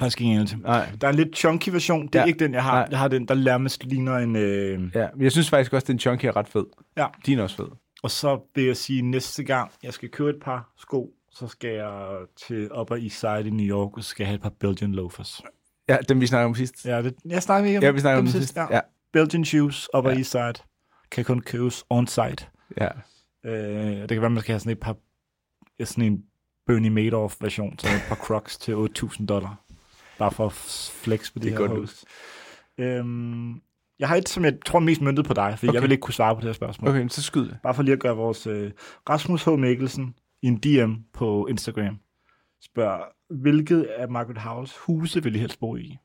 Anelse. 0.00 0.56
nej, 0.56 0.88
Der 1.00 1.06
er 1.06 1.10
en 1.10 1.16
lidt 1.16 1.36
chunky 1.36 1.68
version. 1.68 2.06
Det 2.06 2.14
er 2.14 2.20
Ja. 2.20 2.24
ikke 2.26 2.38
den, 2.38 2.54
jeg 2.54 2.62
har. 2.62 2.72
Nej. 2.78 2.88
Jeg 2.90 2.98
har 2.98 3.08
den, 3.08 3.28
der 3.28 3.34
nærmest 3.34 3.84
ligner 3.84 4.16
en... 4.16 4.36
Øh... 4.36 4.90
ja, 4.94 5.08
men 5.14 5.22
jeg 5.22 5.32
synes 5.32 5.50
faktisk 5.50 5.72
også, 5.72 5.84
at 5.84 5.88
den 5.88 5.98
chunky 5.98 6.24
er 6.24 6.36
ret 6.36 6.48
fed. 6.48 6.64
Ja. 6.96 7.06
Din 7.26 7.38
er 7.38 7.42
også 7.42 7.56
fed. 7.56 7.66
Og 8.02 8.10
så 8.10 8.40
vil 8.54 8.64
jeg 8.64 8.76
sige, 8.76 9.02
næste 9.02 9.44
gang, 9.44 9.70
jeg 9.82 9.92
skal 9.92 10.08
købe 10.08 10.30
et 10.30 10.36
par 10.42 10.72
sko, 10.76 11.10
så 11.30 11.48
skal 11.48 11.70
jeg 11.70 12.16
til 12.46 12.72
Upper 12.72 12.96
East 12.96 13.20
Side 13.20 13.46
i 13.46 13.50
New 13.50 13.66
York, 13.76 13.96
og 13.96 14.04
så 14.04 14.08
skal 14.10 14.24
jeg 14.24 14.28
have 14.28 14.34
et 14.36 14.42
par 14.42 14.52
Belgian 14.60 14.92
loafers. 14.92 15.42
Ja, 15.88 15.96
dem 16.08 16.20
vi 16.20 16.26
snakkede 16.26 16.46
om 16.46 16.54
sidst. 16.54 16.84
Ja, 16.86 17.02
det, 17.02 17.14
jeg 17.24 17.42
snakker 17.42 17.66
ikke 17.68 17.78
om 17.78 17.84
Ja, 17.84 17.90
vi 17.90 18.00
snakkede 18.00 18.18
om 18.18 18.24
dem 18.26 18.32
dem 18.32 18.40
sidst. 18.40 18.56
Ja. 18.56 18.80
Belgian 19.12 19.44
shoes, 19.44 19.88
Upper 19.96 20.10
Ja. 20.10 20.16
East 20.16 20.30
Side. 20.30 20.52
Kan 21.10 21.24
kun 21.24 21.40
købes 21.40 21.84
on-site. 21.90 22.46
ja. 22.80 22.88
Øh, 23.44 23.52
det 24.00 24.08
kan 24.08 24.20
være, 24.20 24.30
man 24.30 24.40
skal 24.42 24.52
have 24.52 24.60
sådan 24.60 24.72
et 24.72 24.80
par, 24.80 24.96
ja, 25.80 25.84
sådan 25.84 26.04
en 26.04 26.22
Bernie 26.66 26.90
Madoff 26.90 27.34
version, 27.40 27.78
så 27.78 27.86
et 27.86 28.02
par 28.08 28.14
Crocs 28.16 28.58
til 28.58 28.72
8.000 28.72 29.26
dollar. 29.26 29.60
Bare 30.18 30.30
for 30.30 30.46
at 30.46 30.52
flex 30.52 31.32
på 31.32 31.38
det, 31.38 31.42
Det 31.44 31.52
er 31.54 31.58
her 31.58 31.66
godt 31.68 31.80
host. 31.80 32.04
Øhm, 32.78 33.60
jeg 33.98 34.08
har 34.08 34.16
et, 34.16 34.28
som 34.28 34.44
jeg 34.44 34.54
tror 34.66 34.78
mest 34.78 35.00
møntet 35.00 35.24
på 35.24 35.34
dig, 35.34 35.54
for 35.58 35.66
okay. 35.66 35.74
Jeg 35.74 35.82
vil 35.82 35.90
ikke 35.92 36.00
kunne 36.00 36.14
svare 36.14 36.34
på 36.34 36.40
det 36.40 36.46
her 36.48 36.52
spørgsmål. 36.52 36.90
Okay. 36.90 37.08
Så 37.08 37.22
skyd 37.22 37.44
det. 37.44 37.56
Bare 37.62 37.74
for 37.74 37.82
lige 37.82 37.92
at 37.92 37.98
gøre 38.00 38.16
vores 38.16 38.46
øh, 38.46 38.70
Rasmus 39.08 39.44
H. 39.44 39.48
Mikkelsen 39.50 40.14
i 40.42 40.46
en 40.46 40.56
DM 40.56 40.92
på 41.14 41.46
Instagram 41.50 41.98
spørger, 42.62 43.00
hvilket 43.30 43.82
af 43.82 44.08
Margaret 44.08 44.38
Howells 44.38 44.76
huse 44.76 45.22
vil 45.22 45.34
I 45.36 45.38
helst 45.38 45.60
bo 45.60 45.76
i? 45.76 45.96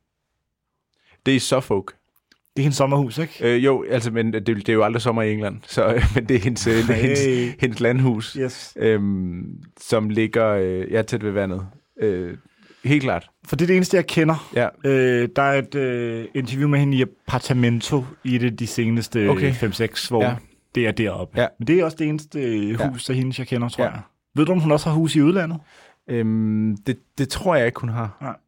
Det 1.25 1.35
er 1.35 1.39
Suffolk. 1.39 1.95
Det 2.55 2.61
er 2.61 2.63
hendes 2.63 2.77
sommerhus, 2.77 3.17
ikke? 3.17 3.55
Øh, 3.55 3.65
jo, 3.65 3.83
altså, 3.89 4.11
men 4.11 4.33
det, 4.33 4.47
det 4.47 4.69
er 4.69 4.73
jo 4.73 4.83
aldrig 4.83 5.01
sommer 5.01 5.21
i 5.21 5.33
England, 5.33 5.59
så, 5.67 5.93
øh, 5.93 6.03
men 6.15 6.25
det 6.29 6.35
er 6.35 6.39
hendes, 6.39 6.67
øh, 6.67 6.73
det 6.73 6.89
er 6.89 6.93
hendes, 6.93 7.25
Hey. 7.25 7.51
hendes 7.59 7.79
landhus, 7.79 8.33
Yes. 8.33 8.73
øhm, 8.79 9.63
som 9.79 10.09
ligger 10.09 10.47
øh, 10.47 10.91
ja, 10.91 11.01
tæt 11.01 11.23
ved 11.23 11.31
vandet. 11.31 11.67
Øh, 12.01 12.37
helt 12.83 13.03
klart. 13.03 13.29
For 13.47 13.55
det 13.55 13.65
er 13.65 13.67
det 13.67 13.75
eneste, 13.75 13.97
jeg 13.97 14.07
kender. 14.07 14.49
Ja. 14.55 14.67
Øh, 14.85 15.29
der 15.35 15.41
er 15.41 15.59
et 15.59 15.75
øh, 15.75 16.25
interview 16.35 16.69
med 16.69 16.79
hende 16.79 16.97
i 16.97 17.01
Apartamento 17.01 18.03
i 18.23 18.37
det 18.37 18.59
de 18.59 18.67
seneste 18.67 19.29
Okay. 19.29 19.51
5-6, 19.53 20.09
hvor 20.09 20.23
ja. 20.23 20.29
Ja. 20.29 20.35
det 20.75 20.87
er 20.87 20.91
deroppe. 20.91 21.41
Ja. 21.41 21.47
Men 21.59 21.67
det 21.67 21.79
er 21.79 21.85
også 21.85 21.97
det 21.97 22.07
eneste 22.07 22.39
øh, 22.41 22.69
Ja. 22.69 22.89
hus 22.89 23.09
af 23.09 23.15
hendes, 23.15 23.39
jeg 23.39 23.47
kender, 23.47 23.69
tror 23.69 23.83
Ja. 23.83 23.89
jeg. 23.89 24.01
Ved 24.35 24.45
du, 24.45 24.51
om 24.51 24.59
hun 24.59 24.71
også 24.71 24.89
har 24.89 24.95
hus 24.95 25.15
i 25.15 25.21
udlandet? 25.21 25.59
Øhm, 26.09 26.77
det, 26.77 26.99
det 27.17 27.29
tror 27.29 27.55
jeg 27.55 27.65
ikke, 27.65 27.79
hun 27.79 27.89
har. 27.89 28.39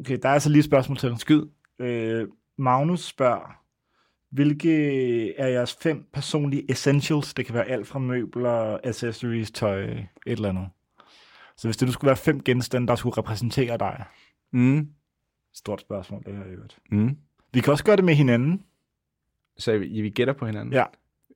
Okay, 0.00 0.18
der 0.22 0.28
er 0.28 0.32
altså 0.32 0.48
lige 0.48 0.58
et 0.58 0.64
spørgsmål 0.64 0.96
til. 0.98 1.14
Skyd. 1.18 1.42
Øh, 1.80 2.26
Magnus 2.58 3.04
spørger, 3.04 3.56
hvilke 4.32 5.34
er 5.38 5.46
jeres 5.46 5.76
fem 5.82 6.04
personlige 6.12 6.70
essentials? 6.70 7.34
Det 7.34 7.46
kan 7.46 7.54
være 7.54 7.64
alt 7.68 7.86
fra 7.86 7.98
møbler, 7.98 8.78
accessories, 8.84 9.50
tøj, 9.50 9.82
et 9.84 10.06
eller 10.26 10.48
andet. 10.48 10.68
Så 11.60 11.68
hvis 11.68 11.76
det 11.76 11.88
nu 11.88 11.92
skulle 11.92 12.08
være 12.08 12.16
fem 12.16 12.40
genstande, 12.42 12.86
der 12.88 12.94
skulle 12.94 13.18
repræsentere 13.18 13.78
dig. 13.78 14.04
Mm. 14.52 14.88
Stort 15.54 15.80
spørgsmål, 15.80 16.22
det 16.26 16.34
her 16.36 16.44
i 16.44 16.48
øvrigt. 16.54 16.78
Mm. 16.90 17.16
Vi 17.52 17.60
kan 17.60 17.70
også 17.72 17.84
gøre 17.84 17.96
det 17.96 18.04
med 18.04 18.14
hinanden. 18.14 18.62
Så 19.58 19.78
vi, 19.78 20.00
vi 20.02 20.10
gætter 20.10 20.34
på 20.34 20.46
hinanden? 20.46 20.72
Ja. 20.72 20.84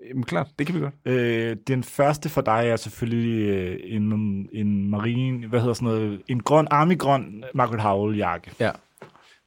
Jamen, 0.08 0.22
klart, 0.24 0.46
det 0.58 0.66
kan 0.66 0.74
vi 0.76 0.80
godt. 0.80 0.94
Øh, 1.04 1.56
den 1.66 1.82
første 1.84 2.28
for 2.28 2.40
dig 2.40 2.64
er 2.68 2.76
selvfølgelig 2.76 3.48
øh, 3.48 3.78
en, 3.82 4.48
en 4.52 4.90
marine, 4.90 5.46
hvad 5.46 5.60
hedder 5.60 5.74
sådan 5.74 5.87
noget, 5.88 6.22
en 6.28 6.42
grøn, 6.42 6.66
army-grøn 6.70 7.44
Margaret 7.54 7.80
Howell-jakke. 7.82 8.50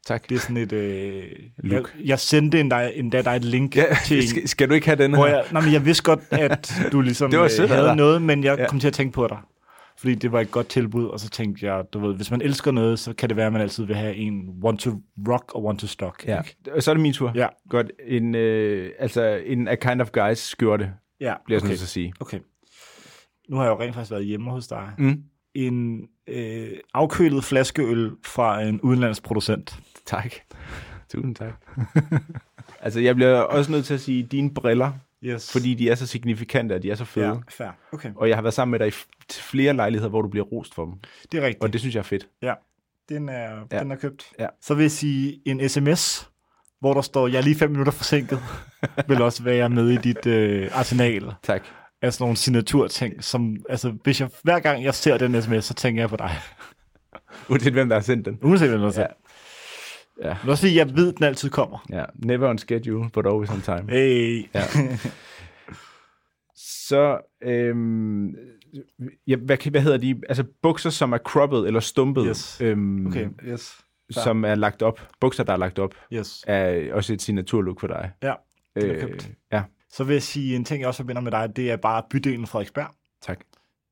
Tak. 0.06 0.30
Det 0.30 0.36
er 0.36 0.40
sådan 0.40 0.58
et... 0.58 0.74
Øh, 0.74 1.24
jeg, 1.64 1.84
jeg 2.06 2.20
sendte 2.20 2.60
endda, 2.60 2.92
endda 2.96 3.22
dig 3.22 3.36
et 3.36 3.44
link 3.46 3.76
Ja, 3.76 3.86
til 4.06 4.28
skal, 4.30 4.48
skal 4.48 4.70
du 4.70 4.74
ikke 4.74 4.88
have 4.88 5.04
den 5.04 5.16
her? 5.16 5.26
jeg, 5.26 5.46
nej, 5.52 5.62
men 5.62 5.74
jeg 5.74 5.86
vidste 5.86 6.04
godt, 6.04 6.20
at 6.32 6.74
du 6.92 7.02
ligesom 7.02 7.30
Det 7.32 7.40
var 7.40 7.46
øh, 7.46 7.52
sødt 7.52 7.70
havde 7.70 7.88
dig. 7.88 7.96
noget, 7.96 8.22
men 8.22 8.44
jeg 8.44 8.58
Ja. 8.60 8.68
kom 8.70 8.80
til 8.80 8.88
at 8.88 8.94
tænke 8.94 9.14
på 9.14 9.28
dig. 9.28 9.38
Fordi 10.00 10.16
det 10.16 10.32
var 10.32 10.40
et 10.40 10.52
godt 10.52 10.68
tilbud, 10.68 11.06
og 11.06 11.20
så 11.20 11.30
tænkte 11.30 11.66
jeg, 11.66 11.84
du 11.94 12.00
ved, 12.00 12.16
hvis 12.16 12.32
man 12.32 12.42
elsker 12.42 12.72
noget, 12.72 13.00
så 13.00 13.14
kan 13.14 13.30
det 13.30 13.38
være, 13.38 13.46
at 13.48 13.54
man 13.54 13.62
altid 13.62 13.86
vil 13.86 13.96
have 13.96 14.16
en 14.16 14.50
want 14.64 14.80
to 14.80 14.92
rock 15.28 15.56
og 15.56 15.64
want 15.64 15.80
to 15.80 15.88
stock. 15.88 16.26
Ja. 16.28 16.42
ikke? 16.42 16.56
Og 16.72 16.84
så 16.84 16.92
er 16.92 16.96
det 16.96 17.02
min 17.02 17.14
tur. 17.14 17.32
Ja. 17.36 17.48
Godt. 17.70 17.92
En, 18.08 18.36
øh, 18.36 18.92
altså, 19.00 19.42
en 19.46 19.68
A 19.68 19.76
Kind 19.76 20.02
of 20.02 20.10
Guys 20.12 20.38
skjorte, 20.38 20.92
Ja, 21.20 21.34
bliver 21.46 21.56
jeg 21.56 21.62
sådan 21.62 21.68
okay. 21.68 21.70
nødt 21.70 21.80
til 21.80 21.86
at 21.86 21.90
sige. 21.90 22.14
okay. 22.20 22.40
Nu 23.50 23.56
har 23.58 23.64
jeg 23.64 23.70
jo 23.72 23.80
rent 23.82 23.94
faktisk 23.96 24.12
været 24.12 24.26
hjemme 24.26 24.52
hos 24.52 24.68
dig. 24.68 24.90
Mm. 24.98 25.24
En 25.54 26.08
øh, 26.28 26.68
afkølet 26.94 27.44
flaskeøl 27.44 28.12
fra 28.26 28.62
en 28.62 28.82
udenlandsk 28.82 29.24
producent. 29.24 29.80
Tak. 30.06 30.34
Tusind 31.10 31.36
tak. 31.36 31.54
altså, 32.84 33.00
jeg 33.00 33.16
bliver 33.16 33.40
også 33.40 33.72
nødt 33.72 33.86
til 33.86 33.94
at 33.94 34.00
sige, 34.02 34.24
dine 34.24 34.54
briller, 34.54 34.92
Yes. 35.24 35.52
fordi 35.52 35.74
de 35.74 35.90
er 35.90 35.96
så 35.96 36.08
signifikante, 36.08 36.74
og 36.74 36.84
de 36.84 36.92
er 36.92 36.96
så 36.96 37.06
fede. 37.06 37.26
Ja, 37.28 37.34
fair. 37.50 37.70
Okay. 37.94 38.12
Og 38.16 38.30
jeg 38.30 38.38
har 38.38 38.42
været 38.42 38.54
sammen 38.54 38.72
med 38.72 38.80
dig 38.80 38.88
i 38.88 38.92
flere 39.32 39.74
lejligheder, 39.74 40.10
hvor 40.10 40.22
du 40.22 40.28
bliver 40.28 40.46
rost 40.46 40.76
for 40.76 40.86
dem. 40.86 40.94
Det 41.32 41.38
er 41.38 41.46
rigtigt. 41.46 41.64
Og 41.64 41.74
det 41.74 41.82
synes 41.82 41.96
jeg 41.96 42.00
er 42.00 42.04
fedt. 42.04 42.28
Ja, 42.42 42.54
den 43.10 43.30
er, 43.30 43.66
ja. 43.72 43.80
Den 43.80 43.92
er 43.92 43.96
købt. 43.96 44.26
Ja. 44.40 44.48
Så 44.62 44.74
vil 44.76 44.82
jeg 44.84 44.92
sige, 44.92 45.42
en 45.46 45.70
sms, 45.70 46.30
hvor 46.80 46.94
der 46.94 47.02
står, 47.02 47.28
jeg 47.28 47.38
er 47.38 47.42
lige 47.42 47.56
fem 47.56 47.70
minutter 47.72 47.92
forsinket, 47.92 48.40
vil 49.08 49.22
også 49.22 49.44
være 49.44 49.70
med 49.70 49.90
i 49.90 49.96
dit 49.98 50.26
øh, 50.26 50.70
arsenal 50.74 51.34
Tak. 51.44 51.64
af 52.02 52.14
sådan 52.14 52.24
nogle 52.24 52.38
signaturting, 52.38 53.24
som, 53.24 53.56
altså, 53.70 53.94
hvis 54.04 54.22
jeg, 54.22 54.30
hver 54.44 54.60
gang 54.60 54.84
jeg 54.84 54.96
ser 54.96 55.18
den 55.18 55.42
sms, 55.42 55.66
så 55.66 55.74
tænker 55.74 56.02
jeg 56.02 56.10
på 56.10 56.16
dig. 56.18 56.32
Uanset 57.50 57.74
hvem, 57.74 57.90
der 57.90 57.96
har 57.96 58.02
sendt 58.04 58.26
den. 58.26 58.40
Uanset 58.42 58.70
hvad 58.70 58.80
der 58.80 58.92
Ja. 58.96 59.02
ja. 59.02 59.08
Ja. 60.24 60.38
Men 60.44 60.50
også 60.50 60.62
fordi, 60.62 60.78
jeg 60.78 60.96
ved, 60.96 61.14
den 61.14 61.24
altid 61.24 61.50
kommer. 61.50 61.86
ja. 61.90 62.06
Never 62.16 62.50
on 62.50 62.58
schedule, 62.58 63.10
but 63.14 63.26
always 63.26 63.50
on 63.50 63.62
time. 63.62 63.86
Hey. 63.92 64.46
Ja. 64.56 64.64
Så, 66.56 67.20
øhm, 67.44 68.36
ja, 69.28 69.36
hvad, 69.36 69.72
hvad 69.72 69.82
hedder 69.82 69.98
de? 69.98 70.22
Altså 70.30 70.44
bukser, 70.62 70.90
som 70.90 71.14
er 71.14 71.18
cropped 71.18 71.58
eller 71.60 71.80
stumpet, 71.80 72.26
Yes. 72.30 72.62
øhm, 72.62 73.08
Okay, 73.08 73.28
yes. 73.48 73.78
som 74.10 74.46
er 74.46 74.56
lagt 74.56 74.82
op. 74.82 75.02
Bukser, 75.20 75.44
der 75.44 75.54
er 75.54 75.58
lagt 75.58 75.80
op, 75.80 75.96
Yes. 76.14 76.44
er 76.48 76.94
også 76.94 77.14
et 77.14 77.22
signaturlook 77.22 77.80
for 77.80 77.88
dig. 77.88 78.12
Ja, 78.24 78.34
den 78.76 78.90
er 78.90 78.96
Øh, 78.96 79.02
købt. 79.02 79.32
ja, 79.52 79.64
Så 79.90 80.04
vil 80.04 80.14
jeg 80.14 80.24
sige, 80.24 80.56
en 80.56 80.66
ting, 80.66 80.80
jeg 80.80 80.88
også 80.88 80.98
forbinder 81.04 81.22
med 81.22 81.32
dig, 81.32 81.56
det 81.56 81.72
er 81.72 81.76
bare 81.78 82.04
bydelen 82.10 82.48
Frederiksberg. 82.48 82.88
tak. 83.22 83.40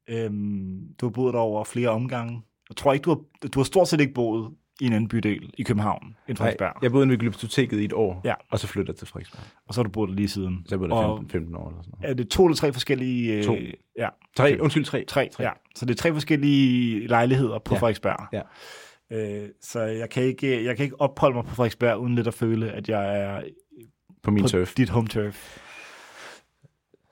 Øhm, 0.09 0.79
du 1.01 1.05
har 1.05 1.11
boet 1.11 1.33
der 1.33 1.39
over 1.39 1.63
flere 1.63 1.89
omgange. 1.89 2.41
Jeg 2.69 2.75
tror 2.77 2.93
ikke, 2.93 3.03
du 3.03 3.09
har, 3.09 3.47
du 3.47 3.59
har 3.59 3.63
stort 3.63 3.87
set 3.87 4.01
ikke 4.01 4.13
boet 4.13 4.51
i 4.81 4.85
en 4.85 4.93
anden 4.93 5.07
bydel 5.07 5.51
i 5.57 5.63
København 5.63 6.03
end 6.05 6.15
Nej, 6.27 6.35
Frederiksberg. 6.37 6.83
jeg 6.83 6.91
boede 6.91 7.09
ved 7.09 7.17
Glyptoteket 7.17 7.79
i 7.79 7.85
et 7.85 7.93
år, 7.93 8.21
Ja. 8.23 8.33
og 8.51 8.59
så 8.59 8.67
flyttede 8.67 8.91
jeg 8.93 8.97
til 8.97 9.07
Frederiksberg. 9.07 9.43
Og 9.67 9.73
så 9.73 9.79
har 9.79 9.83
du 9.83 9.89
boet 9.89 10.09
der 10.09 10.15
lige 10.15 10.27
siden. 10.27 10.61
Så 10.65 10.75
jeg 10.75 10.79
boede 10.79 10.91
der 10.91 10.97
Og 10.97 11.17
15, 11.17 11.29
15 11.31 11.55
år 11.55 11.67
eller 11.69 11.81
sådan 11.81 11.93
noget. 12.01 12.11
er 12.11 12.13
det 12.15 12.29
to 12.29 12.45
eller 12.45 12.55
tre 12.55 12.73
forskellige... 12.73 13.43
To. 13.43 13.55
Øh, 13.55 13.73
ja, 13.97 14.09
Tre, 14.37 14.57
undskyld, 14.59 14.85
tre. 14.85 15.05
tre, 15.07 15.29
ja. 15.39 15.49
Så 15.75 15.85
det 15.85 15.91
er 15.93 15.97
tre 15.97 16.13
forskellige 16.13 17.07
lejligheder 17.07 17.59
på 17.59 17.73
ja. 17.75 17.79
Frederiksberg. 17.79 18.27
Ja. 18.33 18.41
Øh, 19.11 19.49
så 19.61 19.79
jeg 19.81 20.09
kan, 20.09 20.23
ikke, 20.23 20.65
jeg 20.65 20.75
kan 20.75 20.83
ikke 20.83 21.01
opholde 21.01 21.35
mig 21.35 21.45
på 21.45 21.55
Frederiksberg, 21.55 21.97
uden 21.97 22.15
lidt 22.15 22.27
at 22.27 22.33
føle, 22.33 22.71
at 22.71 22.89
jeg 22.89 23.19
er 23.21 23.41
På 24.23 24.31
min 24.31 24.43
på 24.43 24.49
turf. 24.49 24.73
dit 24.73 24.89
home 24.89 25.07
turf. 25.07 25.57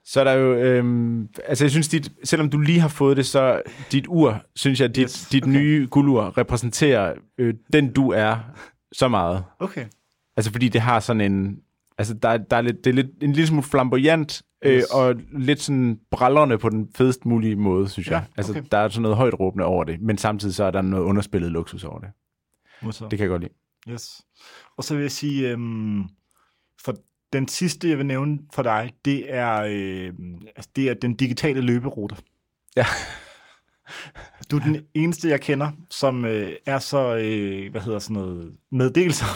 Så 0.05 0.19
er 0.19 0.23
der 0.23 0.31
jo, 0.33 0.53
øhm, 0.55 1.27
altså 1.45 1.63
jeg 1.63 1.71
synes, 1.71 1.87
dit, 1.87 2.11
selvom 2.23 2.49
du 2.49 2.59
lige 2.59 2.79
har 2.79 2.87
fået 2.87 3.17
det, 3.17 3.25
så 3.25 3.61
dit 3.91 4.05
ur, 4.07 4.41
synes 4.55 4.81
jeg, 4.81 4.95
dit, 4.95 5.03
Yes, 5.03 5.27
dit 5.31 5.43
okay. 5.43 5.51
nye 5.53 5.87
guldur 5.91 6.37
repræsenterer 6.37 7.13
øh, 7.37 7.53
den 7.73 7.93
du 7.93 8.09
er 8.11 8.37
så 8.91 9.07
meget. 9.07 9.43
Okay. 9.59 9.85
Altså 10.37 10.51
fordi 10.51 10.69
det 10.69 10.81
har 10.81 10.99
sådan 10.99 11.21
en, 11.21 11.57
altså 11.97 12.13
der, 12.13 12.29
er- 12.29 12.37
der 12.37 12.57
er 12.57 12.61
lidt, 12.61 12.83
det 12.83 12.89
er 12.89 12.93
lidt, 12.93 13.07
en 13.21 13.33
lille 13.33 13.47
smule 13.47 13.63
flamboyant, 13.63 14.41
øh, 14.65 14.77
Yes. 14.77 14.85
og 14.85 15.15
lidt 15.31 15.61
sådan 15.61 15.99
brallerne 16.11 16.57
på 16.57 16.69
den 16.69 16.87
fedest 16.95 17.25
mulige 17.25 17.55
måde, 17.55 17.89
synes 17.89 18.07
Ja, 18.07 18.13
jeg. 18.13 18.25
Altså 18.37 18.51
okay. 18.51 18.63
der 18.71 18.77
er 18.77 18.89
sådan 18.89 19.01
noget 19.01 19.17
højt 19.17 19.33
råbende 19.39 19.65
over 19.65 19.83
det, 19.83 20.01
men 20.01 20.17
samtidig 20.17 20.55
så 20.55 20.63
er 20.63 20.71
der 20.71 20.81
noget 20.81 21.03
underspillet 21.03 21.51
luksus 21.51 21.83
over 21.83 21.99
det. 21.99 22.09
Modtaget. 22.81 23.11
Det 23.11 23.19
kan 23.19 23.23
jeg 23.23 23.29
godt 23.29 23.41
lide. 23.41 23.53
Yes. 23.89 24.21
Og 24.77 24.83
så 24.83 24.93
vil 24.95 25.01
jeg 25.01 25.11
sige, 25.11 25.49
øhm, 25.51 26.03
for 26.85 26.95
den 27.33 27.47
sidste, 27.47 27.89
jeg 27.89 27.97
vil 27.97 28.05
nævne 28.05 28.39
for 28.53 28.63
dig, 28.63 28.91
det 29.05 29.33
er, 29.33 29.63
øh, 29.69 30.13
altså, 30.55 30.69
det 30.75 30.89
er 30.89 30.93
den 30.93 31.13
digitale 31.13 31.61
løberute. 31.61 32.15
Ja. 32.75 32.85
Du 34.51 34.55
er 34.57 34.61
den 34.63 34.81
eneste, 34.93 35.29
jeg 35.29 35.41
kender, 35.41 35.71
som 35.89 36.25
øh, 36.25 36.51
er 36.65 36.79
så, 36.79 37.15
øh, 37.15 37.71
hvad 37.71 37.81
hedder 37.81 37.99
sådan 37.99 38.13
noget, 38.13 38.53
meddelsom 38.71 39.27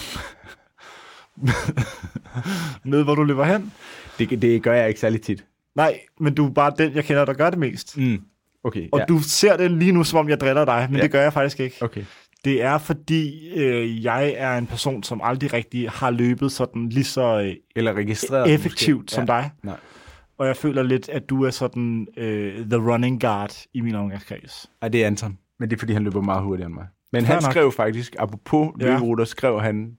med, 2.92 3.04
hvor 3.04 3.16
du 3.16 3.24
løber 3.24 3.46
hen. 3.46 3.74
Det, 4.20 4.42
det 4.42 4.64
gør 4.64 4.74
jeg 4.74 4.88
ikke 4.88 5.00
særlig 5.00 5.22
tit. 5.22 5.46
Nej, 5.76 6.00
men 6.20 6.36
du 6.36 6.46
er 6.46 6.52
bare 6.54 6.74
den, 6.78 6.94
jeg 6.96 7.06
kender, 7.06 7.26
der 7.26 7.34
gør 7.34 7.50
det 7.50 7.60
mest. 7.60 7.98
Mm. 7.98 8.22
Okay, 8.64 8.90
Og 8.92 9.00
ja. 9.00 9.06
du 9.06 9.20
ser 9.22 9.58
det 9.58 9.72
lige 9.72 9.92
nu, 9.92 10.04
som 10.04 10.20
om 10.20 10.30
jeg 10.30 10.40
driller 10.40 10.66
dig, 10.66 10.88
men 10.90 10.92
Ja. 10.92 10.98
ja. 10.98 11.04
det 11.04 11.12
gør 11.12 11.22
jeg 11.22 11.34
faktisk 11.34 11.60
ikke. 11.60 11.76
Okay. 11.82 12.04
Det 12.46 12.62
er 12.62 12.78
fordi, 12.78 13.50
øh, 13.56 14.04
jeg 14.04 14.34
er 14.38 14.58
en 14.58 14.66
person, 14.68 15.04
som 15.04 15.22
aldrig 15.24 15.54
rigtig 15.54 15.90
har 15.90 16.10
løbet 16.12 16.52
sådan 16.52 16.90
lige 16.90 17.04
så 17.04 17.42
øh, 17.42 17.54
Eller 17.76 17.94
registreret. 17.94 18.54
effektivt 18.54 19.02
måske. 19.04 19.16
som 19.16 19.26
ja. 19.30 19.34
dig. 19.34 19.52
Nej. 19.64 19.78
Og 20.38 20.48
jeg 20.48 20.58
føler 20.58 20.84
lidt, 20.84 21.10
at 21.10 21.30
du 21.30 21.44
er 21.44 21.50
sådan 21.50 22.08
øh, 22.18 22.66
the 22.70 22.92
running 22.92 23.22
guard 23.22 23.54
i 23.74 23.82
min 23.82 23.96
omgangskreds. 23.96 24.70
Ej, 24.82 24.88
det 24.90 25.04
er 25.04 25.08
Anton. 25.08 25.38
Men 25.60 25.70
det 25.70 25.76
er, 25.76 25.80
fordi 25.80 25.94
han 25.94 26.04
løber 26.04 26.22
meget 26.22 26.44
hurtigere 26.44 26.68
end 26.68 26.76
mig. 26.76 26.86
Men 27.14 27.26
Fair 27.26 27.34
han 27.36 27.44
nok. 27.44 27.52
skrev 27.52 27.72
faktisk, 27.72 28.16
apropos 28.20 28.70
Ja. 28.82 28.86
løberuter, 28.86 29.26
skrev 29.26 29.62
han, 29.62 29.92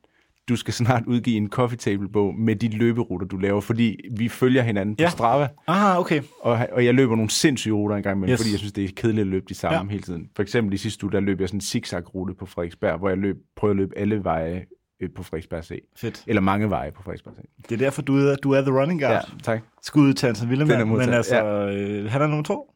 du 0.48 0.56
skal 0.56 0.74
snart 0.74 1.02
udgive 1.06 1.36
en 1.36 1.48
coffee 1.48 1.78
table 1.78 2.08
bog 2.08 2.34
med 2.34 2.56
de 2.56 2.68
løberuter, 2.68 3.26
du 3.26 3.36
laver, 3.36 3.60
fordi 3.60 3.96
vi 4.16 4.28
følger 4.28 4.62
hinanden 4.62 4.96
på 4.96 5.02
Ja. 5.02 5.08
Strava, 5.08 5.48
Ah, 5.66 5.98
okay. 5.98 6.22
og, 6.40 6.58
og 6.72 6.84
jeg 6.84 6.94
løber 6.94 7.16
nogle 7.16 7.30
sindssyge 7.30 7.74
ruter 7.74 7.96
en 7.96 8.02
gang 8.02 8.16
imellem, 8.16 8.32
Yes. 8.32 8.40
fordi 8.40 8.50
jeg 8.50 8.58
synes, 8.58 8.72
det 8.72 8.84
er 8.84 8.88
kedeligt 8.96 9.20
at 9.20 9.26
løbe 9.26 9.44
de 9.48 9.54
samme 9.54 9.78
Ja. 9.78 9.84
hele 9.90 10.02
tiden. 10.02 10.28
For 10.36 10.42
eksempel 10.42 10.74
i 10.74 10.76
sidste 10.76 11.04
uge, 11.04 11.12
der 11.12 11.20
løb 11.20 11.40
jeg 11.40 11.48
sådan 11.48 11.56
en 11.56 11.60
zigzag-rute 11.60 12.34
på 12.34 12.46
Frederiksberg, 12.46 12.98
hvor 12.98 13.08
jeg 13.08 13.18
løb, 13.18 13.36
prøvede 13.56 13.72
at 13.74 13.76
løbe 13.76 13.98
alle 13.98 14.24
veje 14.24 14.64
øh, 15.00 15.08
på 15.16 15.22
Frederiksberg 15.22 15.64
C. 15.64 15.70
Fedt. 15.96 16.24
Eller 16.26 16.40
mange 16.42 16.70
veje 16.70 16.92
på 16.92 17.02
Frederiksberg 17.02 17.34
C. 17.34 17.38
Det 17.68 17.72
er 17.72 17.76
derfor, 17.78 18.02
du 18.02 18.16
er, 18.16 18.34
du 18.36 18.52
er 18.52 18.60
the 18.60 18.70
running 18.80 19.00
guard. 19.00 19.12
Ja, 19.12 19.16
Ja. 19.16 19.38
tak. 19.42 19.60
Skud 19.82 20.12
til 20.14 20.28
er 20.28 20.46
Willemann, 20.48 20.88
men 20.88 21.00
altså, 21.08 21.44
øh, 21.44 22.10
han 22.10 22.22
er 22.22 22.26
nummer 22.26 22.42
to. 22.44 22.74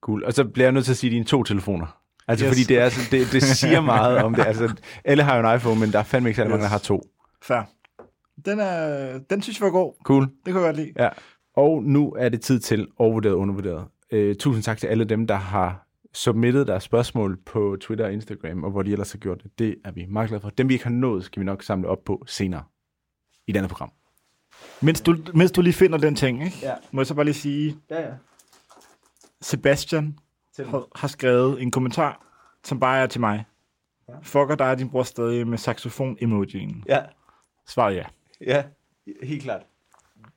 Cool. 0.00 0.24
Og 0.24 0.32
så 0.32 0.44
bliver 0.44 0.66
jeg 0.66 0.72
nødt 0.72 0.84
til 0.84 0.92
at 0.92 0.96
sige 0.96 1.10
dine 1.10 1.24
to 1.24 1.42
telefoner. 1.42 1.99
Altså, 2.30 2.46
Yes. 2.46 2.50
fordi 2.50 2.62
det, 2.64 2.78
er, 2.78 2.88
så- 2.88 3.00
det, 3.10 3.32
det 3.32 3.42
siger 3.42 3.80
meget 3.80 4.18
om 4.22 4.34
det. 4.34 4.46
Altså, 4.46 4.74
alle 5.04 5.22
har 5.22 5.36
jo 5.38 5.48
en 5.48 5.56
iPhone, 5.56 5.80
men 5.80 5.92
der 5.92 5.98
er 5.98 6.02
fandme 6.02 6.28
ikke 6.28 6.36
særlig 6.36 6.50
mange, 6.50 6.62
der 6.62 6.66
Yes. 6.66 6.72
har 6.72 6.78
to. 6.78 7.02
Fair. 7.42 7.62
Den, 8.44 8.60
er, 8.60 9.18
den 9.30 9.42
synes 9.42 9.60
jeg 9.60 9.64
var 9.64 9.70
god. 9.72 9.94
Cool. 10.04 10.22
Det 10.22 10.52
kunne 10.54 10.54
jeg 10.54 10.74
godt 10.74 10.76
lide. 10.76 10.92
Ja. 10.98 11.08
Og 11.56 11.82
nu 11.82 12.10
er 12.18 12.28
det 12.28 12.40
tid 12.40 12.60
til 12.60 12.86
overvurderet 12.98 13.34
og 13.34 13.40
undervurderet. 13.40 13.84
Øh, 14.12 14.36
tusind 14.36 14.62
tak 14.62 14.78
til 14.78 14.86
alle 14.86 15.04
dem, 15.04 15.26
der 15.26 15.34
har 15.34 15.86
submittet 16.14 16.66
deres 16.66 16.82
spørgsmål 16.82 17.38
på 17.46 17.76
Twitter 17.80 18.04
og 18.04 18.12
Instagram, 18.12 18.64
og 18.64 18.70
hvor 18.70 18.82
de 18.82 18.92
ellers 18.92 19.12
har 19.12 19.18
gjort 19.18 19.42
det. 19.42 19.50
Det 19.58 19.74
er 19.84 19.90
vi 19.92 20.06
meget 20.08 20.28
glade 20.28 20.40
for. 20.42 20.50
Dem, 20.50 20.68
vi 20.68 20.74
ikke 20.74 20.84
har 20.84 20.90
nået, 20.92 21.24
skal 21.24 21.40
vi 21.40 21.44
nok 21.44 21.62
samle 21.62 21.88
op 21.88 21.98
på 22.06 22.24
senere 22.26 22.62
i 23.46 23.56
andet 23.56 23.68
program. 23.70 23.90
Mens 24.82 25.00
du, 25.00 25.16
mens 25.34 25.52
du 25.52 25.62
lige 25.62 25.72
finder 25.72 25.98
den 25.98 26.16
ting, 26.16 26.44
ikke? 26.44 26.56
Ja. 26.62 26.74
må 26.92 27.00
jeg 27.00 27.06
så 27.06 27.14
bare 27.14 27.24
lige 27.24 27.34
sige, 27.34 27.76
Ja, 27.90 28.00
ja. 28.00 28.08
Sebastian 29.42 30.18
har, 30.66 30.86
har 30.94 31.08
skrevet 31.08 31.62
en 31.62 31.70
kommentar, 31.70 32.26
som 32.64 32.80
bare 32.80 32.98
er 33.02 33.06
til 33.06 33.20
mig. 33.20 33.44
Fucker 34.22 34.54
dig 34.54 34.70
og 34.70 34.78
din 34.78 34.90
bror 34.90 35.02
stadig 35.02 35.46
med 35.48 35.58
saxofon-emojien? 35.58 36.84
Ja. 36.88 37.00
Svaret 37.68 37.96
ja. 37.96 38.04
ja, 38.46 38.62
helt 39.22 39.42
klart. 39.42 39.62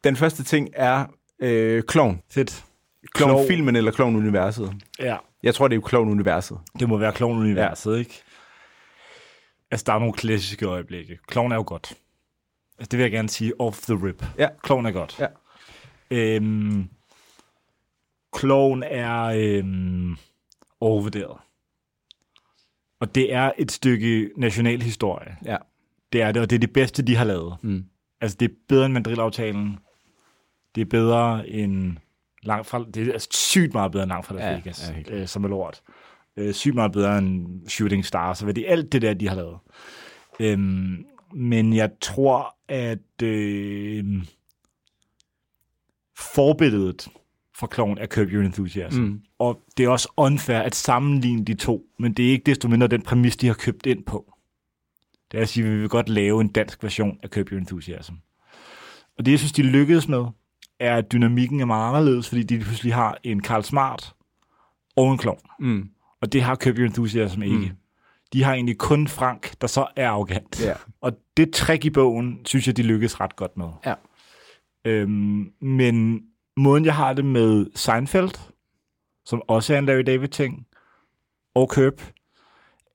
Den 0.03 0.15
første 0.15 0.43
ting 0.43 0.69
er 0.73 1.05
øh, 1.39 1.83
Klovn. 1.83 2.21
Fedt. 2.31 2.65
Klovn-filmen 3.13 3.75
eller 3.75 3.91
Klovn-universet. 3.91 4.73
Ja, 4.99 5.17
Jeg 5.43 5.55
tror, 5.55 5.67
det 5.67 5.73
er 5.73 5.77
jo 5.77 5.81
Klovn-universet. 5.81 6.57
det 6.79 6.89
må 6.89 6.97
være 6.97 7.11
klovn-universet, 7.13 7.93
ja. 7.93 7.97
ikke? 7.99 8.23
Altså, 9.71 9.83
der 9.87 9.93
er 9.93 9.99
nogle 9.99 10.13
klassiske 10.13 10.65
øjeblikke. 10.65 11.19
Klovn 11.27 11.51
er 11.51 11.55
jo 11.55 11.63
godt. 11.67 11.93
Altså, 12.77 12.89
det 12.91 12.97
vil 12.97 13.03
jeg 13.03 13.11
gerne 13.11 13.29
sige 13.29 13.61
off 13.61 13.81
the 13.81 14.07
rip. 14.07 14.25
Ja. 14.37 14.47
Klovn 14.63 14.85
er 14.85 14.91
godt. 14.91 15.19
Ja. 15.19 15.27
Øhm, 16.11 16.89
Klovn 18.33 18.83
er 18.83 19.23
øhm, 19.23 20.15
overvurderet. 20.79 21.37
Og 22.99 23.15
det 23.15 23.33
er 23.33 23.51
et 23.57 23.71
stykke 23.71 24.29
nationalhistorie. 24.37 25.35
Ja. 25.45 25.57
Det 26.13 26.21
er 26.21 26.31
det, 26.31 26.41
og 26.41 26.49
det 26.49 26.55
er 26.55 26.59
det 26.59 26.73
bedste, 26.73 27.01
de 27.01 27.15
har 27.15 27.25
lavet. 27.25 27.55
Mm. 27.61 27.85
Altså, 28.21 28.37
det 28.39 28.51
er 28.51 28.55
bedre 28.67 28.85
end 28.85 28.93
Madrid-aftalen. 28.93 29.77
Det 30.75 30.81
er 30.81 30.85
bedre 30.85 31.49
end 31.49 31.97
langt 32.43 32.67
fra... 32.67 32.85
Det 32.93 33.15
er 33.15 33.27
sygt 33.31 33.73
meget 33.73 33.91
bedre 33.91 34.03
end 34.03 34.09
langt 34.09 34.25
fra 34.25 34.35
Las 34.35 34.43
Ja, 34.43 34.55
Vegas, 34.55 34.89
ja, 34.89 34.95
helt 34.95 35.09
øh, 35.09 35.27
som 35.27 35.43
er 35.43 35.47
lort. 35.47 35.81
Øh, 36.37 36.53
sygt 36.53 36.75
meget 36.75 36.91
bedre 36.91 37.17
end 37.17 37.67
Shooting 37.67 38.05
Stars, 38.05 38.43
og 38.43 38.55
det 38.55 38.67
er 38.67 38.71
alt 38.71 38.91
det 38.91 39.01
der, 39.01 39.13
de 39.13 39.27
har 39.27 39.35
lavet. 39.35 39.57
Øhm, 40.39 41.05
men 41.33 41.73
jeg 41.73 41.91
tror, 42.01 42.55
at 42.67 43.21
øh, 43.23 44.05
forbilledet 46.17 47.07
for 47.55 47.69
Clown 47.73 47.97
er 47.97 48.05
Curb 48.05 48.27
Your 48.27 48.43
Enthusiasm. 48.43 49.01
Mm. 49.01 49.21
Og 49.39 49.61
det 49.77 49.85
er 49.85 49.89
også 49.89 50.11
unfair 50.17 50.59
at 50.59 50.75
sammenligne 50.75 51.45
de 51.45 51.53
to, 51.53 51.85
men 51.99 52.13
det 52.13 52.27
er 52.27 52.31
ikke 52.31 52.43
desto 52.45 52.67
mindre 52.67 52.87
den 52.87 53.01
præmis, 53.01 53.37
de 53.37 53.47
har 53.47 53.53
købt 53.53 53.85
ind 53.85 54.03
på. 54.03 54.33
Det 55.31 55.37
er 55.37 55.41
at 55.41 55.49
sige, 55.49 55.65
at 55.65 55.71
vi 55.71 55.77
vil 55.79 55.89
godt 55.89 56.09
lave 56.09 56.41
en 56.41 56.47
dansk 56.47 56.83
version 56.83 57.19
af 57.23 57.29
Curb 57.29 57.51
Your 57.51 57.59
Enthusiasm. 57.59 58.13
Og 59.17 59.25
det, 59.25 59.31
jeg 59.31 59.39
synes, 59.39 59.51
de 59.51 59.63
lykkedes 59.63 60.07
med, 60.07 60.25
er, 60.79 60.97
at 60.97 61.11
dynamikken 61.11 61.59
er 61.59 61.65
meget 61.65 61.89
anderledes, 61.89 62.29
fordi 62.29 62.43
de 62.43 62.59
pludselig 62.59 62.93
har 62.93 63.17
en 63.23 63.41
Karl 63.41 63.63
Smart 63.63 64.13
og 64.95 65.11
en 65.11 65.17
klovn. 65.17 65.41
Mm. 65.59 65.89
Og 66.21 66.33
det 66.33 66.41
har 66.41 66.55
Curb 66.55 66.77
Your 66.77 66.85
Enthusiasm 66.85 67.41
ikke. 67.41 67.55
Mm. 67.55 67.69
De 68.33 68.43
har 68.43 68.53
egentlig 68.53 68.77
kun 68.77 69.07
Frank, 69.07 69.61
der 69.61 69.67
så 69.67 69.87
er 69.95 70.09
arrogant. 70.09 70.65
Ja. 70.65 70.73
Og 71.01 71.13
det 71.37 71.53
trick 71.53 71.85
i 71.85 71.89
bogen, 71.89 72.45
synes 72.45 72.67
jeg, 72.67 72.77
de 72.77 72.83
lykkedes 72.83 73.19
ret 73.19 73.35
godt 73.35 73.57
med. 73.57 73.67
Ja. 73.85 73.93
Øhm, 74.85 75.51
men 75.61 76.23
måden, 76.57 76.85
jeg 76.85 76.95
har 76.95 77.13
det 77.13 77.25
med 77.25 77.65
Seinfeld, 77.75 78.31
som 79.25 79.41
også 79.47 79.73
er 79.73 79.79
en 79.79 79.85
Larry 79.85 80.03
David-ting, 80.07 80.67
og 81.55 81.67
Curb, 81.67 82.01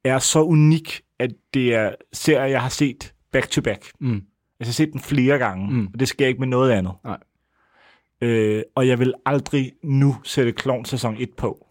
er 0.04 0.18
så 0.18 0.42
unik, 0.42 1.02
at 1.18 1.30
det 1.54 1.74
er 1.74 1.94
serier, 2.12 2.44
jeg 2.44 2.62
har 2.62 2.68
set 2.68 3.14
back 3.32 3.50
to 3.50 3.60
back. 3.62 3.92
Mm. 4.00 4.14
Altså, 4.14 4.22
jeg 4.60 4.66
har 4.66 4.72
set 4.72 4.92
den 4.92 5.00
flere 5.00 5.38
gange, 5.38 5.70
mm. 5.70 5.86
og 5.92 6.00
det 6.00 6.08
sker 6.08 6.26
ikke 6.26 6.40
med 6.40 6.48
noget 6.48 6.70
andet. 6.72 6.92
Nej. 7.04 7.18
Øh, 8.20 8.62
og 8.74 8.88
jeg 8.88 8.98
vil 8.98 9.14
aldrig 9.26 9.72
nu 9.82 10.16
sætte 10.24 10.52
Klovn 10.52 10.84
sæson 10.84 11.16
1 11.18 11.28
på. 11.36 11.66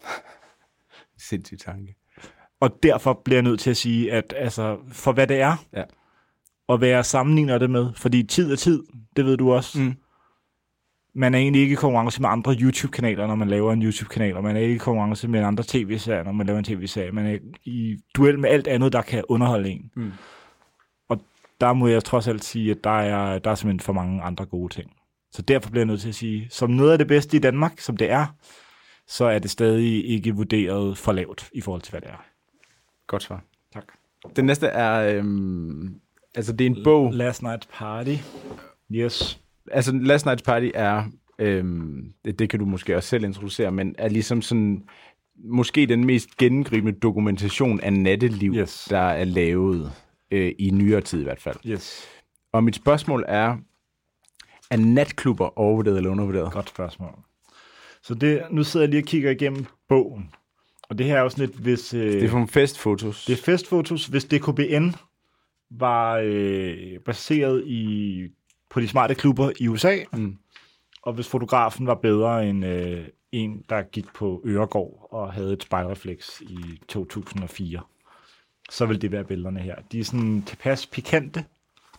Sindssyg 1.18 1.58
tanke. 1.58 1.96
Og 2.60 2.82
derfor 2.82 3.20
bliver 3.24 3.36
jeg 3.36 3.42
nødt 3.42 3.60
til 3.60 3.70
at 3.70 3.76
sige, 3.76 4.12
at 4.12 4.34
altså, 4.36 4.78
for 4.92 5.12
hvad 5.12 5.26
det 5.26 5.40
er, 5.40 5.56
Ja. 5.72 5.82
og 6.68 6.78
hvad 6.78 6.88
jeg 6.88 7.04
sammenligner 7.06 7.58
det 7.58 7.70
med, 7.70 7.92
fordi 7.94 8.22
tid 8.22 8.52
er 8.52 8.56
tid, 8.56 8.82
det 9.16 9.24
ved 9.24 9.36
du 9.36 9.52
også. 9.52 9.80
Mm. 9.80 9.94
Man 11.18 11.34
er 11.34 11.38
egentlig 11.38 11.62
ikke 11.62 11.72
i 11.72 11.76
konkurrence 11.76 12.20
med 12.20 12.28
andre 12.28 12.52
YouTube-kanaler, 12.52 13.26
når 13.26 13.34
man 13.34 13.48
laver 13.48 13.72
en 13.72 13.82
YouTube-kanal, 13.82 14.36
og 14.36 14.42
man 14.42 14.56
er 14.56 14.60
ikke 14.60 14.74
i 14.74 14.78
konkurrence 14.78 15.28
med 15.28 15.40
andre 15.40 15.64
tv-serier, 15.66 16.22
når 16.22 16.32
man 16.32 16.46
laver 16.46 16.58
en 16.58 16.64
tv-serie. 16.64 17.12
Man 17.12 17.26
er 17.26 17.38
i 17.64 17.96
duel 18.16 18.38
med 18.38 18.50
alt 18.50 18.66
andet, 18.66 18.92
der 18.92 19.02
kan 19.02 19.24
underholde 19.28 19.70
en. 19.70 19.90
Mm. 19.96 20.12
Og 21.08 21.20
der 21.60 21.72
må 21.72 21.86
jeg 21.86 22.04
trods 22.04 22.28
alt 22.28 22.44
sige, 22.44 22.70
at 22.70 22.84
der 22.84 22.90
er, 22.90 23.38
der 23.38 23.50
er 23.50 23.54
simpelthen 23.54 23.80
for 23.80 23.92
mange 23.92 24.22
andre 24.22 24.46
gode 24.46 24.74
ting. 24.74 24.90
Så 25.32 25.42
derfor 25.42 25.70
bliver 25.70 25.80
jeg 25.80 25.86
nødt 25.86 26.00
til 26.00 26.08
at 26.08 26.14
sige, 26.14 26.46
som 26.50 26.70
noget 26.70 26.92
af 26.92 26.98
det 26.98 27.06
bedste 27.06 27.36
i 27.36 27.40
Danmark, 27.40 27.80
som 27.80 27.96
det 27.96 28.10
er, 28.10 28.26
så 29.06 29.24
er 29.24 29.38
det 29.38 29.50
stadig 29.50 30.08
ikke 30.08 30.34
vurderet 30.34 30.98
for 30.98 31.12
lavt 31.12 31.50
i 31.52 31.60
forhold 31.60 31.82
til, 31.82 31.90
hvad 31.90 32.00
det 32.00 32.10
er. 32.10 32.24
Godt 33.06 33.22
svar. 33.22 33.42
Tak. 33.72 33.84
Den 34.36 34.44
næste 34.44 34.66
er, 34.66 35.18
øhm, 35.18 36.00
altså 36.34 36.52
det 36.52 36.66
er 36.66 36.70
en 36.70 36.84
bog, 36.84 37.12
Last 37.12 37.42
Night 37.42 37.68
Party. 37.72 38.16
Yes. 38.90 39.40
Altså 39.72 39.92
Last 39.92 40.26
Night's 40.26 40.42
Party 40.44 40.70
er, 40.74 41.04
øhm, 41.38 42.12
det, 42.24 42.38
det 42.38 42.50
kan 42.50 42.58
du 42.58 42.64
måske 42.66 42.96
også 42.96 43.08
selv 43.08 43.24
introducere, 43.24 43.72
men 43.72 43.94
er 43.98 44.08
ligesom 44.08 44.42
sådan, 44.42 44.82
måske 45.44 45.86
den 45.86 46.04
mest 46.04 46.36
gennemgribende 46.36 46.98
dokumentation 47.00 47.80
af 47.80 47.92
natteliv, 47.92 48.54
Yes. 48.54 48.86
der 48.90 48.98
er 48.98 49.24
lavet 49.24 49.92
øh, 50.30 50.52
i 50.58 50.70
nyere 50.70 51.00
tid 51.00 51.20
i 51.20 51.24
hvert 51.24 51.40
fald. 51.40 51.56
Yes. 51.66 52.04
Og 52.52 52.64
mit 52.64 52.76
spørgsmål 52.76 53.24
er, 53.28 53.56
er 54.70 54.76
natklubber 54.76 55.58
overvurderet 55.58 55.96
eller 55.96 56.10
undervurderet? 56.10 56.52
Godt 56.52 56.68
spørgsmål. 56.68 57.14
Så 58.02 58.14
det, 58.14 58.42
nu 58.50 58.64
sidder 58.64 58.86
jeg 58.86 58.90
lige 58.90 59.02
og 59.02 59.06
kigger 59.06 59.30
igennem 59.30 59.64
bogen. 59.88 60.30
Og 60.90 60.98
det 60.98 61.06
her 61.06 61.20
er 61.22 61.28
sådan 61.28 61.46
lidt, 61.46 61.58
hvis... 61.58 61.94
Øh, 61.94 62.12
Det 62.12 62.24
er 62.24 62.28
fra 62.28 62.46
festfotos. 62.50 63.24
Det 63.24 63.32
er 63.38 63.42
festfotos, 63.42 64.06
hvis 64.06 64.24
DKBN 64.24 64.88
var 65.70 66.20
øh, 66.24 66.76
baseret 67.06 67.64
i, 67.66 68.22
på 68.70 68.80
de 68.80 68.88
smarte 68.88 69.14
klubber 69.14 69.50
i 69.60 69.68
USA, 69.68 69.96
Mm. 70.12 70.36
og 71.02 71.12
hvis 71.12 71.28
fotografen 71.28 71.86
var 71.86 71.94
bedre 71.94 72.48
end 72.48 72.64
øh, 72.66 73.04
en, 73.32 73.64
der 73.68 73.82
gik 73.82 74.04
på 74.14 74.42
Øregård 74.46 75.08
og 75.10 75.32
havde 75.32 75.52
et 75.52 75.62
spejlrefleks 75.62 76.40
i 76.40 76.80
2004, 76.88 77.80
så 78.70 78.86
vil 78.86 79.02
det 79.02 79.12
være 79.12 79.24
billederne 79.24 79.60
her. 79.60 79.76
De 79.92 80.00
er 80.00 80.04
sådan 80.04 80.42
tilpas 80.42 80.86
pikante. 80.86 81.44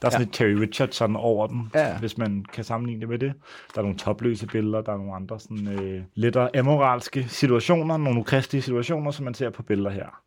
Der 0.01 0.07
er 0.07 0.09
sådan 0.11 0.25
Ja. 0.25 0.29
et 0.29 0.33
Terry 0.33 0.49
Richardson 0.53 1.15
over 1.15 1.47
dem, 1.47 1.61
Ja. 1.75 1.99
hvis 1.99 2.17
man 2.17 2.45
kan 2.53 2.63
sammenligne 2.63 3.01
det 3.01 3.09
med 3.09 3.19
det. 3.19 3.33
Der 3.75 3.79
er 3.81 3.83
nogle 3.83 3.97
topløse 3.97 4.47
billeder, 4.47 4.81
der 4.81 4.93
er 4.93 4.97
nogle 4.97 5.15
andre 5.15 5.39
sådan, 5.39 5.67
øh, 5.67 6.03
lettere 6.15 6.57
amoralske 6.57 7.23
situationer, 7.29 7.97
nogle 7.97 8.19
ukristelige 8.19 8.61
situationer, 8.61 9.11
som 9.11 9.25
man 9.25 9.33
ser 9.33 9.49
på 9.49 9.63
billeder 9.63 9.89
her. 9.89 10.21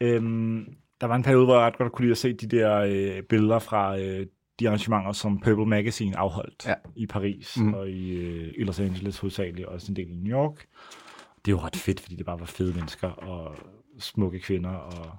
Øhm, 0.00 0.74
der 1.00 1.06
var 1.06 1.14
en 1.16 1.22
periode, 1.22 1.44
hvor 1.44 1.54
jeg 1.54 1.62
ret 1.66 1.78
godt 1.78 1.92
kunne 1.92 2.04
lide 2.04 2.10
at 2.12 2.18
se 2.18 2.32
de 2.32 2.46
der 2.56 2.76
øh, 2.78 3.22
billeder 3.22 3.58
fra 3.58 3.98
øh, 3.98 4.26
de 4.60 4.68
arrangementer, 4.68 5.12
som 5.12 5.40
Purple 5.40 5.66
Magazine 5.66 6.18
afholdt 6.18 6.66
Ja. 6.66 6.74
i 6.96 7.06
Paris 7.06 7.56
mm. 7.56 7.74
og 7.74 7.90
i, 7.90 8.10
øh, 8.10 8.54
i 8.58 8.64
Los 8.64 8.80
Angeles 8.80 9.18
hovedsageligt, 9.18 9.66
og 9.66 9.74
også 9.74 9.92
en 9.92 9.96
del 9.96 10.10
i 10.10 10.14
New 10.14 10.32
York. 10.38 10.66
Det 11.44 11.52
er 11.52 11.56
jo 11.56 11.60
ret 11.60 11.76
fedt, 11.76 12.00
fordi 12.00 12.16
det 12.16 12.26
bare 12.26 12.40
var 12.40 12.46
fede 12.46 12.74
mennesker 12.74 13.08
og 13.08 13.56
smukke 13.98 14.40
kvinder 14.40 14.70
og 14.70 15.16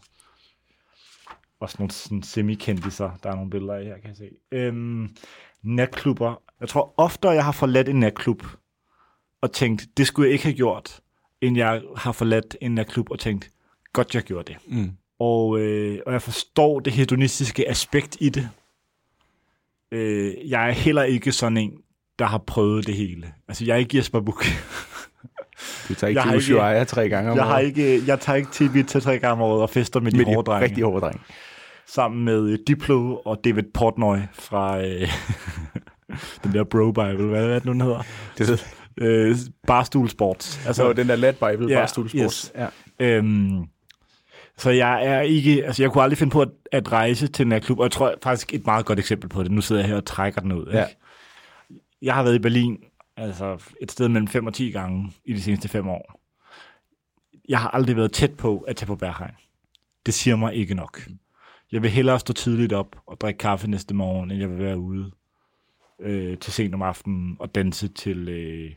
også 1.60 1.76
nogle 1.80 1.92
sådan 1.92 2.24
semi-kendiser. 2.24 3.12
Der 3.24 3.30
er 3.32 3.36
nogle 3.36 3.50
billeder 3.50 3.74
af 3.74 3.86
her, 3.86 3.98
kan 3.98 4.08
jeg 4.08 4.18
se. 4.18 4.30
Øhm, 4.52 5.16
natklubber. 5.64 6.42
Jeg 6.60 6.70
tror 6.70 6.94
oftere, 6.98 7.32
jeg 7.32 7.46
har 7.46 7.52
forladt 7.52 7.90
en 7.90 8.00
natklub 8.00 8.44
og 9.42 9.52
tænkt, 9.52 9.88
det 9.98 10.08
skulle 10.08 10.28
jeg 10.28 10.34
ikke 10.34 10.44
have 10.44 10.56
gjort, 10.56 11.00
end 11.42 11.58
jeg 11.58 11.82
har 11.98 12.12
forladt 12.12 12.58
en 12.62 12.76
natklub 12.76 13.12
og 13.12 13.20
tænkt, 13.20 13.52
godt 13.94 14.16
jeg 14.16 14.24
gjorde 14.24 14.54
det. 14.54 14.58
Mm. 14.68 14.92
Og, 15.20 15.60
øh, 15.60 16.00
og 16.06 16.14
jeg 16.14 16.22
forstår 16.22 16.80
det 16.80 16.94
hedonistiske 16.94 17.70
aspekt 17.70 18.18
i 18.22 18.30
det. 18.30 18.50
Øh, 19.94 20.34
jeg 20.50 20.68
er 20.68 20.72
heller 20.72 21.04
ikke 21.04 21.32
sådan 21.32 21.58
en, 21.58 21.72
der 22.20 22.26
har 22.26 22.44
prøvet 22.48 22.88
det 22.88 22.96
hele. 22.96 23.28
Altså, 23.48 23.66
jeg 23.66 23.74
er 23.74 23.78
ikke 23.78 23.98
Jesper 23.98 24.20
Buch. 24.22 24.50
Du 25.90 25.94
tager 25.94 26.10
ikke 26.10 26.22
Jeg 26.22 26.30
til 26.30 26.38
Ushuaia 26.38 26.84
tre 26.84 27.10
gange 27.10 27.32
om 27.32 27.38
Jeg, 27.38 27.46
har 27.46 27.60
ikke, 27.60 28.02
jeg 28.08 28.20
tager 28.20 28.38
ikke 28.38 28.52
til 28.52 28.66
Ibiza 28.66 29.00
tre 29.00 29.20
gange 29.20 29.32
om 29.34 29.42
året 29.42 29.62
og 29.62 29.70
fester 29.70 30.00
med 30.00 30.12
de 30.12 30.18
Med 30.18 30.26
de 30.26 30.34
hårde 30.34 30.46
drenge. 30.46 30.66
rigtig 30.68 30.84
hårde 30.84 31.02
drenge. 31.02 31.20
Sammen 31.88 32.26
med 32.26 32.50
øh, 32.50 32.60
Diplo 32.68 33.16
og 33.26 33.40
David 33.44 33.64
Portnoy 33.74 34.18
fra 34.34 34.82
øh, 34.86 34.86
den 36.44 36.54
der 36.54 36.64
Bro 36.64 36.92
Bible. 36.92 37.28
Hvad 37.28 37.46
er 37.46 37.54
det 37.54 37.66
nu, 37.66 37.72
den 37.72 37.82
hedder? 37.82 38.04
Det 38.38 38.50
er 38.50 38.58
Øh, 38.98 39.36
Barstool 39.68 40.10
Sports. 40.10 40.76
så 40.76 40.94
den 40.94 41.08
der 41.10 41.16
Lad 41.16 41.34
Bible, 41.34 41.70
Ja, 41.74 41.80
bare 41.80 41.88
stulsport. 41.88 42.22
yes. 42.24 42.52
Ja. 42.56 42.68
Øhm, 43.00 43.60
så 44.58 44.70
jeg 44.70 45.06
er 45.06 45.22
ikke, 45.22 45.66
altså 45.66 45.84
jeg 45.84 45.92
kunne 45.92 46.04
aldrig 46.04 46.18
finde 46.18 46.32
på 46.32 46.42
at, 46.42 46.50
at 46.72 46.92
rejse 46.92 47.28
til 47.28 47.44
en 47.44 47.50
natklub, 47.50 47.80
og 47.80 47.84
jeg 47.84 47.92
tror 47.92 48.16
faktisk 48.24 48.54
et 48.54 48.66
meget 48.66 48.86
godt 48.86 49.00
eksempel 49.00 49.30
på 49.30 49.44
det. 49.44 49.52
Nu 49.52 49.62
sidder 49.62 49.82
jeg 49.82 49.90
her 49.90 49.96
og 49.96 50.06
trækker 50.06 50.42
den 50.42 50.52
ud. 50.52 50.68
Ikke? 50.68 50.78
Ja. 50.78 50.86
Jeg 52.02 52.14
har 52.14 52.24
været 52.24 52.36
i 52.36 52.40
Berlin, 52.40 52.84
altså 53.18 53.72
et 53.82 53.92
sted 53.92 54.08
mellem 54.08 54.28
5 54.28 54.48
og 54.48 54.54
10 54.54 54.72
gange 54.72 55.12
i 55.26 55.34
de 55.34 55.42
seneste 55.42 55.70
fem 55.70 55.88
år. 55.88 56.20
Jeg 57.50 57.60
har 57.60 57.70
aldrig 57.70 57.96
været 57.96 58.12
tæt 58.12 58.38
på 58.38 58.60
at 58.60 58.76
tage 58.76 58.88
på 58.88 58.96
Berghain. 58.96 59.34
Det 60.06 60.14
siger 60.14 60.36
mig 60.36 60.56
ikke 60.56 60.76
nok. 60.76 61.02
Jeg 61.72 61.82
vil 61.82 61.92
hellere 61.92 62.20
stå 62.20 62.34
tidligt 62.34 62.74
op 62.74 62.96
og 63.06 63.22
drikke 63.22 63.38
kaffe 63.38 63.70
næste 63.70 63.94
morgen, 63.96 64.32
end 64.32 64.40
jeg 64.40 64.50
vil 64.50 64.60
være 64.60 64.78
ude 64.78 65.12
øh, 66.00 66.38
til 66.38 66.54
sent 66.54 66.74
om 66.74 66.82
aftenen 66.82 67.38
og 67.40 67.56
danse 67.56 67.88
til, 67.88 68.30
øh, 68.30 68.72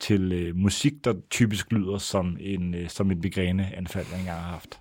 til 0.00 0.32
øh, 0.32 0.56
musik, 0.56 1.04
der 1.04 1.14
typisk 1.30 1.72
lyder 1.72 1.98
som 1.98 2.36
en, 2.40 2.74
øh, 2.74 2.88
som 2.88 3.10
en 3.10 3.20
migræneanfald, 3.20 4.06
jeg 4.10 4.18
engang 4.18 4.40
har 4.40 4.50
haft. 4.50 4.80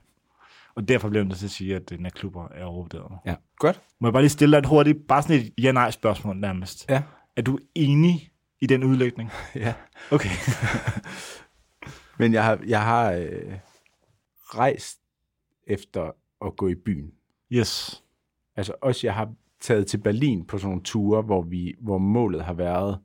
Og 0.77 0.87
derfor 0.87 1.09
bliver 1.09 1.21
jeg 1.21 1.27
nødt 1.27 1.39
til 1.39 1.45
at 1.45 1.51
sige, 1.51 1.75
at 1.75 1.91
øh, 1.91 1.99
natklubber 1.99 2.47
er 2.49 2.65
overvurderet. 2.65 3.17
ja. 3.25 3.35
Godt. 3.59 3.81
Må 3.99 4.07
jeg 4.07 4.13
bare 4.13 4.23
lige 4.23 4.29
stille 4.29 4.51
dig 4.51 4.59
et 4.59 4.65
hurtigt, 4.65 5.07
bare 5.07 5.21
sådan 5.21 5.35
et 5.35 5.53
ja-nej-spørgsmål 5.63 6.37
nærmest. 6.37 6.89
Ja. 6.89 7.03
Er 7.35 7.41
du 7.41 7.59
enig 7.75 8.31
i 8.61 8.65
den 8.67 8.83
udlægning? 8.83 9.29
ja. 9.55 9.73
Okay. 10.11 10.29
Men 12.19 12.33
jeg 12.33 12.45
har, 12.45 12.59
jeg 12.67 12.83
har 12.83 13.11
øh, 13.11 13.53
rejst 14.37 14.99
efter 15.67 16.11
at 16.45 16.55
gå 16.57 16.67
i 16.67 16.75
byen. 16.75 17.11
Yes. 17.51 18.03
Altså 18.55 18.73
også, 18.81 19.07
jeg 19.07 19.13
har 19.13 19.29
taget 19.61 19.87
til 19.87 19.97
Berlin 19.97 20.45
på 20.45 20.57
sådan 20.57 20.69
nogle 20.69 20.83
ture, 20.83 21.21
hvor, 21.21 21.41
vi, 21.41 21.75
hvor 21.81 21.97
målet 21.97 22.43
har 22.43 22.53
været, 22.53 22.99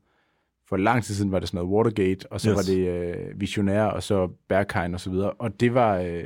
for 0.69 0.77
lang 0.77 1.05
tid 1.05 1.15
siden 1.15 1.33
var 1.33 1.39
det 1.39 1.49
sådan 1.49 1.65
noget 1.67 1.75
Watergate, 1.77 2.33
og 2.33 2.41
så 2.41 2.51
Yes. 2.51 2.57
var 2.57 2.63
det 2.75 2.89
øh, 2.89 3.41
Visionær, 3.41 3.85
og 3.85 4.03
så 4.03 4.29
Berghain 4.49 4.95
og 4.95 5.01
så 5.01 5.11
videre. 5.11 5.31
Og 5.31 5.61
det 5.61 5.75
var, 5.75 5.97
øh, 5.99 6.25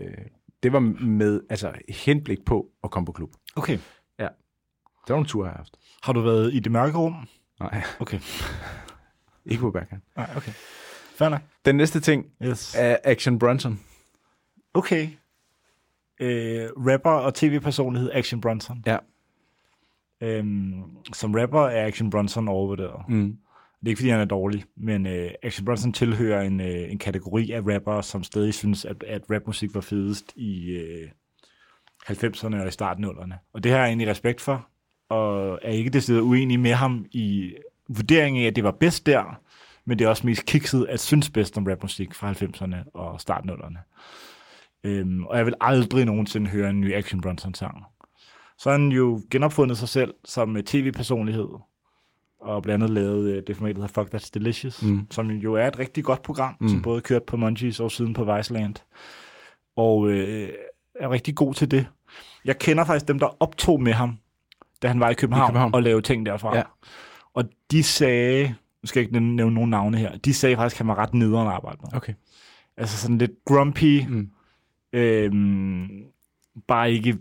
det 0.67 0.73
var 0.73 0.81
med 1.05 1.41
altså, 1.51 1.73
henblik 1.89 2.45
på 2.45 2.67
at 2.85 2.91
komme 2.91 3.07
på 3.07 3.13
klub. 3.13 3.31
Okay. 3.57 3.79
Det 4.19 5.13
var 5.13 5.17
nogle 5.17 5.27
ture, 5.29 5.47
jeg 5.47 5.53
har 5.53 5.57
haft. 5.57 5.77
Har 6.03 6.13
du 6.13 6.21
været 6.21 6.55
i 6.55 6.59
det 6.59 6.73
mørke 6.73 6.99
rum? 6.99 7.29
Nej, 7.61 7.83
Okay. 8.01 8.21
ikke 9.51 9.61
på 9.61 9.71
Berghain. 9.71 10.03
Nej, 10.17 10.31
okay. 10.37 10.53
Fair 11.19 11.29
nok. 11.29 11.41
Den 11.65 11.77
næste 11.77 12.01
ting 12.01 12.27
Yes. 12.43 12.75
er 12.79 12.97
Action 13.05 13.39
Bronson. 13.39 13.81
Okay. 14.75 15.09
Øh, 16.21 16.69
rapper 16.77 17.11
og 17.11 17.35
tv-personlighed 17.35 18.11
Action 18.13 18.41
Bronson. 18.41 18.83
Ja. 18.87 18.99
Øhm, 20.21 20.83
som 21.13 21.35
rapper 21.35 21.61
er 21.61 21.87
Action 21.87 22.11
Bronson 22.11 22.49
overvurderet. 22.49 23.09
Mm. 23.09 23.37
Er 23.87 23.89
ikke, 23.89 23.99
fordi 23.99 24.11
han 24.11 24.21
er 24.21 24.25
dårlig, 24.25 24.65
men 24.77 25.07
øh, 25.07 25.31
Action 25.43 25.65
Bronson 25.65 25.93
tilhører 25.93 26.43
en, 26.43 26.61
øh, 26.61 26.91
en 26.93 26.99
kategori 26.99 27.51
af 27.51 27.61
rappere, 27.61 28.03
som 28.03 28.23
stadig 28.23 28.55
synes, 28.55 28.85
at, 28.85 29.05
at 29.07 29.23
rapmusik 29.31 29.75
var 29.75 29.81
fedest 29.81 30.33
i 30.37 30.71
øh, 30.71 31.09
90'erne 32.11 32.57
og 32.57 32.69
i 32.69 32.71
starten 32.71 33.05
af 33.05 33.09
0'erne. 33.09 33.51
Og 33.53 33.65
det 33.65 33.73
har 33.73 33.79
jeg 33.79 33.87
egentlig 33.87 34.09
respekt 34.09 34.41
for, 34.41 34.69
og 35.09 35.59
er 35.63 35.71
ikke 35.71 35.91
decideret 35.91 36.23
uenig 36.23 36.61
med 36.61 36.73
ham 36.73 37.07
i 37.13 37.55
vurderingen 37.89 38.43
af, 38.43 38.47
at 38.47 38.57
det 38.57 38.65
var 38.65 38.71
bedst 38.71 39.07
der, 39.07 39.41
men 39.85 39.99
det 39.99 40.05
er 40.05 40.09
også 40.09 40.27
mest 40.27 40.47
kikset 40.47 40.87
at 40.87 41.01
synes 41.01 41.31
bedst 41.31 41.59
om 41.59 41.67
rapmusik 41.67 42.15
fra 42.15 42.33
90'erne 42.33 42.91
og 42.95 43.21
starten 43.21 43.51
af 43.51 43.55
0'erne. 43.55 43.79
Øhm, 44.85 45.25
og 45.25 45.37
jeg 45.37 45.47
vil 45.47 45.55
aldrig 45.61 46.05
nogensinde 46.05 46.51
høre 46.51 46.71
en 46.71 46.81
ny 46.81 46.95
Action 46.95 47.21
Bronson-sang. 47.21 47.85
Så 48.59 48.71
har 48.71 48.79
han 48.79 48.89
jo 48.89 49.21
genopfundet 49.31 49.79
sig 49.79 49.89
selv 49.89 50.15
som 50.25 50.57
øh, 50.57 50.63
tv-personlighed, 50.63 51.49
og 52.41 52.63
blandt 52.63 52.85
andet 52.85 52.95
lavet 52.95 53.31
øh, 53.37 53.43
det 53.47 53.57
format, 53.57 53.77
der 53.77 53.83
hedder 53.83 54.03
Fuck 54.03 54.15
That's 54.15 54.31
Delicious, 54.35 54.83
Mm. 54.83 55.07
som 55.11 55.31
jo 55.31 55.55
er 55.55 55.67
et 55.67 55.79
rigtig 55.79 56.05
godt 56.05 56.23
program, 56.23 56.57
Mm. 56.61 56.69
som 56.69 56.83
både 56.83 57.01
kørt 57.01 57.23
på 57.23 57.37
Munchies 57.37 57.81
og 57.81 57.91
siden 57.93 58.15
på 58.15 58.37
Viceland. 58.37 58.75
Og 59.77 60.11
øh, 60.11 60.49
er 61.01 61.11
rigtig 61.11 61.35
god 61.35 61.55
til 61.55 61.71
det. 61.71 61.87
Jeg 62.45 62.59
kender 62.59 62.85
faktisk 62.85 63.09
dem, 63.09 63.19
der 63.19 63.43
optog 63.43 63.83
med 63.83 63.93
ham, 63.93 64.19
da 64.83 64.89
han 64.89 65.01
var 65.01 65.11
i 65.11 65.15
København, 65.15 65.49
I 65.49 65.51
København. 65.51 65.75
og 65.75 65.83
lavede 65.83 66.03
ting 66.03 66.27
derfra. 66.27 66.57
Ja. 66.57 66.63
Og 67.35 67.45
de 67.71 67.83
sagde, 67.83 68.49
nu 68.83 68.87
skal 68.87 69.01
jeg 69.01 69.09
ikke 69.09 69.21
nævne 69.21 69.55
nogen 69.55 69.71
navne 69.71 69.99
her, 69.99 70.17
de 70.17 70.35
sagde 70.35 70.57
faktisk, 70.57 70.75
at 70.77 70.79
han 70.79 70.89
var 70.89 70.95
ret 71.03 71.15
nederen 71.15 71.49
arbejde 71.49 71.79
med. 71.83 71.89
Okay. 71.97 72.13
Altså 72.77 72.97
sådan 72.99 73.19
lidt 73.19 73.33
grumpy, 73.45 74.03
Mm. 74.09 74.31
øhm, 74.93 75.89
bare 76.69 76.93
ikke 76.93 77.19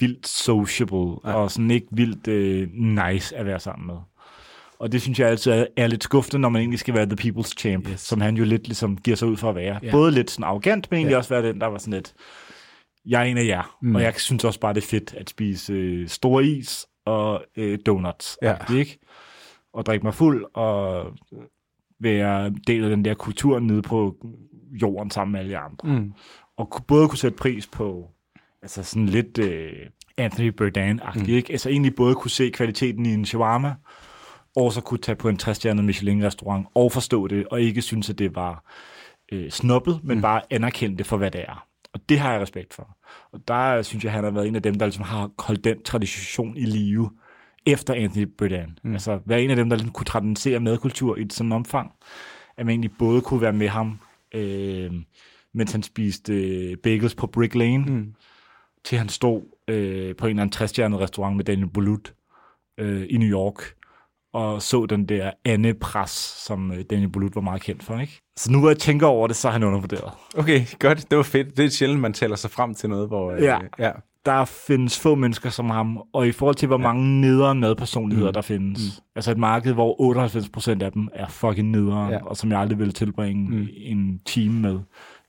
vildt 0.00 0.26
sociable, 0.28 0.96
ja. 1.24 1.32
og 1.34 1.50
sådan 1.50 1.70
ikke 1.70 1.86
vildt 1.90 2.28
øh, 2.28 2.68
nice 2.72 3.36
at 3.36 3.46
være 3.46 3.60
sammen 3.60 3.86
med. 3.86 3.96
Og 4.78 4.92
det 4.92 5.02
synes 5.02 5.20
jeg 5.20 5.28
altid 5.28 5.66
er, 5.76 5.86
lidt 5.86 6.04
skuffende, 6.04 6.38
når 6.38 6.48
man 6.48 6.60
egentlig 6.60 6.78
skal 6.78 6.94
være 6.94 7.06
the 7.06 7.30
people's 7.30 7.52
champ, 7.58 7.88
yes. 7.88 8.00
som 8.00 8.20
han 8.20 8.36
jo 8.36 8.44
lidt 8.44 8.66
ligesom 8.66 8.96
giver 8.96 9.16
sig 9.16 9.28
ud 9.28 9.36
for 9.36 9.48
at 9.48 9.54
være. 9.54 9.78
Ja. 9.82 9.90
Både 9.90 10.12
lidt 10.12 10.30
sådan 10.30 10.44
arrogant, 10.44 10.90
men 10.90 10.98
egentlig 10.98 11.12
ja. 11.12 11.18
også 11.18 11.34
være 11.34 11.48
den, 11.48 11.60
der 11.60 11.66
var 11.66 11.78
sådan 11.78 11.94
lidt, 11.94 12.14
jeg 13.06 13.20
er 13.20 13.24
en 13.24 13.38
af 13.38 13.46
jer, 13.46 13.76
mm. 13.82 13.94
og 13.94 14.02
jeg 14.02 14.14
synes 14.16 14.44
også 14.44 14.60
bare, 14.60 14.74
det 14.74 14.82
er 14.82 14.88
fedt 14.88 15.14
at 15.14 15.30
spise 15.30 15.72
øh, 15.72 16.08
store 16.08 16.44
is 16.44 16.86
og 17.06 17.44
øh, 17.56 17.78
donuts. 17.86 18.38
Ja. 18.42 18.56
Ikke? 18.74 18.98
Og 19.72 19.86
drikke 19.86 20.06
mig 20.06 20.14
fuld 20.14 20.44
og 20.54 21.12
være 22.00 22.54
del 22.66 22.84
af 22.84 22.90
den 22.90 23.04
der 23.04 23.14
kultur 23.14 23.58
nede 23.58 23.82
på 23.82 24.16
jorden 24.82 25.10
sammen 25.10 25.32
med 25.32 25.40
alle 25.40 25.52
de 25.52 25.58
andre. 25.58 25.88
Mm. 25.88 26.12
Og 26.56 26.84
både 26.86 27.08
kunne 27.08 27.18
sætte 27.18 27.36
pris 27.36 27.66
på 27.66 28.10
altså 28.62 28.82
sådan 28.82 29.06
lidt 29.06 29.38
øh, 29.38 29.72
Anthony 30.16 30.48
Bourdain-agtigt, 30.48 31.26
mm. 31.26 31.34
ikke? 31.34 31.52
Altså 31.52 31.68
egentlig 31.68 31.94
både 31.94 32.14
kunne 32.14 32.30
se 32.30 32.50
kvaliteten 32.50 33.06
i 33.06 33.14
en 33.14 33.24
shawarma, 33.24 33.74
og 34.56 34.72
så 34.72 34.80
kunne 34.80 34.98
tage 34.98 35.16
på 35.16 35.28
en 35.28 35.38
60-stjernet 35.42 35.84
Michelin-restaurant 35.84 36.66
og 36.74 36.92
forstå 36.92 37.26
det, 37.26 37.46
og 37.50 37.60
ikke 37.60 37.82
synes, 37.82 38.10
at 38.10 38.18
det 38.18 38.34
var 38.34 38.72
øh, 39.32 39.50
snobbet, 39.50 40.00
men 40.04 40.16
mm. 40.16 40.22
bare 40.22 40.42
anerkende 40.50 40.98
det 40.98 41.06
for, 41.06 41.16
hvad 41.16 41.30
det 41.30 41.40
er. 41.48 41.66
Og 41.92 42.00
det 42.08 42.18
har 42.18 42.32
jeg 42.32 42.40
respekt 42.40 42.74
for. 42.74 42.96
Og 43.32 43.48
der 43.48 43.82
synes 43.82 44.04
jeg, 44.04 44.12
han 44.12 44.24
har 44.24 44.30
været 44.30 44.48
en 44.48 44.56
af 44.56 44.62
dem, 44.62 44.74
der 44.74 44.86
ligesom 44.86 45.04
har 45.04 45.30
holdt 45.38 45.64
den 45.64 45.82
tradition 45.82 46.56
i 46.56 46.64
live 46.64 47.10
efter 47.66 47.94
Anthony 47.94 48.28
Bourdain. 48.38 48.78
Mm. 48.84 48.92
Altså 48.92 49.20
være 49.26 49.42
en 49.42 49.50
af 49.50 49.56
dem, 49.56 49.68
der 49.68 49.76
ligesom 49.76 49.92
kunne 49.92 50.04
tradisere 50.04 50.60
madkultur 50.60 51.16
i 51.16 51.22
et 51.22 51.32
sådan 51.32 51.52
omfang, 51.52 51.92
at 52.56 52.66
man 52.66 52.72
egentlig 52.72 52.90
både 52.98 53.20
kunne 53.20 53.40
være 53.40 53.52
med 53.52 53.68
ham, 53.68 53.98
øh, 54.34 54.92
mens 55.54 55.72
han 55.72 55.82
spiste 55.82 56.32
øh, 56.34 56.76
bagels 56.76 57.14
på 57.14 57.26
Brick 57.26 57.54
Lane, 57.54 57.84
Mm. 57.86 58.14
til 58.84 58.98
han 58.98 59.08
stod 59.08 59.42
øh, 59.68 60.16
på 60.16 60.26
en 60.26 60.30
eller 60.30 60.42
anden 60.42 60.52
60 60.52 60.78
restaurant 60.78 61.36
med 61.36 61.44
Daniel 61.44 61.68
Bolut 61.68 62.14
øh, 62.78 63.06
i 63.10 63.16
New 63.16 63.28
York, 63.28 63.74
og 64.34 64.62
så 64.62 64.86
den 64.86 65.06
der 65.06 65.30
Anne-pres, 65.44 66.10
som 66.46 66.72
øh, 66.72 66.78
Daniel 66.90 67.08
Bolut 67.08 67.34
var 67.34 67.40
meget 67.40 67.62
kendt 67.62 67.82
for. 67.82 67.98
Ikke? 68.00 68.20
Så 68.36 68.52
nu 68.52 68.60
hvor 68.60 68.68
jeg 68.68 68.78
tænker 68.78 69.06
over 69.06 69.26
det, 69.26 69.36
så 69.36 69.48
er 69.48 69.52
han 69.52 69.62
undervurderet. 69.62 70.12
Okay, 70.38 70.64
godt. 70.78 71.10
Det 71.10 71.16
var 71.16 71.22
fedt. 71.24 71.56
Det 71.56 71.64
er 71.64 71.68
sjældent, 71.70 72.00
man 72.00 72.12
taler 72.12 72.36
sig 72.36 72.50
frem 72.50 72.74
til 72.74 72.88
noget, 72.88 73.08
hvor... 73.08 73.32
Ja. 73.32 73.56
Øh, 73.56 73.68
ja. 73.78 73.90
Der 74.26 74.44
findes 74.44 75.00
få 75.00 75.14
mennesker 75.14 75.50
som 75.50 75.70
ham, 75.70 76.02
og 76.12 76.28
i 76.28 76.32
forhold 76.32 76.54
til, 76.54 76.66
hvor 76.68 76.76
mange 76.76 77.20
nederen 77.20 77.60
madpersonligheder 77.60 78.30
Mm. 78.30 78.34
der 78.34 78.42
findes, 78.42 79.02
altså 79.16 79.30
et 79.30 79.38
marked, 79.38 79.72
hvor 79.72 80.00
98% 80.78 80.82
af 80.82 80.92
dem 80.92 81.08
er 81.12 81.28
fucking 81.28 81.70
nederen, 81.70 82.10
Ja. 82.10 82.16
ja. 82.16 82.24
og 82.26 82.36
som 82.36 82.50
jeg 82.50 82.60
aldrig 82.60 82.78
ville 82.78 82.92
tilbringe 82.92 83.50
Mm. 83.50 83.56
mm. 83.56 83.68
en 83.76 84.20
time 84.26 84.60
med 84.60 84.78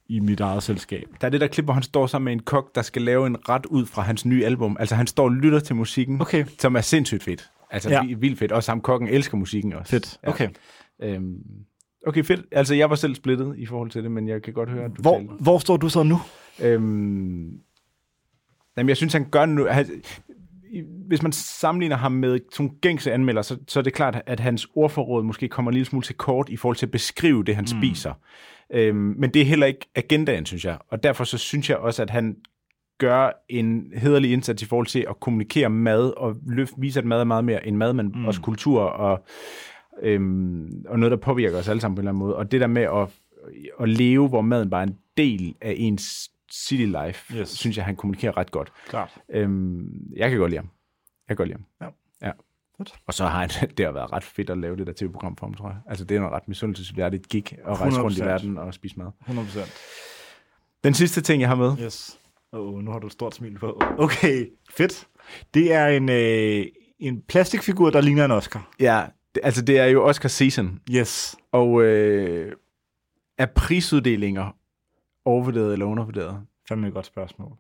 i 0.10 0.20
mit 0.20 0.40
eget 0.40 0.64
selskab. 0.64 1.04
Der 1.22 1.28
er 1.28 1.32
det 1.32 1.42
der 1.42 1.48
klip, 1.48 1.66
hvor 1.66 1.74
han 1.74 1.84
står 1.84 2.08
sammen 2.08 2.26
med 2.26 2.34
en 2.34 2.40
kok, 2.40 2.76
der 2.76 2.82
skal 2.82 3.02
lave 3.02 3.28
en 3.28 3.38
ret 3.50 3.66
ud 3.66 3.86
fra 3.86 4.02
hans 4.02 4.26
nye 4.26 4.46
album. 4.46 4.78
Altså, 4.80 4.96
han 4.96 5.08
står 5.08 5.24
og 5.24 5.32
lytter 5.32 5.60
til 5.60 5.76
musikken, 5.76 6.22
Okay, 6.22 6.46
som 6.60 6.76
er 6.76 6.82
sindssygt 6.82 7.24
fedt. 7.24 7.50
Altså, 7.76 7.90
Ja. 7.90 8.04
ja. 8.04 8.16
vildt 8.16 8.40
fedt. 8.40 8.52
Også 8.52 8.72
ham 8.72 8.82
kokken 8.82 9.10
elsker 9.10 9.38
musikken 9.38 9.74
også. 9.74 9.90
fedt. 9.92 10.20
Ja. 10.24 10.30
Okay. 10.30 10.50
Øhm, 11.04 11.38
okay, 12.08 12.24
fedt. 12.24 12.42
Altså, 12.52 12.76
jeg 12.76 12.90
var 12.90 12.96
selv 12.96 13.16
splittet 13.16 13.56
i 13.58 13.66
forhold 13.66 13.90
til 13.90 14.04
det, 14.04 14.12
men 14.12 14.28
jeg 14.28 14.42
kan 14.42 14.54
godt 14.54 14.70
høre, 14.70 14.86
at 14.86 14.92
du 14.98 15.02
Hvor, 15.02 15.18
taler. 15.18 15.32
hvor 15.40 15.58
står 15.60 15.78
du 15.78 15.90
så 15.90 16.04
nu? 16.04 16.18
Øhm, 16.62 17.60
jamen, 18.78 18.90
jeg 18.90 18.98
synes, 18.98 19.14
han 19.14 19.30
gør 19.30 19.46
nu... 19.46 19.66
Han, 19.66 19.86
hvis 21.08 21.22
man 21.24 21.32
sammenligner 21.32 21.96
ham 21.96 22.12
med 22.12 22.40
sådan 22.54 22.72
gængse 22.82 23.12
anmelder, 23.14 23.42
så, 23.42 23.58
så 23.68 23.80
er 23.80 23.84
det 23.84 23.94
klart, 23.94 24.22
at 24.26 24.40
hans 24.40 24.68
ordforråd 24.76 25.24
måske 25.24 25.48
kommer 25.48 25.72
en 25.72 25.74
lille 25.74 25.86
smule 25.86 26.04
til 26.06 26.16
kort 26.16 26.50
i 26.50 26.58
forhold 26.58 26.76
til 26.76 26.86
at 26.86 26.92
beskrive 26.92 27.44
det, 27.44 27.56
han 27.56 27.64
mm. 27.72 27.82
spiser. 27.82 28.14
Øhm, 28.74 28.98
men 29.18 29.30
det 29.34 29.42
er 29.42 29.46
heller 29.46 29.66
ikke 29.66 29.86
agendaen, 29.96 30.46
synes 30.46 30.66
jeg. 30.66 30.78
Og 30.90 31.04
derfor 31.04 31.24
så 31.24 31.38
synes 31.38 31.70
jeg 31.70 31.78
også, 31.78 32.02
at 32.02 32.10
han 32.10 32.36
gør 32.98 33.32
en 33.50 33.92
hederlig 33.96 34.32
indsats 34.32 34.62
i 34.62 34.66
forhold 34.66 34.88
til 34.88 35.06
at 35.10 35.20
kommunikere 35.20 35.70
mad, 35.70 36.14
og 36.18 36.36
løft, 36.48 36.74
vise, 36.78 37.00
at 37.00 37.06
mad 37.06 37.20
er 37.20 37.24
meget 37.24 37.44
mere 37.46 37.68
end 37.68 37.78
mad, 37.78 37.94
men 37.94 38.12
mm. 38.16 38.26
også 38.26 38.42
kultur, 38.42 38.82
og, 38.82 39.26
øhm, 40.02 40.84
og 40.88 41.00
noget, 41.00 41.12
der 41.12 41.18
påvirker 41.18 41.58
os 41.58 41.68
alle 41.70 41.82
sammen 41.82 41.96
på 41.96 42.00
en 42.00 42.04
eller 42.04 42.12
anden 42.12 42.20
måde. 42.20 42.36
Og 42.36 42.52
det 42.52 42.62
der 42.62 42.68
med 42.68 42.82
at, 42.82 43.08
at 43.82 43.90
leve, 43.90 44.28
hvor 44.28 44.42
maden 44.42 44.70
bare 44.70 44.82
er 44.84 44.88
en 44.88 44.98
del 45.18 45.56
af 45.62 45.74
ens 45.78 46.32
city 46.54 46.84
life, 46.84 47.38
Yes. 47.38 47.50
synes 47.50 47.78
jeg, 47.78 47.86
han 47.86 47.96
kommunikerer 47.96 48.38
ret 48.38 48.52
godt. 48.52 48.72
Klart. 48.88 49.18
Øhm, 49.30 49.88
jeg 50.16 50.30
kan 50.30 50.40
godt 50.40 50.50
lide 50.52 50.60
ham. 50.60 50.70
Jeg 51.30 51.38
kan 51.38 51.46
godt 51.46 51.50
lide 51.50 51.60
ham. 51.82 51.92
Ja. 52.22 52.28
ja. 52.28 52.32
Godt. 52.78 52.94
Og 53.08 53.14
så 53.14 53.26
har 53.26 53.40
han, 53.40 53.50
det 53.78 53.86
har 53.86 53.94
været 53.94 54.12
ret 54.12 54.24
fedt 54.24 54.50
at 54.50 54.58
lave 54.58 54.76
det 54.76 54.88
der 54.88 54.94
tv-program 54.94 55.36
for 55.38 55.46
ham, 55.46 55.54
tror 55.54 55.70
jeg. 55.70 55.78
Altså, 55.88 56.06
det 56.06 56.16
er 56.16 56.20
noget 56.20 56.34
ret 56.36 56.48
misundelsesværdigt 56.48 57.30
gig 57.30 57.46
at 57.66 57.80
rejse 57.82 58.02
rundt 58.02 58.18
i 58.18 58.22
100%. 58.22 58.26
verden 58.26 58.58
og 58.58 58.74
spise 58.74 58.96
mad. 59.00 59.08
100%. 59.28 59.60
Den 60.84 60.94
sidste 60.94 61.22
ting, 61.22 61.42
jeg 61.42 61.50
har 61.50 61.56
med, 61.56 61.72
Yes. 61.86 62.20
Åh, 62.54 62.60
oh, 62.74 62.84
nu 62.84 62.92
har 62.92 63.00
du 63.00 63.08
et 63.08 63.14
stort 63.14 63.36
smil 63.36 63.60
på. 63.60 63.82
Okay, 63.98 64.46
fedt. 64.70 65.08
Det 65.54 65.74
er 65.74 65.88
en, 65.88 66.10
øh, 66.10 66.66
en 67.00 67.22
plastikfigur, 67.22 67.90
der 67.90 68.02
ligner 68.02 68.26
en 68.26 68.32
Oscar. 68.32 68.72
ja, 68.80 69.06
det, 69.36 69.42
altså 69.44 69.62
det 69.62 69.80
er 69.80 69.86
jo 69.86 70.04
Oscar 70.08 70.30
season, 70.30 70.80
Yes. 70.92 71.36
og 71.52 71.84
øh, 71.84 72.52
er 73.38 73.46
prisuddelinger 73.56 74.56
overvurderet 75.26 75.74
eller 75.74 75.86
undervurderet? 75.86 76.42
Fandme 76.68 76.88
et 76.88 76.94
godt 76.94 77.06
spørgsmål. 77.06 77.52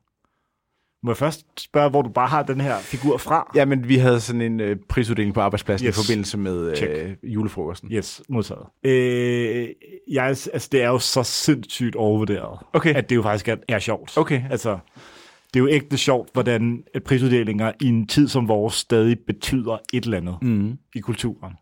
Må 1.06 1.12
jeg 1.12 1.18
først 1.18 1.45
spørge, 1.58 1.89
hvor 1.89 2.01
du 2.01 2.10
bare 2.10 2.28
har 2.28 2.43
den 2.43 2.62
her 2.62 2.78
figur 2.80 3.18
fra? 3.18 3.51
Ja, 3.56 3.66
men 3.66 3.88
vi 3.88 3.95
havde 3.95 4.20
sådan 4.20 4.41
en 4.41 4.60
øh, 4.60 4.78
prisuddeling 4.89 5.34
på 5.34 5.41
arbejdspladsen 5.41 5.88
yes. 5.88 5.97
I 5.97 6.06
forbindelse 6.06 6.38
med 6.38 6.82
øh, 6.84 7.16
julefrokosten. 7.24 7.91
Yes, 7.91 8.22
modtaget. 8.30 8.66
Øh, 8.84 9.68
jeg, 10.12 10.26
altså, 10.26 10.70
det 10.72 10.82
er 10.82 10.88
jo 10.88 10.99
så 10.99 11.24
sindssygt 11.24 11.95
overvurderet, 11.95 12.60
Okay. 12.74 12.93
at 12.95 13.10
det 13.10 13.16
jo 13.16 13.22
faktisk 13.22 13.47
er, 13.47 13.56
er 13.68 13.80
sjovt. 13.80 14.18
Okay. 14.18 14.41
Altså, 14.51 14.78
det 15.53 15.60
er 15.60 15.64
jo 15.64 15.68
ægte 15.70 15.97
sjovt, 15.97 16.30
hvordan 16.34 16.84
at 16.93 17.03
prisuddelinger 17.03 17.72
i 17.82 17.86
en 17.88 18.08
tid 18.08 18.28
som 18.28 18.47
vores 18.47 18.74
stadig 18.74 19.18
betyder 19.28 19.78
et 19.93 20.03
eller 20.03 20.18
andet 20.18 20.38
Mm. 20.41 20.78
i 20.95 20.99
kulturen. 20.99 21.53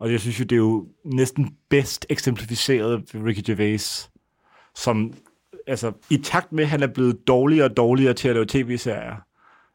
Og 0.00 0.12
jeg 0.12 0.20
synes 0.20 0.40
jo, 0.40 0.44
det 0.44 0.52
er 0.52 0.60
jo 0.60 0.86
næsten 1.04 1.50
bedst 1.70 2.06
eksemplificeret 2.08 3.02
ved 3.14 3.22
Ricky 3.22 3.40
Gervais, 3.46 4.10
som 4.74 5.12
altså, 5.66 5.92
i 6.10 6.16
takt 6.16 6.52
med, 6.52 6.64
at 6.64 6.70
han 6.70 6.82
er 6.82 6.86
blevet 6.86 7.28
dårligere 7.28 7.64
og 7.64 7.76
dårligere 7.76 8.14
til 8.14 8.28
at 8.28 8.34
lave 8.34 8.46
tv-serier, 8.48 9.16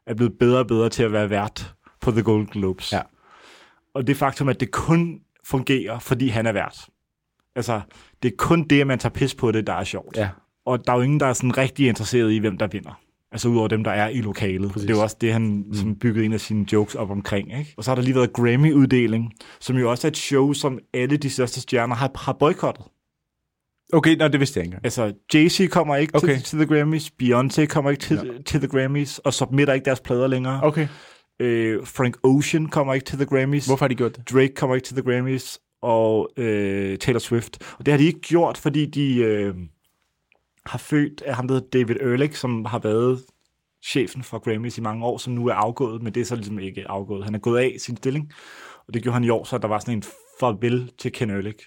er 0.06 0.14
blevet 0.14 0.38
bedre 0.38 0.58
og 0.58 0.66
bedre 0.66 0.88
til 0.88 1.02
at 1.02 1.12
være 1.12 1.30
vært 1.30 1.74
på 2.00 2.10
The 2.10 2.22
Golden 2.22 2.46
Globes. 2.46 2.92
Ja. 2.92 3.00
Og 3.94 4.06
det 4.06 4.16
faktum, 4.16 4.48
at 4.48 4.60
det 4.60 4.70
kun 4.70 5.20
fungerer, 5.44 5.98
fordi 5.98 6.28
han 6.28 6.46
er 6.46 6.52
vært. 6.52 6.88
Altså, 7.56 7.80
det 8.22 8.32
er 8.32 8.36
kun 8.38 8.64
det, 8.64 8.80
at 8.80 8.86
man 8.86 8.98
tager 8.98 9.12
pis 9.12 9.34
på 9.34 9.52
det, 9.52 9.66
der 9.66 9.72
er 9.72 9.84
sjovt. 9.84 10.16
Ja. 10.16 10.28
Og 10.64 10.86
der 10.86 10.92
er 10.92 10.96
jo 10.96 11.02
ingen, 11.02 11.20
der 11.20 11.26
er 11.26 11.32
sådan 11.32 11.58
rigtig 11.58 11.88
interesseret 11.88 12.32
i, 12.32 12.38
hvem 12.38 12.58
der 12.58 12.66
vinder. 12.66 13.00
Altså 13.32 13.48
udover 13.48 13.68
dem, 13.68 13.84
der 13.84 13.90
er 13.90 14.08
i 14.08 14.20
lokalet. 14.20 14.72
Præcis. 14.72 14.86
Det 14.86 14.94
er 14.94 14.98
jo 14.98 15.02
også 15.02 15.16
det, 15.20 15.32
han 15.32 15.64
mm. 15.66 15.74
som 15.74 15.96
byggede 15.96 16.24
en 16.24 16.32
af 16.32 16.40
sine 16.40 16.66
jokes 16.72 16.94
op 16.94 17.10
omkring. 17.10 17.58
Ikke? 17.58 17.74
Og 17.76 17.84
så 17.84 17.90
har 17.90 17.94
der 17.94 18.02
lige 18.02 18.14
været 18.14 18.32
Grammy-uddeling, 18.32 19.32
som 19.60 19.76
jo 19.76 19.90
også 19.90 20.06
er 20.06 20.10
et 20.10 20.16
show, 20.16 20.52
som 20.52 20.78
alle 20.94 21.16
de 21.16 21.30
største 21.30 21.60
stjerner 21.60 21.94
har, 21.94 22.10
har 22.14 22.32
boykottet. 22.32 22.84
Okay, 23.92 24.16
nå, 24.16 24.28
det 24.28 24.40
vidste 24.40 24.58
jeg 24.58 24.64
ikke 24.64 24.74
engang. 24.74 24.84
Altså, 24.84 25.12
Jay-Z 25.34 25.68
kommer 25.68 25.96
ikke 25.96 26.14
Okay. 26.16 26.34
til, 26.34 26.42
til 26.42 26.58
The 26.58 26.66
Grammys, 26.66 27.10
Beyoncé 27.22 27.66
kommer 27.66 27.90
ikke 27.90 28.00
til, 28.02 28.20
ja. 28.24 28.42
til 28.46 28.60
The 28.60 28.68
Grammys, 28.68 29.18
og 29.18 29.34
submitter 29.34 29.74
ikke 29.74 29.84
deres 29.84 30.00
plader 30.00 30.26
længere. 30.26 30.60
Okay. 30.62 30.88
Øh, 31.40 31.86
Frank 31.86 32.16
Ocean 32.22 32.66
kommer 32.66 32.94
ikke 32.94 33.04
til 33.04 33.18
The 33.18 33.26
Grammys. 33.26 33.66
Hvorfor 33.66 33.84
har 33.84 33.88
de 33.88 33.94
gjort 33.94 34.16
det? 34.16 34.30
Drake 34.30 34.54
kommer 34.54 34.76
ikke 34.76 34.86
til 34.86 34.96
The 34.96 35.12
Grammys, 35.12 35.58
og 35.82 36.30
øh, 36.36 36.98
Taylor 36.98 37.18
Swift. 37.18 37.58
Og 37.78 37.86
det 37.86 37.92
har 37.92 37.98
de 37.98 38.04
ikke 38.04 38.20
gjort, 38.20 38.58
fordi 38.58 38.86
de 38.86 39.16
øh, 39.16 39.54
har 40.66 40.78
født 40.78 41.22
af 41.22 41.34
ham, 41.36 41.48
der 41.48 41.54
hedder 41.54 41.68
David 41.72 41.96
Ehrlich, 42.00 42.34
som 42.36 42.64
har 42.64 42.78
været 42.78 43.20
chefen 43.84 44.22
for 44.22 44.38
Grammys 44.38 44.78
i 44.78 44.80
mange 44.80 45.04
år, 45.04 45.18
som 45.18 45.32
nu 45.32 45.46
er 45.46 45.54
afgået, 45.54 46.02
men 46.02 46.14
det 46.14 46.20
er 46.20 46.24
så 46.24 46.34
ligesom 46.36 46.58
ikke 46.58 46.90
afgået. 46.90 47.24
Han 47.24 47.34
er 47.34 47.38
gået 47.38 47.60
af 47.60 47.76
sin 47.78 47.96
stilling, 47.96 48.32
og 48.88 48.94
det 48.94 49.02
gjorde 49.02 49.14
han 49.14 49.24
i 49.24 49.28
år, 49.28 49.44
så 49.44 49.58
der 49.58 49.68
var 49.68 49.78
sådan 49.78 49.94
en 49.94 50.02
farvel 50.40 50.90
til 50.98 51.12
Ken 51.12 51.30
Ehrlich. 51.30 51.64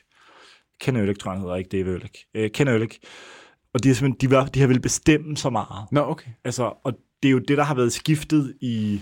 Ken 0.84 0.96
Ehrlich, 0.96 1.20
tror 1.20 1.32
han 1.32 1.42
hedder, 1.42 1.56
ikke 1.56 1.78
David 1.78 1.94
Ehrlich. 1.94 2.26
Øh, 2.34 2.52
Ken 2.52 2.68
Ehrlich. 2.68 3.00
Og 3.74 3.84
de, 3.84 3.90
har 3.90 3.96
simpelthen, 3.96 4.30
de, 4.30 4.36
var, 4.36 4.46
de 4.46 4.60
har 4.60 4.68
vel 4.68 4.80
bestemme 4.80 5.38
så 5.38 5.50
meget. 5.50 5.86
Nå, 5.92 6.02
okay. 6.02 6.32
Altså, 6.44 6.74
og 6.84 6.94
det 7.24 7.30
er 7.30 7.32
jo 7.32 7.40
det, 7.40 7.58
der 7.58 7.64
har 7.64 7.76
været 7.76 7.94
skiftet 7.94 8.58
i 8.62 9.02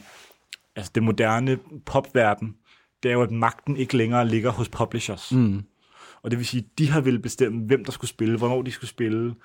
altså 0.76 0.92
det 0.96 1.04
moderne 1.04 1.60
popverden. 1.86 2.56
Det 3.04 3.10
er 3.10 3.14
jo, 3.14 3.22
at 3.22 3.32
magten 3.32 3.78
ikke 3.78 3.98
længere 3.98 4.28
ligger 4.28 4.52
hos 4.52 4.70
publishers. 4.70 5.32
Mm. 5.32 5.64
Og 6.24 6.32
det 6.32 6.40
vil 6.40 6.48
sige, 6.48 6.68
de 6.78 6.90
har 6.90 7.02
ville 7.02 7.20
bestemme, 7.20 7.66
hvem 7.66 7.86
der 7.86 7.92
skulle 7.92 8.10
spille, 8.10 8.38
hvornår 8.38 8.62
de 8.62 8.72
skulle 8.72 8.90
spille, 8.90 9.36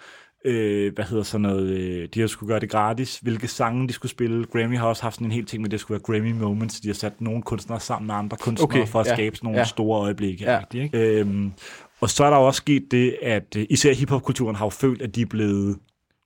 øh, 0.44 0.94
hvad 0.94 1.04
hedder 1.04 1.22
sådan 1.22 1.42
noget, 1.42 1.68
øh, 1.68 2.08
de 2.14 2.20
har 2.20 2.26
skulle 2.26 2.48
gøre 2.48 2.60
det 2.60 2.70
gratis, 2.70 3.18
hvilke 3.18 3.48
sange 3.48 3.88
de 3.88 3.92
skulle 3.92 4.12
spille. 4.12 4.44
Grammy 4.44 4.78
har 4.78 4.86
også 4.86 5.02
haft 5.02 5.14
sådan 5.14 5.26
en 5.26 5.32
hel 5.32 5.44
ting 5.44 5.62
med, 5.62 5.68
at 5.68 5.72
det 5.72 5.80
skulle 5.80 6.00
være 6.08 6.18
Grammy 6.18 6.32
Moments, 6.32 6.80
de 6.80 6.88
har 6.88 6.94
sat 6.94 7.20
nogle 7.20 7.42
kunstnere 7.42 7.80
sammen 7.80 8.06
med 8.06 8.14
andre 8.14 8.36
kunstnere, 8.36 8.64
Okay, 8.64 8.86
for 8.86 9.00
at 9.00 9.06
ja, 9.06 9.14
skabe 9.14 9.36
sådan 9.36 9.46
nogle 9.46 9.58
ja. 9.58 9.64
store 9.64 10.00
øjeblikke. 10.00 10.44
Ja. 10.44 10.60
Ja. 10.74 10.82
Ikke? 10.82 11.20
Øhm, 11.20 11.52
og 12.00 12.10
så 12.10 12.24
er 12.24 12.30
der 12.30 12.36
også 12.36 12.58
sket 12.58 12.90
det, 12.90 13.16
at 13.22 13.56
øh, 13.56 13.66
især 13.70 13.94
hiphop-kulturen 13.94 14.56
har 14.56 14.66
jo 14.66 14.70
følt, 14.70 15.02
at 15.02 15.14
de 15.14 15.22
er 15.22 15.26
blevet, 15.26 15.78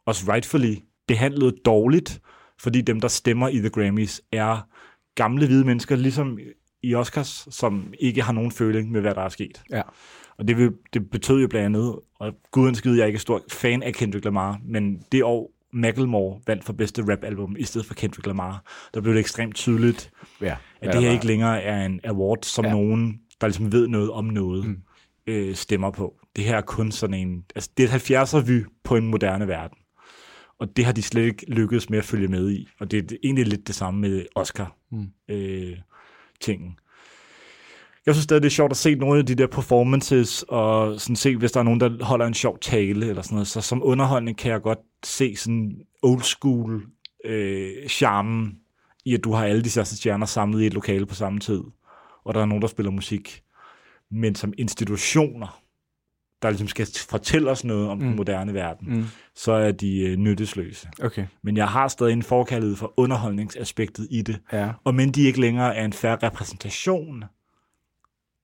også 0.06 0.32
rightfully, 0.32 0.74
behandlet 1.08 1.54
dårligt, 1.64 2.20
fordi 2.60 2.80
dem, 2.80 3.00
der 3.00 3.08
stemmer 3.08 3.48
i 3.48 3.58
The 3.58 3.70
Grammys, 3.70 4.20
er 4.32 4.68
gamle 5.14 5.46
hvide 5.46 5.64
mennesker, 5.64 5.96
ligesom 5.96 6.38
i 6.82 6.94
Oscars, 6.94 7.48
som 7.50 7.92
ikke 7.98 8.22
har 8.22 8.32
nogen 8.32 8.50
føling 8.50 8.90
med, 8.90 9.00
hvad 9.00 9.14
der 9.14 9.22
er 9.22 9.28
sket. 9.28 9.62
Ja. 9.70 9.82
Og 10.38 10.48
det, 10.48 10.56
vil, 10.56 10.72
det 10.92 11.10
betød 11.10 11.40
jo 11.40 11.48
blandt 11.48 11.66
andet, 11.66 11.96
og 12.20 12.32
gudens 12.50 12.78
skide, 12.78 12.96
jeg 12.96 13.02
er 13.02 13.06
ikke 13.06 13.18
stor 13.18 13.42
fan 13.52 13.82
af 13.82 13.94
Kendrick 13.94 14.24
Lamar, 14.24 14.60
men 14.64 15.02
det 15.12 15.24
år, 15.24 15.50
Macklemore 15.72 16.40
vandt 16.46 16.64
for 16.64 16.72
bedste 16.72 17.12
rap-album 17.12 17.56
i 17.58 17.64
stedet 17.64 17.86
for 17.86 17.94
Kendrick 17.94 18.26
Lamar, 18.26 18.62
der 18.94 19.00
blev 19.00 19.14
det 19.14 19.20
ekstremt 19.20 19.54
tydeligt, 19.54 20.10
Ja, 20.40 20.56
at 20.80 20.92
det 20.92 21.02
her 21.02 21.10
ikke 21.10 21.26
længere 21.26 21.62
er 21.62 21.86
en 21.86 22.00
award, 22.04 22.38
som 22.42 22.64
Ja. 22.64 22.70
nogen, 22.70 23.20
der 23.40 23.46
ligesom 23.46 23.72
ved 23.72 23.88
noget 23.88 24.10
om 24.10 24.24
noget, 24.24 24.64
mm. 24.64 24.76
øh, 25.26 25.54
stemmer 25.54 25.90
på. 25.90 26.14
Det 26.36 26.44
her 26.44 26.56
er 26.56 26.60
kun 26.60 26.92
sådan 26.92 27.14
en... 27.14 27.44
Altså, 27.54 27.70
det 27.76 27.90
er 27.90 27.94
et 27.94 28.10
70'er-vy 28.10 28.64
på 28.84 28.96
en 28.96 29.06
moderne 29.06 29.48
verden. 29.48 29.76
Og 30.58 30.76
det 30.76 30.84
har 30.84 30.92
de 30.92 31.02
slet 31.02 31.22
ikke 31.24 31.44
lykkedes 31.50 31.90
med 31.90 31.98
at 31.98 32.04
følge 32.04 32.28
med 32.28 32.50
i. 32.50 32.68
Og 32.80 32.90
det 32.90 33.12
er 33.12 33.16
egentlig 33.24 33.46
lidt 33.46 33.66
det 33.66 33.74
samme 33.74 34.00
med 34.00 34.26
Oscar. 34.34 34.76
Mm. 34.90 35.06
Øh, 35.28 35.76
tingen. 36.40 36.78
Jeg 38.10 38.14
synes 38.16 38.24
stadig, 38.24 38.42
det 38.42 38.48
er 38.48 38.50
sjovt 38.50 38.70
at 38.70 38.76
se 38.76 38.94
nogle 38.94 39.18
af 39.18 39.26
de 39.26 39.34
der 39.34 39.46
performances, 39.46 40.44
og 40.48 41.00
sådan 41.00 41.16
se, 41.16 41.36
hvis 41.36 41.52
der 41.52 41.60
er 41.60 41.64
nogen, 41.64 41.80
der 41.80 42.04
holder 42.04 42.26
en 42.26 42.34
sjov 42.34 42.58
tale, 42.58 43.08
eller 43.08 43.22
sådan 43.22 43.34
noget. 43.34 43.48
Så 43.48 43.60
som 43.60 43.82
underholdning 43.84 44.38
kan 44.38 44.52
jeg 44.52 44.62
godt 44.62 44.78
se 45.04 45.36
sådan 45.36 45.76
old 46.02 46.20
school 46.22 46.82
øh, 47.24 47.88
charmen 47.88 48.56
i, 49.04 49.14
at 49.14 49.24
du 49.24 49.32
har 49.32 49.44
alle 49.44 49.62
de 49.62 49.70
største 49.70 49.96
stjerner 49.96 50.26
samlet 50.26 50.62
i 50.62 50.66
et 50.66 50.74
lokale 50.74 51.06
på 51.06 51.14
samme 51.14 51.38
tid, 51.40 51.60
og 52.24 52.34
der 52.34 52.40
er 52.40 52.46
nogen, 52.46 52.62
der 52.62 52.68
spiller 52.68 52.90
musik. 52.92 53.42
Men 54.10 54.34
som 54.34 54.52
institutioner, 54.58 55.60
der 56.42 56.50
ligesom 56.50 56.68
skal 56.68 56.86
fortælle 57.10 57.50
os 57.50 57.64
noget 57.64 57.88
om 57.88 57.98
mm. 57.98 58.04
den 58.04 58.16
moderne 58.16 58.54
verden, 58.54 58.96
Mm. 58.96 59.04
så 59.34 59.52
er 59.52 59.72
de 59.72 60.00
øh, 60.00 60.16
nyttesløse. 60.16 60.88
Okay. 61.02 61.26
Men 61.42 61.56
jeg 61.56 61.68
har 61.68 61.88
stadig 61.88 62.12
en 62.12 62.22
forkærlighed 62.22 62.76
for 62.76 62.94
underholdningsaspektet 62.96 64.06
i 64.10 64.22
det. 64.22 64.40
Ja. 64.52 64.70
Og 64.84 64.94
men 64.94 65.10
de 65.12 65.22
ikke 65.22 65.40
længere 65.40 65.76
er 65.76 65.84
en 65.84 65.92
færre 65.92 66.18
repræsentation 66.22 67.24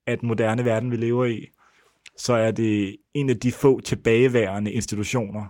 den 0.07 0.29
moderne 0.29 0.65
verden, 0.65 0.91
vi 0.91 0.97
lever 0.97 1.25
i, 1.25 1.47
så 2.19 2.33
er 2.33 2.51
det 2.51 2.97
en 3.15 3.31
af 3.31 3.37
de 3.37 3.53
få 3.53 3.81
tilbageværende 3.81 4.73
institutioner, 4.73 5.45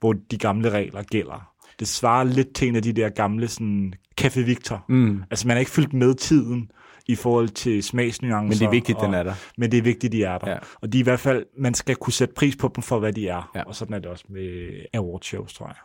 hvor 0.00 0.14
de 0.30 0.38
gamle 0.38 0.70
regler 0.70 1.02
gælder. 1.02 1.52
Det 1.78 1.88
svarer 1.88 2.24
lidt 2.24 2.54
til 2.54 2.68
en 2.68 2.76
af 2.76 2.82
de 2.82 2.92
der 2.92 3.08
gamle 3.08 3.48
sådan, 3.48 3.94
Café 4.20 4.40
Victor. 4.40 4.84
Mm. 4.88 5.22
Altså 5.30 5.48
man 5.48 5.56
er 5.56 5.58
ikke 5.58 5.70
fyldt 5.70 5.92
med 5.92 6.14
tiden 6.14 6.70
i 7.08 7.14
forhold 7.14 7.48
til 7.48 7.82
smagsnuancer. 7.82 8.42
Men 8.42 8.52
det 8.52 8.62
er 8.62 8.70
vigtigt, 8.70 8.98
og, 8.98 9.06
den 9.06 9.14
er 9.14 9.22
der. 9.22 9.34
Men 9.58 9.70
det 9.70 9.78
er 9.78 9.82
vigtigt, 9.82 10.12
de 10.12 10.24
er 10.24 10.38
der. 10.38 10.50
Ja. 10.50 10.58
Og 10.80 10.92
de 10.92 10.98
i 10.98 11.02
hvert 11.02 11.20
fald, 11.20 11.46
man 11.58 11.74
skal 11.74 11.96
kunne 11.96 12.12
sætte 12.12 12.34
pris 12.34 12.56
på 12.56 12.72
dem 12.76 12.82
for, 12.82 12.98
hvad 12.98 13.12
de 13.12 13.28
er. 13.28 13.50
Ja. 13.54 13.62
Og 13.62 13.74
sådan 13.74 13.94
er 13.94 13.98
det 13.98 14.06
også 14.06 14.24
med 14.28 14.70
awardshows, 14.94 15.54
tror 15.54 15.66
jeg. 15.66 15.76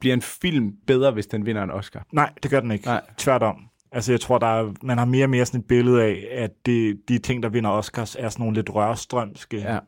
Bliver 0.00 0.14
en 0.14 0.22
film 0.22 0.72
bedre, 0.86 1.10
hvis 1.10 1.26
den 1.26 1.46
vinder 1.46 1.62
en 1.62 1.70
Oscar? 1.70 2.06
Nej, 2.12 2.32
det 2.42 2.50
gør 2.50 2.60
den 2.60 2.70
ikke. 2.70 2.86
Nej. 2.86 3.02
Tværtom. 3.18 3.56
Altså, 3.92 4.12
jeg 4.12 4.20
tror, 4.20 4.38
der 4.38 4.46
er, 4.46 4.72
man 4.82 4.98
har 4.98 5.04
mere 5.04 5.24
og 5.24 5.30
mere 5.30 5.46
sådan 5.46 5.60
et 5.60 5.66
billede 5.66 6.02
af, 6.02 6.26
at 6.30 6.50
det, 6.66 6.98
de 7.08 7.18
ting, 7.18 7.42
der 7.42 7.48
vinder 7.48 7.70
Oscars, 7.70 8.16
er 8.18 8.28
sådan 8.28 8.42
nogle 8.42 8.54
lidt 8.56 8.74
rørstrømske. 8.74 9.56
Ja. 9.58 9.78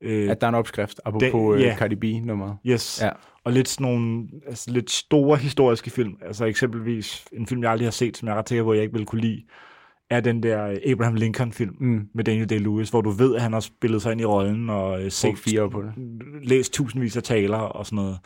Øh, 0.00 0.30
At 0.30 0.40
der 0.40 0.46
er 0.46 0.48
en 0.48 0.54
opskrift, 0.54 1.00
apropos 1.04 1.54
Det- 1.56 1.64
det, 1.64 1.70
ja. 1.70 1.76
Cardi 1.76 1.94
B-nummeret. 1.94 2.56
yes. 2.66 3.00
Ja. 3.02 3.10
Og 3.44 3.52
lidt 3.52 3.68
sådan 3.68 3.86
nogle 3.92 4.28
altså, 4.46 4.70
lidt 4.70 4.90
store 4.90 5.36
historiske 5.36 5.90
film. 5.90 6.14
Altså 6.26 6.44
eksempelvis 6.44 7.24
en 7.32 7.46
film, 7.46 7.62
jeg 7.62 7.70
aldrig 7.70 7.86
har 7.86 7.90
set, 7.92 8.16
som 8.16 8.28
jeg 8.28 8.34
er 8.34 8.38
ret 8.38 8.48
sikker 8.48 8.64
på, 8.64 8.72
jeg 8.72 8.82
ikke 8.82 8.92
ville 8.92 9.06
kunne 9.06 9.20
lide, 9.20 9.42
er 10.10 10.20
den 10.20 10.42
der 10.42 10.76
Abraham 10.86 11.14
Lincoln-film 11.14 11.76
Mm. 11.80 12.08
med 12.14 12.24
Daniel 12.24 12.52
Day-Lewis, 12.52 12.90
hvor 12.90 13.00
du 13.00 13.10
ved, 13.10 13.34
at 13.36 13.42
han 13.42 13.52
har 13.52 13.60
spillet 13.60 14.02
sig 14.02 14.12
ind 14.12 14.20
i 14.20 14.24
rollen 14.24 14.70
og 14.70 15.02
øh, 15.04 15.10
Set 15.10 15.38
fire 15.38 15.70
på 15.70 15.82
det. 15.82 15.92
læst 16.42 16.72
tusindvis 16.72 17.16
af 17.16 17.22
taler 17.22 17.58
og 17.58 17.86
sådan 17.86 17.96
noget. 17.96 18.18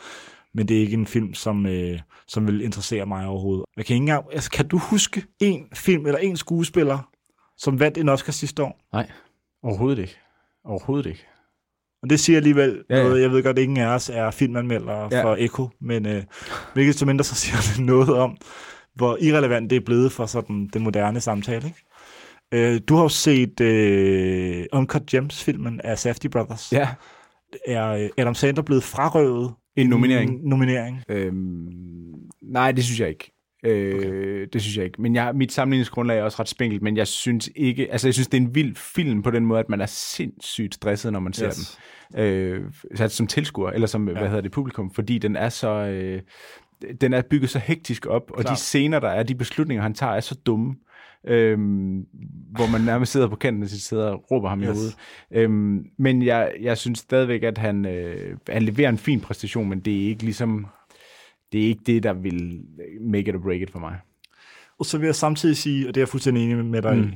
Men 0.57 0.67
det 0.67 0.77
er 0.77 0.81
ikke 0.81 0.93
en 0.93 1.07
film, 1.07 1.33
som, 1.33 1.65
øh, 1.65 1.99
som 2.27 2.47
vil 2.47 2.61
interessere 2.61 3.05
mig 3.05 3.27
overhovedet. 3.27 3.65
Jeg 3.77 3.85
kan, 3.85 3.93
ikke 3.93 4.01
engang, 4.01 4.25
altså, 4.33 4.51
kan 4.51 4.67
du 4.67 4.77
huske 4.77 5.23
en 5.39 5.65
film 5.73 6.05
eller 6.05 6.19
en 6.19 6.37
skuespiller, 6.37 7.09
som 7.57 7.79
vandt 7.79 7.97
en 7.97 8.09
Oscar 8.09 8.31
sidste 8.31 8.63
år? 8.63 8.79
Nej, 8.93 9.11
overhovedet 9.63 10.01
ikke. 10.01 10.15
Overhovedet 10.65 11.09
ikke. 11.09 11.25
Og 12.03 12.09
det 12.09 12.19
siger 12.19 12.37
alligevel 12.37 12.83
Ja, 12.89 12.97
ja, 12.97 13.03
noget. 13.03 13.21
Jeg 13.21 13.31
ved 13.31 13.43
godt, 13.43 13.59
at 13.59 13.63
ingen 13.63 13.77
af 13.77 13.87
os 13.87 14.09
er 14.09 14.31
filmanmeldere 14.31 15.09
Ja. 15.11 15.23
for 15.23 15.35
Echo, 15.39 15.69
men 15.81 16.05
øh, 16.05 16.23
hvilket 16.73 16.95
som 16.95 17.07
mindre 17.07 17.23
så 17.23 17.35
siger 17.35 17.57
det 17.75 17.85
noget 17.85 18.09
om, 18.09 18.37
hvor 18.95 19.17
irrelevant 19.21 19.69
det 19.69 19.75
er 19.75 19.85
blevet 19.85 20.11
for 20.11 20.25
sådan 20.25 20.69
den 20.73 20.83
moderne 20.83 21.19
samtale. 21.21 21.65
Ikke? 21.67 22.73
Øh, 22.73 22.81
du 22.89 22.95
har 22.95 23.03
jo 23.03 23.09
set 23.09 23.59
øh, 23.61 24.65
Uncut 24.73 25.05
Gems-filmen 25.05 25.81
af 25.81 25.99
Safdie 25.99 26.29
Brothers. 26.29 26.71
Ja. 26.71 26.89
Er 27.67 27.87
øh, 27.89 28.09
Adam 28.17 28.35
Sandler 28.35 28.63
blevet 28.63 28.83
frarøvet 28.83 29.53
En 29.77 29.89
nominering. 29.89 30.31
En 30.31 30.49
nominering. 30.49 31.03
Øhm, 31.09 31.67
nej, 32.41 32.71
det 32.71 32.83
synes 32.83 32.99
jeg 32.99 33.09
ikke. 33.09 33.31
Øh, 33.63 33.95
okay. 33.95 34.47
Det 34.53 34.61
synes 34.61 34.77
jeg 34.77 34.85
ikke. 34.85 35.01
Men 35.01 35.15
jeg, 35.15 35.35
mit 35.35 35.51
sammenligningsgrundlag 35.51 36.19
er 36.19 36.23
også 36.23 36.37
ret 36.39 36.49
spinkelt, 36.49 36.81
men 36.81 36.97
jeg 36.97 37.07
synes 37.07 37.49
ikke... 37.55 37.91
Altså, 37.91 38.07
jeg 38.07 38.13
synes, 38.13 38.27
det 38.27 38.37
er 38.37 38.41
en 38.41 38.55
vild 38.55 38.75
film 38.75 39.23
på 39.23 39.31
den 39.31 39.45
måde, 39.45 39.59
at 39.59 39.69
man 39.69 39.81
er 39.81 39.85
sindssygt 39.85 40.75
stresset, 40.75 41.13
når 41.13 41.19
man 41.19 41.33
ser 41.33 41.47
Yes. 41.47 41.79
den. 42.15 42.21
Øh, 42.21 42.71
altså, 42.91 43.17
som 43.17 43.27
tilskuer, 43.27 43.71
eller 43.71 43.87
som, 43.87 44.07
ja. 44.07 44.13
hvad 44.13 44.27
hedder 44.27 44.41
det, 44.41 44.51
publikum, 44.51 44.91
fordi 44.91 45.17
den 45.17 45.35
er 45.35 45.49
så... 45.49 45.69
Øh, 45.69 46.21
den 47.01 47.13
er 47.13 47.21
bygget 47.29 47.49
så 47.49 47.59
hektisk 47.59 48.05
op, 48.05 48.31
og 48.31 48.41
Klart. 48.41 48.55
de 48.55 48.59
scener, 48.59 48.99
der 48.99 49.09
er, 49.09 49.23
de 49.23 49.35
beslutninger, 49.35 49.83
han 49.83 49.93
tager, 49.93 50.13
er 50.13 50.19
så 50.19 50.35
dumme, 50.45 50.75
øhm, 51.27 52.01
hvor 52.57 52.67
man 52.71 52.81
nærmest 52.81 53.11
sidder 53.11 53.27
på 53.27 53.35
kanten 53.35 53.63
af 53.63 53.69
sit 53.69 53.81
sæde 53.81 54.11
og 54.11 54.25
råber 54.31 54.49
ham 54.49 54.61
yes. 54.61 54.67
i 54.67 54.71
hovedet. 54.71 54.95
Øhm, 55.31 55.85
men 55.97 56.21
jeg, 56.25 56.51
jeg 56.61 56.77
synes 56.77 56.99
stadigvæk, 56.99 57.43
at 57.43 57.57
han, 57.57 57.85
øh, 57.85 58.37
han 58.49 58.63
leverer 58.63 58.89
en 58.89 58.97
fin 58.97 59.21
præstation, 59.21 59.69
men 59.69 59.79
det 59.79 60.03
er 60.03 60.07
ikke 60.09 60.23
ligesom 60.23 60.67
det 61.51 61.63
er 61.63 61.67
ikke 61.67 61.81
det, 61.85 62.03
der 62.03 62.13
vil 62.13 62.61
make 63.01 63.29
it 63.29 63.35
or 63.35 63.39
break 63.39 63.61
it 63.61 63.71
for 63.71 63.79
mig. 63.79 63.95
Og 64.79 64.85
så 64.85 64.97
vil 64.97 65.05
jeg 65.05 65.15
samtidig 65.15 65.57
sige, 65.57 65.87
og 65.87 65.95
det 65.95 66.01
er 66.01 66.03
jeg 66.03 66.09
fuldstændig 66.09 66.43
enig 66.43 66.65
med 66.65 66.81
dig 66.81 66.97
Mm. 66.97 67.11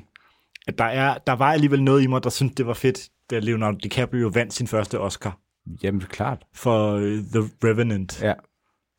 at 0.67 0.77
der, 0.77 0.83
er, 0.85 1.17
der 1.27 1.33
var 1.33 1.53
alligevel 1.53 1.83
noget 1.83 2.03
i 2.03 2.07
mig, 2.07 2.23
der 2.23 2.29
syntes, 2.29 2.55
det 2.55 2.65
var 2.67 2.73
fedt, 2.73 3.09
da 3.31 3.39
Leonardo 3.39 3.77
DiCaprio 3.83 4.27
vandt 4.33 4.53
sin 4.53 4.67
første 4.67 4.99
Oscar 4.99 5.37
Jamen, 5.83 6.01
klart. 6.01 6.43
for 6.53 6.95
uh, 6.95 7.01
The 7.01 7.49
Revenant, 7.63 8.21
Ja. 8.21 8.33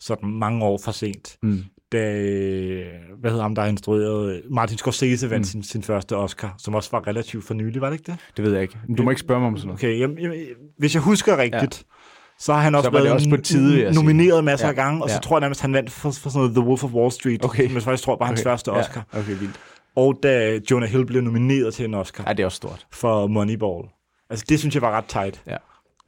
sådan 0.01 0.28
mange 0.28 0.64
år 0.64 0.78
for 0.84 0.93
sent. 0.93 1.36
Mm. 1.43 1.64
Da, 1.93 2.14
øh, 2.20 2.86
hvad 3.20 3.30
hedder 3.30 3.43
ham, 3.43 3.55
der 3.55 3.62
har 3.62 3.68
instrueret, 3.68 4.43
Martin 4.51 4.78
Scorsese 4.78 5.30
vandt 5.30 5.40
Mm. 5.40 5.45
sin, 5.45 5.62
sin 5.62 5.82
første 5.82 6.16
Oscar, 6.16 6.55
som 6.59 6.74
også 6.74 6.88
var 6.93 7.07
relativt 7.07 7.45
for 7.45 7.55
nylig, 7.55 7.80
var 7.80 7.90
det 7.90 7.99
ikke 7.99 8.12
det? 8.12 8.18
Det 8.36 8.45
ved 8.45 8.53
jeg 8.53 8.62
ikke. 8.62 8.78
Men 8.88 8.97
Du 8.97 9.03
må 9.03 9.11
ikke 9.11 9.20
spørge 9.20 9.40
mig 9.40 9.47
om 9.49 9.57
sådan 9.57 9.66
noget. 9.66 9.78
Okay, 9.80 9.99
jamen, 9.99 10.18
jamen, 10.18 10.38
hvis 10.78 10.95
jeg 10.95 11.03
husker 11.03 11.36
rigtigt, 11.38 11.62
ja. 11.78 11.95
så 12.38 12.53
har 12.53 12.61
han 12.61 12.74
også 12.74 12.90
været 12.90 13.12
også 13.12 13.30
på 13.30 13.36
tide, 13.36 13.95
nomineret 13.95 14.45
masser 14.45 14.66
Ja. 14.66 14.70
af 14.70 14.76
gange, 14.76 15.03
og 15.03 15.11
så 15.11 15.14
Ja. 15.16 15.20
tror 15.20 15.36
jeg 15.36 15.40
nærmest, 15.40 15.61
han 15.61 15.72
vandt 15.72 15.90
for, 15.90 16.11
for 16.11 16.30
sådan 16.30 16.38
noget 16.40 16.55
The 16.57 16.64
Wolf 16.66 16.84
of 16.84 16.93
Wall 16.93 17.12
Street, 17.12 17.45
Okay. 17.45 17.66
som 17.66 17.74
jeg 17.74 17.82
faktisk 17.82 18.05
tror 18.05 18.16
var 18.18 18.26
hans 18.26 18.40
Okay. 18.40 18.51
første 18.51 18.72
Oscar. 18.72 19.07
Ja, 19.14 19.18
okay, 19.18 19.38
vildt. 19.38 19.61
Og 19.97 20.18
da 20.22 20.61
Jonah 20.70 20.88
Hill 20.88 21.07
blev 21.07 21.22
nomineret 21.22 21.74
til 21.74 21.84
en 21.84 21.95
Oscar 21.95 22.24
Ja, 22.26 22.32
det 22.32 22.40
er 22.40 22.45
også 22.45 22.57
stort. 22.57 22.86
for 22.93 23.26
Moneyball. 23.26 23.88
Altså 24.30 24.45
det 24.49 24.59
synes 24.59 24.74
jeg 24.74 24.82
var 24.82 24.90
ret 24.90 25.05
tight. 25.05 25.43
Ja. 25.47 25.57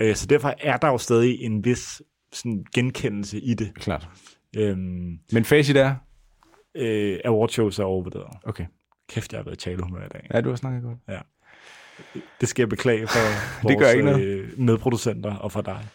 Øh, 0.00 0.14
så 0.16 0.26
derfor 0.26 0.54
er 0.60 0.76
der 0.76 0.88
jo 0.88 0.98
stadig 0.98 1.40
en 1.42 1.64
vis 1.64 2.02
sådan, 2.32 2.64
genkendelse 2.74 3.40
i 3.40 3.54
det. 3.54 3.70
Klart. 3.74 4.08
Øhm, 4.56 5.18
Men 5.32 5.44
facit 5.44 5.76
er? 5.76 5.94
øh, 6.74 7.18
awardshows 7.24 7.78
er 7.78 7.84
overvurderet. 7.84 8.36
Okay. 8.44 8.66
Kæft, 9.08 9.32
jeg 9.32 9.38
har 9.38 9.44
været 9.44 9.56
i 9.56 9.60
talehumør 9.70 10.04
i 10.04 10.08
dag. 10.08 10.26
Ja, 10.34 10.40
du 10.40 10.48
har 10.48 10.56
snakket 10.56 10.82
godt. 10.82 10.98
Det 12.40 12.48
skal 12.48 12.62
jeg 12.62 12.68
beklage 12.68 13.06
for 13.06 13.18
Det 13.68 13.78
gør 13.78 13.84
vores 13.84 13.94
ikke 13.94 14.04
noget. 14.10 14.24
øh, 14.24 14.58
medproducenter 14.58 15.36
og 15.36 15.52
for 15.52 15.60
dig. 15.60 15.86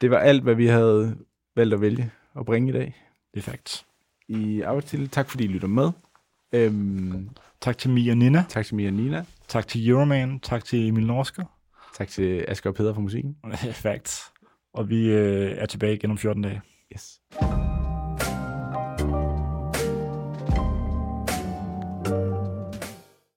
Det 0.00 0.10
var 0.10 0.18
alt, 0.18 0.42
hvad 0.42 0.54
vi 0.54 0.66
havde 0.66 1.16
valgt 1.56 1.74
at 1.74 1.80
vælge 1.80 2.10
og 2.34 2.46
bringe 2.46 2.68
i 2.68 2.72
dag 2.72 2.94
Det 3.34 3.40
er 3.40 3.50
facts. 3.50 3.86
i 4.28 4.60
Arbejdstille. 4.60 5.06
Tak 5.08 5.30
fordi 5.30 5.44
I 5.44 5.48
lytter 5.48 5.68
med. 5.68 5.90
Øhm, 6.52 7.28
Tak 7.60 7.78
til 7.78 7.90
Mia 7.90 8.10
og 8.12 8.16
Nina. 8.16 8.44
tak 8.48 8.66
til 8.66 8.74
Mia 8.76 8.86
og 8.88 8.92
Nina. 8.94 9.24
Tak 9.48 9.66
til 9.68 9.88
Euroman. 9.88 10.40
Tak 10.40 10.64
til 10.64 10.88
Emil 10.88 11.06
Norsker. 11.06 11.44
Tak 11.96 12.08
til 12.08 12.44
Asger 12.48 12.70
og 12.70 12.76
Peder 12.76 12.94
for 12.94 13.00
musikken. 13.00 13.36
Facts. 13.72 14.22
Og 14.74 14.88
vi 14.88 15.08
øh, 15.08 15.50
er 15.58 15.66
tilbage 15.66 15.94
igen 15.94 16.10
om 16.10 16.18
14 16.18 16.42
dage. 16.42 16.60
Yes. 16.90 17.20